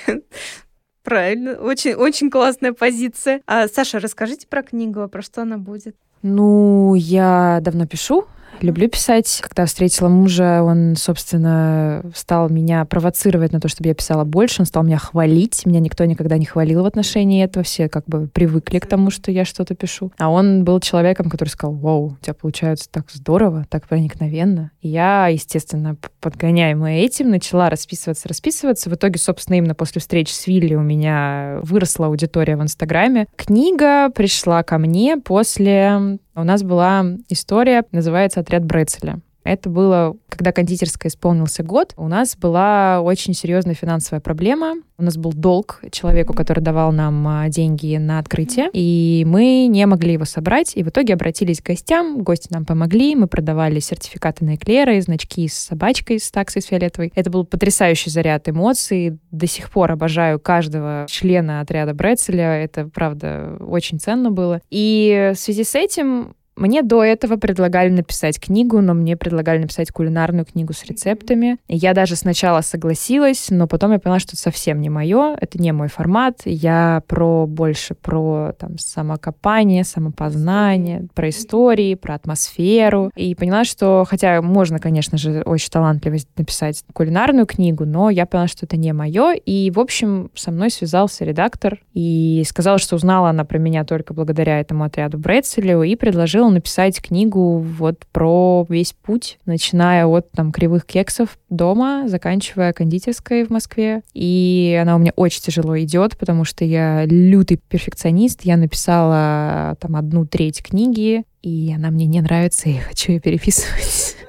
Правильно, 1.07 1.53
очень, 1.53 1.95
очень 1.95 2.33
классная 2.33 2.73
позиция. 2.73 3.41
А, 3.47 3.69
Саша, 3.69 4.01
расскажите 4.01 4.49
про 4.49 4.65
книгу, 4.65 5.03
а 5.03 5.09
про 5.09 5.23
что 5.23 5.43
она 5.43 5.57
будет? 5.57 5.95
Ну, 6.23 6.95
я 6.97 7.61
давно 7.63 7.87
пишу, 7.87 8.25
Люблю 8.61 8.89
писать. 8.89 9.41
Когда 9.43 9.67
встретила 9.67 10.09
мужа, 10.09 10.63
он, 10.63 10.97
собственно, 10.97 12.03
стал 12.15 12.49
меня 12.49 12.85
провоцировать 12.85 13.53
на 13.53 13.61
то, 13.61 13.69
чтобы 13.69 13.89
я 13.89 13.95
писала 13.95 14.25
больше. 14.25 14.63
Он 14.63 14.67
стал 14.67 14.83
меня 14.83 14.99
хвалить. 14.99 15.67
Меня 15.67 15.81
никто 15.81 16.05
никогда 16.05 16.39
не 16.39 16.47
хвалил 16.47 16.83
в 16.83 16.87
отношении 16.87 17.45
этого. 17.45 17.65
Все 17.65 17.89
как 17.89 18.07
бы 18.07 18.29
привыкли 18.29 18.79
к 18.79 18.87
тому, 18.87 19.11
что 19.11 19.31
я 19.31 19.45
что-то 19.45 19.75
пишу. 19.75 20.13
А 20.19 20.31
он 20.31 20.65
был 20.65 20.81
человеком, 20.81 21.29
который 21.29 21.51
сказал, 21.51 21.75
вау, 21.75 22.17
у 22.21 22.25
тебя 22.25 22.35
получается 22.35 22.89
так 22.91 23.11
здорово, 23.11 23.67
так 23.69 23.87
проникновенно. 23.87 24.71
И 24.81 24.89
я, 24.89 25.29
естественно, 25.29 25.97
подгоняемая 26.21 27.01
этим, 27.01 27.31
начала 27.31 27.69
расписываться, 27.69 28.29
расписываться. 28.29 28.89
В 28.89 28.95
итоге, 28.95 29.19
собственно, 29.19 29.57
именно 29.57 29.75
после 29.75 30.01
встречи 30.01 30.33
с 30.33 30.47
Вилли 30.47 30.75
у 30.75 30.83
меня 30.83 31.59
выросла 31.63 32.07
аудитория 32.07 32.57
в 32.57 32.63
Инстаграме. 32.63 33.27
Книга 33.37 34.09
пришла 34.11 34.63
ко 34.63 34.79
мне 34.79 35.19
после 35.19 36.19
у 36.41 36.45
нас 36.45 36.63
была 36.63 37.05
история, 37.29 37.85
называется 37.93 38.41
«Отряд 38.41 38.65
Брецеля». 38.65 39.21
Это 39.47 39.71
было, 39.71 40.17
когда 40.29 40.53
кондитерская 40.53 41.11
исполнился 41.11 41.63
год, 41.63 41.95
у 41.97 42.09
нас 42.09 42.37
была 42.37 43.01
очень 43.01 43.33
серьезная 43.33 43.75
финансовая 43.75 44.21
проблема. 44.21 44.75
У 44.99 45.03
нас 45.03 45.17
был 45.17 45.33
долг 45.33 45.81
человеку, 45.93 46.33
который 46.33 46.61
давал 46.61 46.91
нам 46.91 47.27
а, 47.29 47.49
деньги 47.49 47.97
на 47.97 48.19
открытие, 48.19 48.71
и 48.73 49.25
мы 49.27 49.67
не 49.67 49.85
могли 49.87 50.15
его 50.15 50.25
собрать, 50.25 50.73
и 50.75 50.83
в 50.83 50.89
итоге 50.89 51.15
обратились 51.15 51.61
к 51.61 51.67
гостям, 51.67 52.23
гости 52.23 52.49
нам 52.51 52.65
помогли, 52.65 53.15
мы 53.15 53.27
продавали 53.27 53.79
сертификаты 53.79 54.45
на 54.45 54.57
эклеры, 54.57 55.01
значки 55.03 55.47
с 55.49 55.55
собачкой, 55.55 56.19
с 56.19 56.31
таксой 56.31 56.63
с 56.63 56.67
фиолетовой. 56.67 57.13
Это 57.15 57.31
был 57.31 57.45
потрясающий 57.45 58.11
заряд 58.11 58.49
эмоций. 58.49 59.19
До 59.31 59.47
сих 59.47 59.71
пор 59.71 59.93
обожаю 59.93 60.41
каждого 60.41 61.07
члена 61.09 61.61
отряда 61.61 61.95
Брецеля. 61.95 62.65
Это, 62.65 62.89
правда, 62.93 63.59
очень 63.61 64.01
ценно 64.01 64.31
было. 64.31 64.61
И 64.71 65.33
в 65.35 65.39
связи 65.39 65.65
с 65.65 65.75
этим 65.75 66.35
Мне 66.57 66.83
до 66.83 67.05
этого 67.05 67.37
предлагали 67.37 67.91
написать 67.91 68.41
книгу, 68.41 68.81
но 68.81 68.95
мне 68.95 69.15
предлагали 69.15 69.59
написать 69.59 69.91
кулинарную 69.91 70.47
книгу 70.47 70.73
с 70.73 70.85
рецептами. 70.85 71.59
Я 71.69 71.93
даже 71.93 72.17
сначала 72.17 72.63
согласилась, 72.63 73.49
но 73.51 73.67
потом 73.67 73.93
я 73.93 73.99
поняла, 73.99 74.21
что 74.21 74.31
это 74.31 74.41
совсем 74.41 74.81
не 74.81 74.89
мое, 74.89 75.37
это 75.39 75.61
не 75.61 75.73
мой 75.73 75.89
формат. 75.89 76.41
Я 76.47 77.03
про 77.09 77.47
больше 77.47 77.95
про 77.95 78.55
там 78.59 78.79
самокопание, 78.79 79.85
самопознание, 79.85 81.09
про 81.15 81.29
истории, 81.29 81.95
про 81.95 82.15
атмосферу. 82.15 83.11
И 83.17 83.35
поняла, 83.35 83.65
что, 83.65 84.07
хотя 84.09 84.41
можно, 84.41 84.79
конечно 84.79 85.19
же, 85.19 85.43
очень 85.43 85.71
талантливо 85.71 86.17
написать 86.39 86.83
кулинарную 86.95 87.45
книгу, 87.45 87.85
но 87.85 88.09
я 88.09 88.25
поняла, 88.25 88.49
что 88.49 88.65
это 88.65 88.79
не 88.79 88.95
мое. 88.95 89.35
И, 89.35 89.71
в 89.71 89.79
общем, 89.79 90.31
со 90.35 90.51
мной 90.51 90.71
связался 90.71 91.27
редактор 91.27 91.81
и 91.93 92.43
сказал, 92.49 92.79
что 92.79 92.97
узнала 92.97 93.29
она 93.29 93.45
про 93.45 93.59
меня 93.59 93.85
только 93.85 94.15
благодаря 94.15 94.59
этому 94.59 94.85
отряду 94.85 95.19
Брецелю 95.19 95.83
и 95.83 95.97
предложила 95.97 96.46
написать 96.51 97.01
книгу 97.01 97.59
вот 97.59 98.05
про 98.13 98.67
весь 98.69 98.93
путь, 98.93 99.39
начиная 99.47 100.07
от 100.07 100.31
там 100.33 100.53
кривых 100.53 100.85
кексов 100.85 101.39
дома, 101.49 102.05
заканчивая 102.07 102.73
кондитерской 102.73 103.45
в 103.45 103.51
Москве. 103.51 104.03
И 104.15 104.79
она 104.81 104.97
у 104.97 104.99
меня 104.99 105.13
очень 105.17 105.43
тяжело 105.43 105.79
идет, 105.81 106.17
потому 106.17 106.45
что 106.45 106.65
я 106.65 107.05
лютый 107.07 107.57
перфекционист. 107.57 108.43
Я 108.43 108.57
написала 108.57 109.77
там 109.81 109.97
одну 109.97 110.27
треть 110.27 110.63
книги, 110.63 111.25
и 111.43 111.73
она 111.75 111.91
мне 111.91 112.07
не 112.07 112.21
нравится, 112.21 112.69
и 112.69 112.79
хочу 112.79 113.13
ее 113.13 113.21
переписывать. 113.21 114.17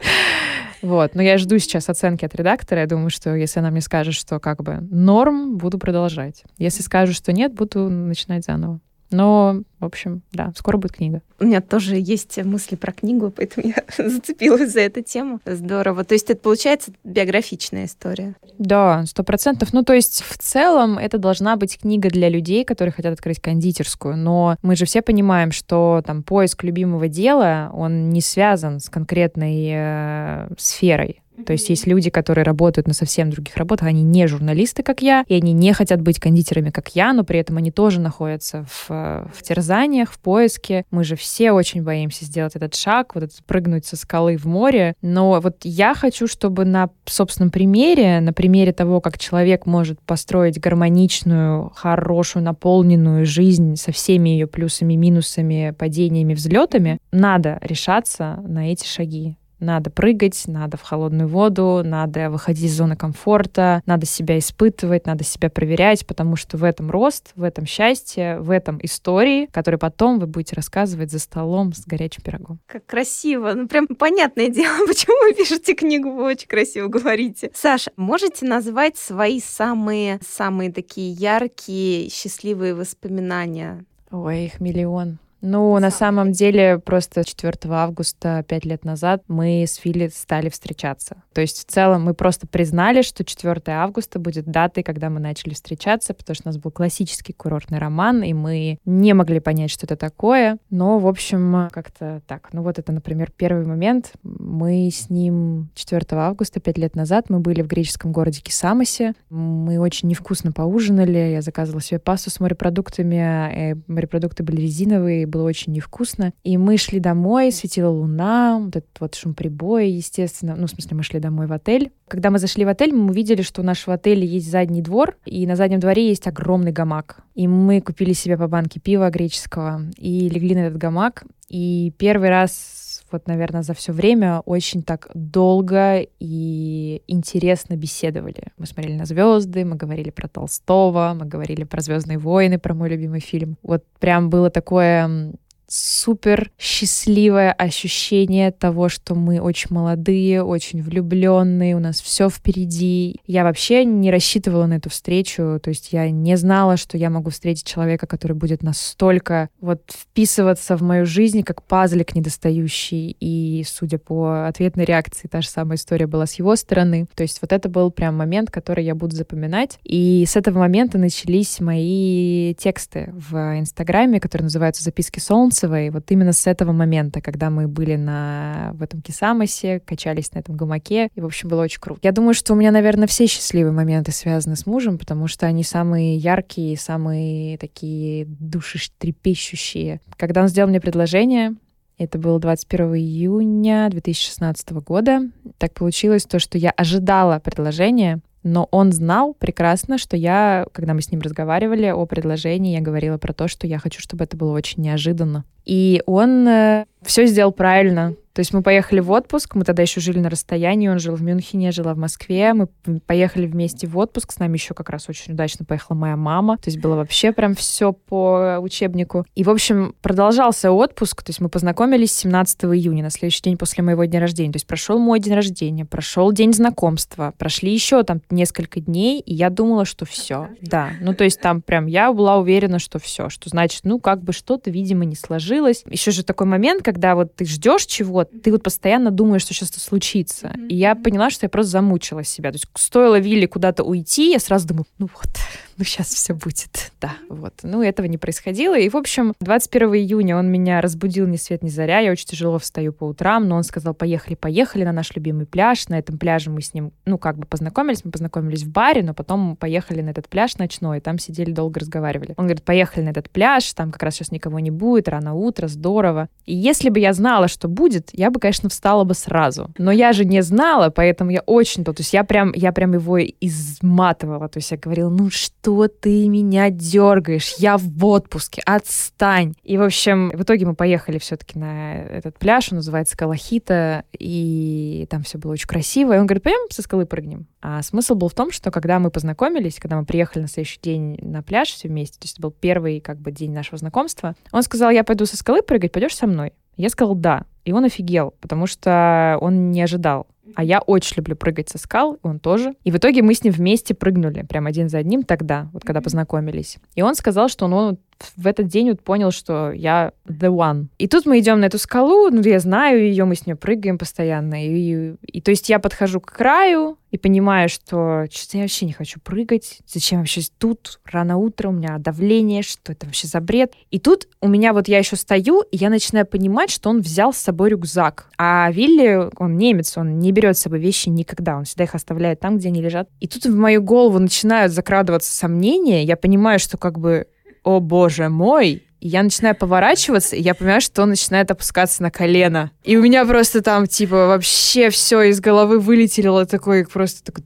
Вот, 0.83 1.15
но 1.15 1.23
я 1.23 1.37
жду 1.37 1.57
сейчас 1.57 1.89
оценки 1.89 2.23
от 2.23 2.35
редактора. 2.35 2.81
Я 2.81 2.87
думаю, 2.87 3.09
что 3.09 3.35
если 3.35 3.59
она 3.59 3.71
мне 3.71 3.81
скажет, 3.81 4.13
что 4.13 4.39
как 4.39 4.61
бы 4.63 4.77
норм, 4.89 5.57
буду 5.57 5.79
продолжать. 5.79 6.43
Если 6.59 6.83
скажет, 6.83 7.15
что 7.15 7.33
нет, 7.33 7.53
буду 7.53 7.89
начинать 7.89 8.45
заново. 8.45 8.79
Но, 9.09 9.61
в 9.79 9.85
общем, 9.85 10.21
да, 10.31 10.51
скоро 10.55 10.77
будет 10.77 10.93
книга. 10.93 11.21
У 11.39 11.45
меня 11.45 11.61
тоже 11.61 11.95
есть 11.95 12.37
мысли 12.43 12.75
про 12.75 12.91
книгу, 12.91 13.31
поэтому 13.35 13.67
я 13.67 13.83
зацепилась 13.97 14.73
за 14.73 14.81
эту 14.81 15.01
тему. 15.01 15.39
Здорово. 15.45 16.03
То 16.03 16.13
есть 16.13 16.29
это 16.29 16.41
получается 16.41 16.91
биографичная 17.03 17.85
история? 17.85 18.35
Да, 18.57 19.05
сто 19.05 19.23
процентов. 19.23 19.73
Ну, 19.73 19.83
то 19.83 19.93
есть 19.93 20.23
в 20.27 20.37
целом 20.37 20.97
это 20.97 21.17
должна 21.17 21.55
быть 21.55 21.79
книга 21.79 22.09
для 22.09 22.29
людей, 22.29 22.65
которые 22.65 22.91
хотят 22.91 23.13
открыть 23.13 23.39
кондитерскую. 23.39 24.17
Но 24.17 24.57
мы 24.61 24.75
же 24.75 24.85
все 24.85 25.01
понимаем, 25.01 25.51
что 25.51 26.01
там 26.05 26.23
поиск 26.23 26.63
любимого 26.63 27.07
дела, 27.07 27.69
он 27.73 28.09
не 28.09 28.21
связан 28.21 28.79
с 28.79 28.89
конкретной 28.89 29.69
э, 29.73 30.47
сферой. 30.57 31.21
То 31.45 31.53
есть 31.53 31.69
есть 31.69 31.87
люди, 31.87 32.09
которые 32.09 32.43
работают 32.43 32.87
на 32.87 32.93
совсем 32.93 33.29
других 33.29 33.55
работах, 33.57 33.87
они 33.87 34.03
не 34.03 34.27
журналисты, 34.27 34.83
как 34.83 35.01
я, 35.01 35.23
и 35.27 35.35
они 35.35 35.53
не 35.53 35.73
хотят 35.73 36.01
быть 36.01 36.19
кондитерами, 36.19 36.69
как 36.69 36.95
я, 36.95 37.13
но 37.13 37.23
при 37.23 37.39
этом 37.39 37.57
они 37.57 37.71
тоже 37.71 37.99
находятся 37.99 38.65
в, 38.69 38.89
в 39.33 39.43
терзаниях, 39.43 40.11
в 40.11 40.19
поиске. 40.19 40.85
Мы 40.91 41.03
же 41.03 41.15
все 41.15 41.51
очень 41.51 41.83
боимся 41.83 42.25
сделать 42.25 42.55
этот 42.55 42.75
шаг, 42.75 43.15
вот 43.15 43.25
этот 43.25 43.43
прыгнуть 43.45 43.85
со 43.85 43.95
скалы 43.95 44.37
в 44.37 44.45
море. 44.45 44.95
Но 45.01 45.39
вот 45.41 45.57
я 45.63 45.93
хочу, 45.93 46.27
чтобы 46.27 46.65
на 46.65 46.89
собственном 47.05 47.51
примере, 47.51 48.19
на 48.19 48.33
примере 48.33 48.73
того, 48.73 49.01
как 49.01 49.17
человек 49.17 49.65
может 49.65 50.01
построить 50.01 50.59
гармоничную, 50.59 51.71
хорошую, 51.75 52.43
наполненную 52.43 53.25
жизнь 53.25 53.75
со 53.75 53.91
всеми 53.91 54.29
ее 54.29 54.47
плюсами, 54.47 54.95
минусами, 54.95 55.73
падениями, 55.77 56.33
взлетами, 56.33 56.99
надо 57.11 57.59
решаться 57.61 58.39
на 58.47 58.71
эти 58.71 58.85
шаги. 58.85 59.37
Надо 59.59 59.89
прыгать, 59.89 60.43
надо 60.47 60.77
в 60.77 60.81
холодную 60.81 61.27
воду, 61.27 61.81
надо 61.83 62.29
выходить 62.29 62.65
из 62.65 62.77
зоны 62.77 62.95
комфорта, 62.95 63.81
надо 63.85 64.05
себя 64.05 64.37
испытывать, 64.37 65.05
надо 65.05 65.23
себя 65.23 65.49
проверять, 65.49 66.05
потому 66.05 66.35
что 66.35 66.57
в 66.57 66.63
этом 66.63 66.91
рост, 66.91 67.31
в 67.35 67.43
этом 67.43 67.65
счастье, 67.65 68.39
в 68.39 68.51
этом 68.51 68.79
истории, 68.83 69.47
которые 69.47 69.79
потом 69.79 70.19
вы 70.19 70.27
будете 70.27 70.55
рассказывать 70.55 71.11
за 71.11 71.19
столом 71.19 71.73
с 71.73 71.85
горячим 71.85 72.23
пирогом. 72.23 72.59
Как 72.67 72.85
красиво. 72.85 73.53
Ну, 73.53 73.67
прям 73.67 73.87
понятное 73.87 74.49
дело, 74.49 74.85
почему 74.85 75.15
вы 75.27 75.33
пишете 75.33 75.73
книгу, 75.73 76.11
вы 76.11 76.23
очень 76.25 76.47
красиво 76.47 76.87
говорите. 76.87 77.51
Саша, 77.53 77.91
можете 77.97 78.45
назвать 78.45 78.97
свои 78.97 79.39
самые, 79.39 80.19
самые 80.27 80.71
такие 80.71 81.11
яркие, 81.11 82.09
счастливые 82.09 82.75
воспоминания? 82.75 83.85
Ой, 84.11 84.45
их 84.45 84.59
миллион. 84.59 85.17
Ну, 85.41 85.77
на 85.79 85.91
самом 85.91 86.31
деле, 86.31 86.79
просто 86.79 87.23
4 87.23 87.53
августа, 87.69 88.43
пять 88.47 88.65
лет 88.65 88.83
назад, 88.83 89.23
мы 89.27 89.63
с 89.67 89.75
Фили 89.75 90.09
стали 90.13 90.49
встречаться. 90.49 91.23
То 91.33 91.41
есть, 91.41 91.67
в 91.67 91.71
целом, 91.71 92.03
мы 92.05 92.13
просто 92.13 92.47
признали, 92.47 93.01
что 93.01 93.23
4 93.23 93.61
августа 93.67 94.19
будет 94.19 94.45
датой, 94.45 94.83
когда 94.83 95.09
мы 95.09 95.19
начали 95.19 95.53
встречаться, 95.53 96.13
потому 96.13 96.35
что 96.35 96.49
у 96.49 96.49
нас 96.49 96.57
был 96.57 96.71
классический 96.71 97.33
курортный 97.33 97.77
роман, 97.77 98.23
и 98.23 98.33
мы 98.33 98.79
не 98.85 99.13
могли 99.13 99.39
понять, 99.39 99.69
что 99.69 99.85
это 99.85 99.95
такое. 99.95 100.57
Но, 100.69 100.97
в 100.99 101.07
общем, 101.07 101.69
как-то 101.71 102.21
так. 102.25 102.49
Ну, 102.53 102.63
вот 102.63 102.79
это, 102.79 102.91
например, 102.91 103.31
первый 103.35 103.65
момент. 103.65 104.13
Мы 104.23 104.89
с 104.91 105.09
ним 105.09 105.69
4 105.75 106.03
августа, 106.11 106.59
пять 106.59 106.77
лет 106.77 106.95
назад, 106.95 107.29
мы 107.29 107.39
были 107.39 107.61
в 107.61 107.67
греческом 107.67 108.11
городе 108.11 108.41
Кисамосе. 108.41 109.13
Мы 109.29 109.77
очень 109.77 110.09
невкусно 110.09 110.51
поужинали. 110.51 111.17
Я 111.17 111.41
заказывала 111.41 111.81
себе 111.81 111.99
пасту 111.99 112.31
с 112.31 112.39
морепродуктами. 112.39 113.71
И 113.71 113.75
морепродукты 113.87 114.43
были 114.43 114.61
резиновые, 114.61 115.26
было 115.27 115.43
очень 115.43 115.73
невкусно. 115.73 116.33
И 116.43 116.57
мы 116.57 116.77
шли 116.77 116.99
домой, 116.99 117.51
светила 117.51 117.89
луна, 117.89 118.59
вот 118.59 118.75
этот 118.75 118.99
вот 118.99 119.15
шум 119.15 119.33
прибоя, 119.33 119.85
естественно. 119.85 120.55
Ну, 120.55 120.67
в 120.67 120.69
смысле, 120.69 120.97
мы 120.97 121.03
шли 121.03 121.19
домой 121.19 121.47
в 121.47 121.53
отель. 121.53 121.91
Когда 122.07 122.31
мы 122.31 122.39
зашли 122.39 122.65
в 122.65 122.69
отель, 122.69 122.93
мы 122.93 123.09
увидели, 123.09 123.41
что 123.41 123.61
у 123.61 123.65
нашего 123.65 123.95
отеля 123.95 124.23
есть 124.23 124.49
задний 124.49 124.81
двор, 124.81 125.17
и 125.25 125.45
на 125.45 125.55
заднем 125.55 125.79
дворе 125.79 126.07
есть 126.07 126.27
огромный 126.27 126.71
гамак. 126.71 127.19
И 127.35 127.47
мы 127.47 127.81
купили 127.81 128.13
себе 128.13 128.37
по 128.37 128.47
банке 128.47 128.79
пива 128.79 129.09
греческого 129.09 129.81
и 129.97 130.29
легли 130.29 130.55
на 130.55 130.67
этот 130.67 130.77
гамак. 130.77 131.25
И 131.49 131.93
первый 131.97 132.29
раз 132.29 132.86
вот, 133.11 133.27
наверное, 133.27 133.63
за 133.63 133.73
все 133.73 133.91
время 133.91 134.41
очень 134.45 134.83
так 134.83 135.09
долго 135.13 136.05
и 136.19 137.01
интересно 137.07 137.75
беседовали. 137.75 138.51
Мы 138.57 138.65
смотрели 138.65 138.97
на 138.97 139.05
звезды, 139.05 139.65
мы 139.65 139.75
говорили 139.75 140.09
про 140.09 140.27
Толстого, 140.27 141.15
мы 141.17 141.25
говорили 141.25 141.63
про 141.63 141.81
Звездные 141.81 142.17
войны, 142.17 142.59
про 142.59 142.73
мой 142.73 142.89
любимый 142.89 143.19
фильм. 143.19 143.57
Вот 143.63 143.83
прям 143.99 144.29
было 144.29 144.49
такое 144.49 145.33
супер 145.67 146.51
счастливое 146.57 147.51
ощущение 147.51 148.51
того, 148.51 148.89
что 148.89 149.15
мы 149.15 149.39
очень 149.39 149.73
молодые, 149.73 150.43
очень 150.43 150.81
влюбленные, 150.81 151.75
у 151.75 151.79
нас 151.79 152.01
все 152.01 152.29
впереди. 152.29 153.17
Я 153.25 153.43
вообще 153.43 153.83
не 153.83 154.11
рассчитывала 154.11 154.65
на 154.65 154.75
эту 154.75 154.89
встречу, 154.89 155.59
то 155.61 155.69
есть 155.69 155.91
я 155.91 156.09
не 156.09 156.37
знала, 156.37 156.77
что 156.77 156.97
я 156.97 157.09
могу 157.09 157.29
встретить 157.29 157.65
человека, 157.65 158.07
который 158.07 158.33
будет 158.33 158.63
настолько 158.63 159.49
вот 159.59 159.81
вписываться 159.91 160.77
в 160.77 160.81
мою 160.81 161.05
жизнь, 161.05 161.43
как 161.43 161.63
пазлик 161.63 162.15
недостающий. 162.15 163.15
И, 163.19 163.65
судя 163.67 163.97
по 163.97 164.47
ответной 164.47 164.85
реакции, 164.85 165.27
та 165.27 165.41
же 165.41 165.49
самая 165.49 165.77
история 165.77 166.07
была 166.07 166.25
с 166.25 166.35
его 166.35 166.55
стороны. 166.55 167.07
То 167.15 167.23
есть 167.23 167.41
вот 167.41 167.51
это 167.51 167.67
был 167.67 167.91
прям 167.91 168.15
момент, 168.15 168.51
который 168.51 168.85
я 168.85 168.95
буду 168.95 169.15
запоминать. 169.15 169.79
И 169.83 170.25
с 170.27 170.35
этого 170.35 170.59
момента 170.59 170.97
начались 170.97 171.59
мои 171.59 172.53
тексты 172.55 173.13
в 173.13 173.59
Инстаграме, 173.59 174.19
которые 174.19 174.45
называются 174.45 174.83
«Записки 174.83 175.19
солнца», 175.19 175.56
Солнцевой 175.57 175.89
вот 175.89 176.09
именно 176.11 176.33
с 176.33 176.45
этого 176.47 176.71
момента, 176.71 177.21
когда 177.21 177.49
мы 177.49 177.67
были 177.67 177.95
на, 177.95 178.71
в 178.73 178.83
этом 178.83 179.01
Кисамосе, 179.01 179.79
качались 179.79 180.33
на 180.33 180.39
этом 180.39 180.55
гамаке, 180.55 181.09
и, 181.15 181.21
в 181.21 181.25
общем, 181.25 181.49
было 181.49 181.63
очень 181.63 181.79
круто. 181.79 181.99
Я 182.03 182.11
думаю, 182.11 182.33
что 182.33 182.53
у 182.53 182.55
меня, 182.55 182.71
наверное, 182.71 183.07
все 183.07 183.27
счастливые 183.27 183.73
моменты 183.73 184.11
связаны 184.11 184.55
с 184.55 184.65
мужем, 184.65 184.97
потому 184.97 185.27
что 185.27 185.45
они 185.45 185.63
самые 185.63 186.15
яркие, 186.17 186.77
самые 186.77 187.57
такие 187.57 188.25
душетрепещущие. 188.25 189.99
Когда 190.15 190.41
он 190.41 190.47
сделал 190.47 190.69
мне 190.69 190.79
предложение, 190.79 191.55
это 191.97 192.19
было 192.19 192.39
21 192.39 192.95
июня 192.95 193.89
2016 193.89 194.71
года. 194.73 195.21
Так 195.57 195.73
получилось 195.73 196.25
то, 196.25 196.37
что 196.37 196.57
я 196.57 196.69
ожидала 196.71 197.39
предложения, 197.39 198.21
но 198.47 198.67
он 198.71 198.91
знал 198.91 199.33
прекрасно, 199.33 199.97
что 199.97 200.15
я, 200.15 200.65
когда 200.71 200.93
мы 200.93 201.01
с 201.01 201.11
ним 201.11 201.21
разговаривали 201.21 201.87
о 201.87 202.05
предложении, 202.05 202.73
я 202.73 202.81
говорила 202.81 203.17
про 203.17 203.33
то, 203.33 203.47
что 203.47 203.67
я 203.67 203.77
хочу, 203.77 204.01
чтобы 204.01 204.23
это 204.23 204.37
было 204.37 204.51
очень 204.51 204.81
неожиданно. 204.83 205.43
И 205.65 206.01
он 206.05 206.47
э, 206.47 206.85
все 207.01 207.25
сделал 207.25 207.51
правильно. 207.51 208.15
То 208.37 208.41
есть 208.41 208.53
мы 208.53 208.61
поехали 208.61 208.99
в 208.99 209.09
отпуск, 209.09 209.55
мы 209.55 209.63
тогда 209.63 209.81
еще 209.81 209.99
жили 209.99 210.19
на 210.19 210.29
расстоянии, 210.29 210.89
он 210.89 210.99
жил 210.99 211.15
в 211.15 211.23
Мюнхене, 211.23 211.65
я 211.65 211.71
жила 211.71 211.95
в 211.95 211.97
Москве, 211.97 212.53
мы 212.53 212.67
поехали 213.07 213.47
вместе 213.47 213.87
в 213.87 213.97
отпуск, 213.97 214.31
с 214.31 214.37
нами 214.37 214.53
еще 214.53 214.75
как 214.75 214.91
раз 214.91 215.09
очень 215.09 215.33
удачно 215.33 215.65
поехала 215.65 215.97
моя 215.97 216.15
мама, 216.15 216.57
то 216.57 216.69
есть 216.69 216.79
было 216.79 216.97
вообще 216.97 217.31
прям 217.31 217.55
все 217.55 217.93
по 217.93 218.59
учебнику. 218.61 219.25
И, 219.33 219.43
в 219.43 219.49
общем, 219.49 219.95
продолжался 220.03 220.71
отпуск, 220.71 221.23
то 221.23 221.31
есть 221.31 221.41
мы 221.41 221.49
познакомились 221.49 222.13
17 222.13 222.65
июня, 222.65 223.01
на 223.01 223.09
следующий 223.09 223.41
день 223.41 223.57
после 223.57 223.83
моего 223.83 224.05
дня 224.05 224.19
рождения, 224.19 224.51
то 224.51 224.57
есть 224.57 224.67
прошел 224.67 224.99
мой 224.99 225.19
день 225.19 225.33
рождения, 225.33 225.85
прошел 225.85 226.31
день 226.31 226.53
знакомства, 226.53 227.33
прошли 227.39 227.73
еще 227.73 228.03
там 228.03 228.21
несколько 228.29 228.79
дней, 228.79 229.19
и 229.19 229.33
я 229.33 229.49
думала, 229.49 229.83
что 229.83 230.05
все, 230.05 230.49
да, 230.61 230.91
ну 231.01 231.15
то 231.15 231.23
есть 231.23 231.41
там 231.41 231.63
прям 231.63 231.87
я 231.87 232.13
была 232.13 232.37
уверена, 232.37 232.77
что 232.77 232.99
все, 232.99 233.29
что 233.29 233.49
значит, 233.49 233.79
ну 233.83 233.99
как 233.99 234.21
бы 234.21 234.31
что-то, 234.31 234.69
видимо, 234.69 235.05
не 235.05 235.15
сложилось. 235.15 235.83
Еще 235.89 236.11
же 236.11 236.23
такой 236.23 236.45
момент, 236.45 236.83
когда 236.83 237.15
вот 237.15 237.33
ты 237.33 237.43
ждешь 237.43 237.87
чего 237.87 238.26
ты 238.43 238.51
вот 238.51 238.63
постоянно 238.63 239.11
думаешь, 239.11 239.41
что 239.41 239.53
сейчас 239.53 239.71
это 239.71 239.79
случится. 239.79 240.47
Mm-hmm. 240.47 240.67
И 240.67 240.75
я 240.75 240.95
поняла, 240.95 241.29
что 241.29 241.45
я 241.45 241.49
просто 241.49 241.71
замучила 241.71 242.23
себя. 242.23 242.51
То 242.51 242.55
есть 242.55 242.67
стоило 242.75 243.19
Вилли 243.19 243.45
куда-то 243.45 243.83
уйти, 243.83 244.31
я 244.31 244.39
сразу 244.39 244.67
думаю, 244.67 244.85
ну 244.97 245.09
вот, 245.13 245.29
ну 245.77 245.83
сейчас 245.83 246.07
все 246.07 246.33
будет, 246.33 246.91
да, 247.01 247.13
вот. 247.29 247.53
Ну, 247.63 247.81
этого 247.81 248.07
не 248.07 248.17
происходило. 248.17 248.77
И, 248.77 248.89
в 248.89 248.95
общем, 248.95 249.33
21 249.39 249.93
июня 249.95 250.37
он 250.37 250.51
меня 250.51 250.81
разбудил 250.81 251.27
ни 251.27 251.37
свет 251.37 251.63
ни 251.63 251.69
заря, 251.69 251.99
я 251.99 252.11
очень 252.11 252.27
тяжело 252.27 252.57
встаю 252.59 252.93
по 252.93 253.05
утрам, 253.05 253.47
но 253.47 253.55
он 253.55 253.63
сказал, 253.63 253.93
поехали, 253.93 254.35
поехали 254.35 254.83
на 254.83 254.91
наш 254.91 255.15
любимый 255.15 255.45
пляж. 255.45 255.87
На 255.87 255.99
этом 255.99 256.17
пляже 256.17 256.49
мы 256.49 256.61
с 256.61 256.73
ним, 256.73 256.91
ну, 257.05 257.17
как 257.17 257.37
бы 257.37 257.45
познакомились, 257.45 258.03
мы 258.03 258.11
познакомились 258.11 258.63
в 258.63 258.71
баре, 258.71 259.03
но 259.03 259.13
потом 259.13 259.55
поехали 259.55 260.01
на 260.01 260.09
этот 260.09 260.27
пляж 260.27 260.57
ночной, 260.57 260.99
там 260.99 261.19
сидели 261.19 261.51
долго 261.51 261.79
разговаривали. 261.79 262.33
Он 262.37 262.45
говорит, 262.45 262.63
поехали 262.63 263.03
на 263.03 263.09
этот 263.09 263.29
пляж, 263.29 263.71
там 263.73 263.91
как 263.91 264.03
раз 264.03 264.15
сейчас 264.15 264.31
никого 264.31 264.59
не 264.59 264.71
будет, 264.71 265.07
рано 265.07 265.35
утро, 265.35 265.67
здорово. 265.67 266.29
И 266.45 266.55
если 266.55 266.89
бы 266.89 266.99
я 266.99 267.13
знала, 267.13 267.47
что 267.47 267.67
будет, 267.67 268.09
я 268.13 268.31
бы, 268.31 268.39
конечно, 268.39 268.69
встала 268.69 269.03
бы 269.03 269.13
сразу. 269.13 269.69
Но 269.77 269.91
я 269.91 270.13
же 270.13 270.25
не 270.25 270.41
знала, 270.41 270.89
поэтому 270.89 271.31
я 271.31 271.41
очень... 271.41 271.83
То 271.83 271.93
есть 271.97 272.13
я 272.13 272.23
прям, 272.23 272.51
я 272.53 272.71
прям 272.71 272.93
его 272.93 273.19
изматывала. 273.19 274.49
То 274.49 274.57
есть 274.57 274.71
я 274.71 274.77
говорила, 274.77 275.09
ну 275.09 275.29
что 275.29 275.66
ты 275.87 276.27
меня 276.29 276.69
дергаешь? 276.69 277.55
Я 277.57 277.77
в 277.77 278.05
отпуске, 278.05 278.61
отстань. 278.65 279.53
И, 279.63 279.77
в 279.77 279.81
общем, 279.81 280.29
в 280.29 280.43
итоге 280.43 280.65
мы 280.65 280.75
поехали 280.75 281.17
все-таки 281.17 281.59
на 281.59 281.95
этот 281.95 282.39
пляж, 282.39 282.71
он 282.71 282.77
называется 282.77 283.17
Калахита, 283.17 284.05
и 284.17 285.07
там 285.09 285.23
все 285.23 285.37
было 285.37 285.53
очень 285.53 285.67
красиво. 285.67 286.13
И 286.13 286.17
он 286.19 286.25
говорит, 286.25 286.43
пойдем 286.43 286.69
со 286.69 286.81
скалы 286.81 287.05
прыгнем. 287.05 287.47
А 287.61 287.81
смысл 287.81 288.15
был 288.15 288.29
в 288.29 288.33
том, 288.33 288.51
что 288.51 288.71
когда 288.71 288.99
мы 288.99 289.11
познакомились, 289.11 289.79
когда 289.79 289.97
мы 289.97 290.05
приехали 290.05 290.43
на 290.43 290.47
следующий 290.47 290.79
день 290.81 291.17
на 291.21 291.43
пляж 291.43 291.69
все 291.69 291.87
вместе, 291.87 292.19
то 292.19 292.25
есть 292.25 292.35
это 292.35 292.43
был 292.43 292.51
первый 292.51 293.01
как 293.01 293.19
бы 293.19 293.31
день 293.31 293.51
нашего 293.51 293.77
знакомства, 293.77 294.35
он 294.51 294.63
сказал, 294.63 294.89
я 294.91 295.03
пойду 295.03 295.25
со 295.25 295.35
скалы 295.35 295.61
прыгать, 295.61 295.91
пойдешь 295.91 296.15
со 296.15 296.27
мной? 296.27 296.53
Я 296.77 296.89
сказал 296.89 297.15
«да». 297.15 297.45
И 297.65 297.73
он 297.73 297.83
офигел, 297.83 298.35
потому 298.39 298.67
что 298.67 299.37
он 299.41 299.71
не 299.71 299.81
ожидал. 299.81 300.27
А 300.55 300.63
я 300.63 300.79
очень 300.79 301.17
люблю 301.17 301.35
прыгать 301.35 301.69
со 301.69 301.77
скал, 301.77 302.17
он 302.21 302.39
тоже. 302.39 302.75
И 302.83 302.91
в 302.91 302.97
итоге 302.97 303.21
мы 303.21 303.33
с 303.33 303.43
ним 303.43 303.53
вместе 303.53 303.93
прыгнули, 303.93 304.43
прям 304.43 304.65
один 304.65 304.89
за 304.89 304.99
одним 304.99 305.23
тогда, 305.23 305.69
вот 305.73 305.83
когда 305.83 306.01
познакомились. 306.01 306.77
И 306.95 307.01
он 307.01 307.15
сказал, 307.15 307.49
что 307.49 307.65
он, 307.65 307.73
он 307.73 307.97
в 308.35 308.47
этот 308.47 308.67
день 308.67 308.89
вот 308.89 309.01
понял, 309.01 309.31
что 309.31 309.71
я 309.71 310.11
the 310.27 310.49
one. 310.49 310.87
И 310.97 311.07
тут 311.07 311.25
мы 311.25 311.39
идем 311.39 311.59
на 311.59 311.65
эту 311.65 311.77
скалу, 311.77 312.29
ну, 312.29 312.41
я 312.41 312.59
знаю 312.59 313.01
ее, 313.01 313.25
мы 313.25 313.35
с 313.35 313.45
ней 313.45 313.55
прыгаем 313.55 313.97
постоянно. 313.97 314.65
И, 314.65 314.69
и, 314.69 315.15
и 315.23 315.41
то 315.41 315.51
есть 315.51 315.69
я 315.69 315.79
подхожу 315.79 316.19
к 316.19 316.31
краю 316.31 316.97
и 317.11 317.17
понимаю, 317.17 317.69
что 317.69 318.25
что-то 318.29 318.57
я 318.57 318.63
вообще 318.63 318.85
не 318.85 318.93
хочу 318.93 319.19
прыгать. 319.19 319.79
Зачем 319.87 320.19
вообще 320.19 320.41
тут 320.57 320.99
рано 321.05 321.37
утром, 321.37 321.75
у 321.75 321.77
меня 321.77 321.97
давление, 321.97 322.61
что 322.61 322.91
это 322.91 323.05
вообще 323.05 323.27
за 323.27 323.39
бред. 323.39 323.73
И 323.91 323.99
тут 323.99 324.27
у 324.41 324.47
меня 324.47 324.73
вот 324.73 324.87
я 324.87 324.97
еще 324.97 325.15
стою, 325.15 325.61
и 325.61 325.77
я 325.77 325.89
начинаю 325.89 326.25
понимать, 326.25 326.69
что 326.69 326.89
он 326.89 327.01
взял 327.01 327.33
с 327.33 327.37
собой 327.37 327.69
рюкзак. 327.69 328.29
А 328.37 328.69
Вилли, 328.71 329.29
он 329.37 329.57
немец, 329.57 329.97
он 329.97 330.19
не 330.19 330.31
берет 330.31 330.57
с 330.57 330.61
собой 330.61 330.79
вещи 330.79 331.09
никогда, 331.09 331.57
он 331.57 331.63
всегда 331.63 331.85
их 331.85 331.95
оставляет 331.95 332.39
там, 332.39 332.57
где 332.57 332.69
они 332.69 332.81
лежат. 332.81 333.09
И 333.19 333.27
тут 333.27 333.45
в 333.45 333.55
мою 333.55 333.81
голову 333.81 334.19
начинают 334.19 334.73
закрадываться 334.73 335.33
сомнения, 335.33 336.03
я 336.03 336.17
понимаю, 336.17 336.59
что 336.59 336.77
как 336.77 336.99
бы 336.99 337.27
о 337.67 337.81
боже 337.81 338.29
мой, 338.29 338.83
я 339.01 339.21
начинаю 339.21 339.53
поворачиваться, 339.53 340.37
и 340.37 340.41
я 340.41 340.55
понимаю, 340.55 340.79
что 340.79 341.03
он 341.03 341.09
начинает 341.09 341.51
опускаться 341.51 342.01
на 342.01 342.09
колено. 342.09 342.71
И 342.83 342.95
у 342.95 343.03
меня 343.03 343.25
просто 343.25 343.61
там, 343.61 343.87
типа, 343.87 344.27
вообще 344.27 344.89
все 344.89 345.23
из 345.23 345.41
головы 345.41 345.79
вылетело 345.79 346.45
такой, 346.45 346.85
просто 346.87 347.23
такой... 347.25 347.43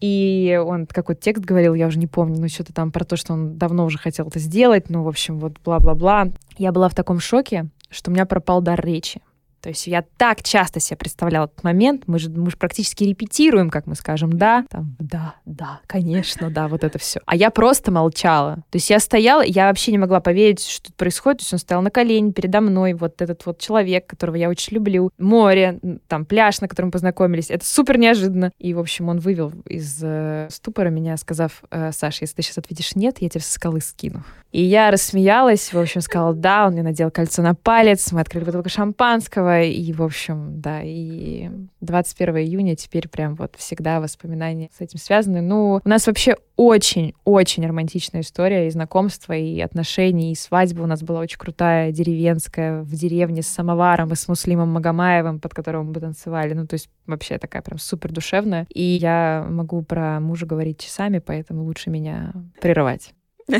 И 0.00 0.60
он 0.64 0.86
какой-то 0.86 1.20
текст 1.20 1.44
говорил, 1.44 1.74
я 1.74 1.88
уже 1.88 1.98
не 1.98 2.06
помню, 2.06 2.40
ну 2.40 2.48
что-то 2.48 2.72
там 2.72 2.92
про 2.92 3.04
то, 3.04 3.16
что 3.16 3.32
он 3.32 3.58
давно 3.58 3.84
уже 3.84 3.98
хотел 3.98 4.28
это 4.28 4.38
сделать, 4.38 4.90
ну, 4.90 5.02
в 5.02 5.08
общем, 5.08 5.40
вот 5.40 5.54
бла-бла-бла. 5.64 6.28
Я 6.56 6.70
была 6.70 6.88
в 6.88 6.94
таком 6.94 7.18
шоке, 7.18 7.66
что 7.90 8.12
у 8.12 8.14
меня 8.14 8.26
пропал 8.26 8.62
дар 8.62 8.80
речи. 8.80 9.20
То 9.60 9.70
есть 9.70 9.86
я 9.86 10.04
так 10.16 10.42
часто 10.42 10.80
себе 10.80 10.96
представляла 10.96 11.46
этот 11.46 11.64
момент, 11.64 12.04
мы 12.06 12.18
же, 12.18 12.30
мы 12.30 12.50
же 12.50 12.56
практически 12.56 13.04
репетируем, 13.04 13.70
как 13.70 13.86
мы 13.86 13.94
скажем, 13.94 14.32
да, 14.32 14.64
там, 14.70 14.96
да, 14.98 15.34
да, 15.44 15.80
конечно, 15.86 16.50
да, 16.50 16.68
вот 16.68 16.84
это 16.84 16.98
все. 16.98 17.20
А 17.26 17.34
я 17.34 17.50
просто 17.50 17.90
молчала. 17.90 18.56
То 18.70 18.76
есть 18.76 18.90
я 18.90 19.00
стояла, 19.00 19.42
я 19.42 19.68
вообще 19.68 19.92
не 19.92 19.98
могла 19.98 20.20
поверить, 20.20 20.64
что 20.64 20.92
происходит. 20.92 21.40
То 21.40 21.42
есть 21.42 21.52
он 21.52 21.58
стоял 21.58 21.82
на 21.82 21.90
колени 21.90 22.32
передо 22.32 22.60
мной, 22.60 22.94
вот 22.94 23.20
этот 23.20 23.44
вот 23.46 23.58
человек, 23.58 24.06
которого 24.06 24.36
я 24.36 24.48
очень 24.48 24.74
люблю, 24.74 25.10
море, 25.18 25.80
там, 26.06 26.24
пляж, 26.24 26.60
на 26.60 26.68
котором 26.68 26.90
познакомились. 26.90 27.50
Это 27.50 27.64
супер 27.64 27.98
неожиданно. 27.98 28.52
И, 28.58 28.74
в 28.74 28.78
общем, 28.78 29.08
он 29.08 29.18
вывел 29.18 29.52
из 29.66 29.98
э, 30.02 30.48
ступора 30.50 30.90
меня, 30.90 31.16
сказав, 31.16 31.62
э, 31.70 31.90
Саша, 31.92 32.18
если 32.22 32.36
ты 32.36 32.42
сейчас 32.42 32.58
ответишь 32.58 32.94
нет, 32.94 33.18
я 33.20 33.28
тебя 33.28 33.40
со 33.40 33.52
скалы 33.52 33.80
скину. 33.80 34.22
И 34.50 34.62
я 34.62 34.90
рассмеялась, 34.90 35.72
в 35.72 35.78
общем, 35.78 36.00
сказала 36.00 36.32
да, 36.32 36.66
он 36.66 36.72
мне 36.72 36.82
надел 36.82 37.10
кольцо 37.10 37.42
на 37.42 37.54
палец, 37.54 38.12
мы 38.12 38.20
открыли 38.20 38.44
бутылку 38.44 38.70
шампанского, 38.70 39.47
и, 39.56 39.92
в 39.92 40.02
общем, 40.02 40.60
да, 40.60 40.80
и 40.82 41.50
21 41.80 42.36
июня 42.38 42.76
теперь 42.76 43.08
прям 43.08 43.34
вот 43.34 43.56
всегда 43.56 44.00
воспоминания 44.00 44.70
с 44.76 44.80
этим 44.80 44.98
связаны. 44.98 45.40
Ну, 45.40 45.80
у 45.84 45.88
нас 45.88 46.06
вообще 46.06 46.36
очень-очень 46.56 47.66
романтичная 47.66 48.22
история 48.22 48.66
и 48.66 48.70
знакомства, 48.70 49.32
и 49.32 49.60
отношений, 49.60 50.32
и 50.32 50.36
свадьба 50.36 50.82
у 50.82 50.86
нас 50.86 51.02
была 51.02 51.20
очень 51.20 51.38
крутая, 51.38 51.92
деревенская, 51.92 52.82
в 52.82 52.94
деревне 52.94 53.42
с 53.42 53.48
самоваром 53.48 54.12
и 54.12 54.16
с 54.16 54.28
Муслимом 54.28 54.70
Магомаевым, 54.70 55.40
под 55.40 55.54
которым 55.54 55.92
мы 55.92 56.00
танцевали. 56.00 56.54
Ну, 56.54 56.66
то 56.66 56.74
есть 56.74 56.88
вообще 57.06 57.38
такая 57.38 57.62
прям 57.62 57.78
супер 57.78 58.12
душевная. 58.12 58.66
И 58.72 58.82
я 58.82 59.46
могу 59.48 59.82
про 59.82 60.20
мужа 60.20 60.46
говорить 60.46 60.80
часами, 60.80 61.18
поэтому 61.18 61.64
лучше 61.64 61.90
меня 61.90 62.32
прерывать. 62.60 63.14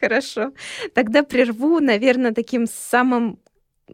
Хорошо. 0.00 0.52
Тогда 0.94 1.22
прерву, 1.22 1.80
наверное, 1.80 2.32
таким 2.32 2.66
самым 2.66 3.38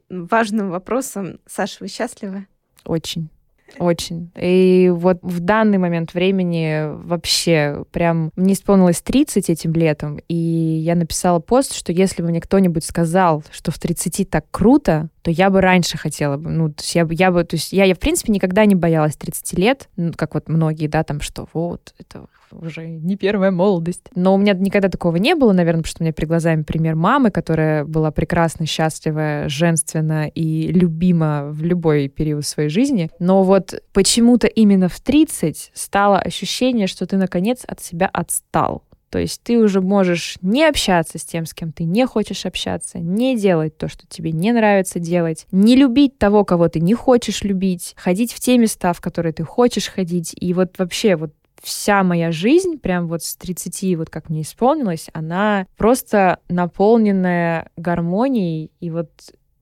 важным 0.09 0.71
вопросом. 0.71 1.41
Саша, 1.47 1.79
вы 1.81 1.89
счастливы? 1.89 2.47
Очень. 2.85 3.31
Очень. 3.79 4.31
И 4.37 4.93
вот 4.95 5.19
в 5.23 5.41
данный 5.41 5.79
момент 5.79 6.15
времени 6.15 6.85
вообще 7.07 7.85
прям 7.91 8.31
мне 8.37 8.55
исполнилось 8.55 9.01
30 9.01 9.51
этим 9.51 9.73
летом, 9.73 10.21
и 10.29 10.35
я 10.35 10.95
написала 10.95 11.41
пост, 11.41 11.75
что 11.75 11.93
если 11.93 12.23
бы 12.23 12.29
мне 12.29 12.41
кто-нибудь 12.41 12.85
сказал, 12.85 13.43
что 13.51 13.73
в 13.73 13.79
30 13.79 14.31
так 14.31 14.45
круто, 14.51 15.09
то 15.25 15.31
я 15.31 15.49
бы 15.49 15.63
раньше 15.63 15.97
хотела 15.97 16.37
бы, 16.37 16.51
ну, 16.51 16.69
то 16.69 16.83
есть 16.83 16.95
я 16.95 17.07
бы, 17.07 17.15
я 17.15 17.31
бы, 17.31 17.45
то 17.45 17.57
есть 17.57 17.73
я, 17.73 17.85
я 17.85 17.95
в 17.95 17.99
принципе 17.99 18.31
никогда 18.31 18.67
не 18.67 18.75
боялась 18.75 19.17
30 19.17 19.59
лет, 19.59 19.89
ну, 19.97 20.13
как 20.15 20.35
вот 20.35 20.51
многие, 20.51 20.87
да, 20.87 21.03
там, 21.03 21.23
что 21.23 21.49
вот, 21.55 21.95
это 21.99 22.27
уже 22.53 22.87
не 22.87 23.17
первая 23.17 23.51
молодость. 23.51 24.03
Но 24.15 24.35
у 24.35 24.37
меня 24.37 24.53
никогда 24.53 24.91
такого 24.91 25.17
не 25.17 25.35
было, 25.35 25.53
наверное, 25.53 25.83
потому 25.83 25.91
что 25.91 26.03
у 26.03 26.05
меня 26.05 26.13
перед 26.13 26.29
глазами 26.29 26.63
пример 26.63 26.95
мамы, 26.95 27.31
которая 27.31 27.87
была 27.87 28.11
прекрасно, 28.11 28.67
счастлива, 28.67 29.49
женственна 29.49 30.29
и 30.29 30.69
любима 30.69 31.47
в 31.47 31.63
любой 31.63 32.09
период 32.09 32.45
своей 32.45 32.69
жизни. 32.69 33.11
Но 33.19 33.43
вот 33.45 33.83
почему-то 33.95 34.47
именно 34.47 34.91
в 34.91 35.01
30 35.01 35.71
стало 35.73 36.19
ощущение, 36.19 36.87
что 36.87 37.07
ты, 37.07 37.17
наконец, 37.17 37.65
от 37.67 37.81
себя 37.81 38.11
отстал. 38.13 38.85
То 39.15 39.21
есть 39.21 39.45
ты 39.45 39.59
уже 39.61 39.81
можешь 39.81 40.39
не 40.43 40.65
общаться 40.65 41.21
с 41.21 41.25
тем, 41.25 41.47
с 41.47 41.55
кем 41.55 41.71
ты 41.71 41.85
не 41.85 42.05
хочешь 42.05 42.47
общаться, 42.47 42.99
не 42.99 43.37
делать 43.37 43.79
то, 43.79 43.87
что 43.87 44.09
тебе 44.09 44.33
не 44.33 44.51
нравится 44.51 44.99
делать, 44.99 45.47
не 45.53 45.77
любить 45.77 46.19
того, 46.19 46.45
кого 46.45 46.69
ты 46.69 46.81
не 46.81 46.95
хочешь 46.95 47.45
любить, 47.45 47.95
ходить 47.97 48.33
в 48.33 48.41
те 48.41 48.59
места, 48.59 48.93
в 48.93 49.01
которые 49.01 49.33
ты 49.33 49.45
хочешь 49.45 49.87
ходить. 49.87 50.35
И 50.37 50.53
вот 50.53 50.81
вообще 50.81 51.15
вот 51.15 51.33
вся 51.63 52.03
моя 52.03 52.33
жизнь, 52.33 52.77
прям 52.79 53.07
вот 53.07 53.23
с 53.23 53.37
30, 53.37 53.97
вот 53.99 54.11
как 54.11 54.31
мне 54.31 54.43
исполнилось, 54.43 55.09
она 55.13 55.69
просто 55.77 56.41
наполненная 56.49 57.71
гармонией 57.77 58.73
и 58.81 58.91
вот 58.91 59.13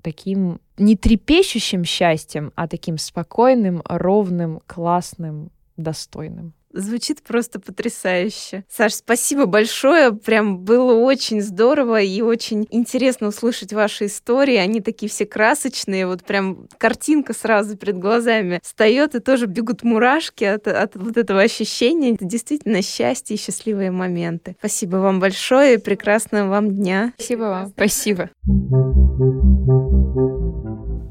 таким 0.00 0.62
не 0.78 0.96
трепещущим 0.96 1.84
счастьем, 1.84 2.54
а 2.54 2.68
таким 2.68 2.96
спокойным, 2.96 3.82
ровным, 3.84 4.62
классным, 4.66 5.50
достойным. 5.76 6.54
Звучит 6.72 7.22
просто 7.22 7.60
потрясающе. 7.60 8.64
Саш, 8.68 8.94
спасибо 8.94 9.46
большое. 9.46 10.12
Прям 10.12 10.58
было 10.60 10.94
очень 10.94 11.40
здорово 11.40 12.00
и 12.00 12.20
очень 12.22 12.66
интересно 12.70 13.28
услышать 13.28 13.72
ваши 13.72 14.06
истории. 14.06 14.56
Они 14.56 14.80
такие 14.80 15.08
все 15.10 15.26
красочные. 15.26 16.06
Вот 16.06 16.24
прям 16.24 16.68
картинка 16.78 17.34
сразу 17.34 17.76
перед 17.76 17.98
глазами 17.98 18.60
встает 18.62 19.14
и 19.14 19.20
тоже 19.20 19.46
бегут 19.46 19.82
мурашки 19.82 20.44
от, 20.44 20.66
от 20.66 20.96
вот 20.96 21.16
этого 21.16 21.42
ощущения. 21.42 22.14
Это 22.14 22.24
действительно 22.24 22.82
счастье 22.82 23.36
и 23.36 23.38
счастливые 23.38 23.90
моменты. 23.90 24.56
Спасибо 24.58 24.96
вам 24.96 25.20
большое 25.20 25.74
и 25.74 25.78
прекрасного 25.78 26.48
вам 26.48 26.70
дня. 26.70 27.12
Спасибо 27.16 27.42
вам. 27.42 27.68
Спасибо. 27.68 28.30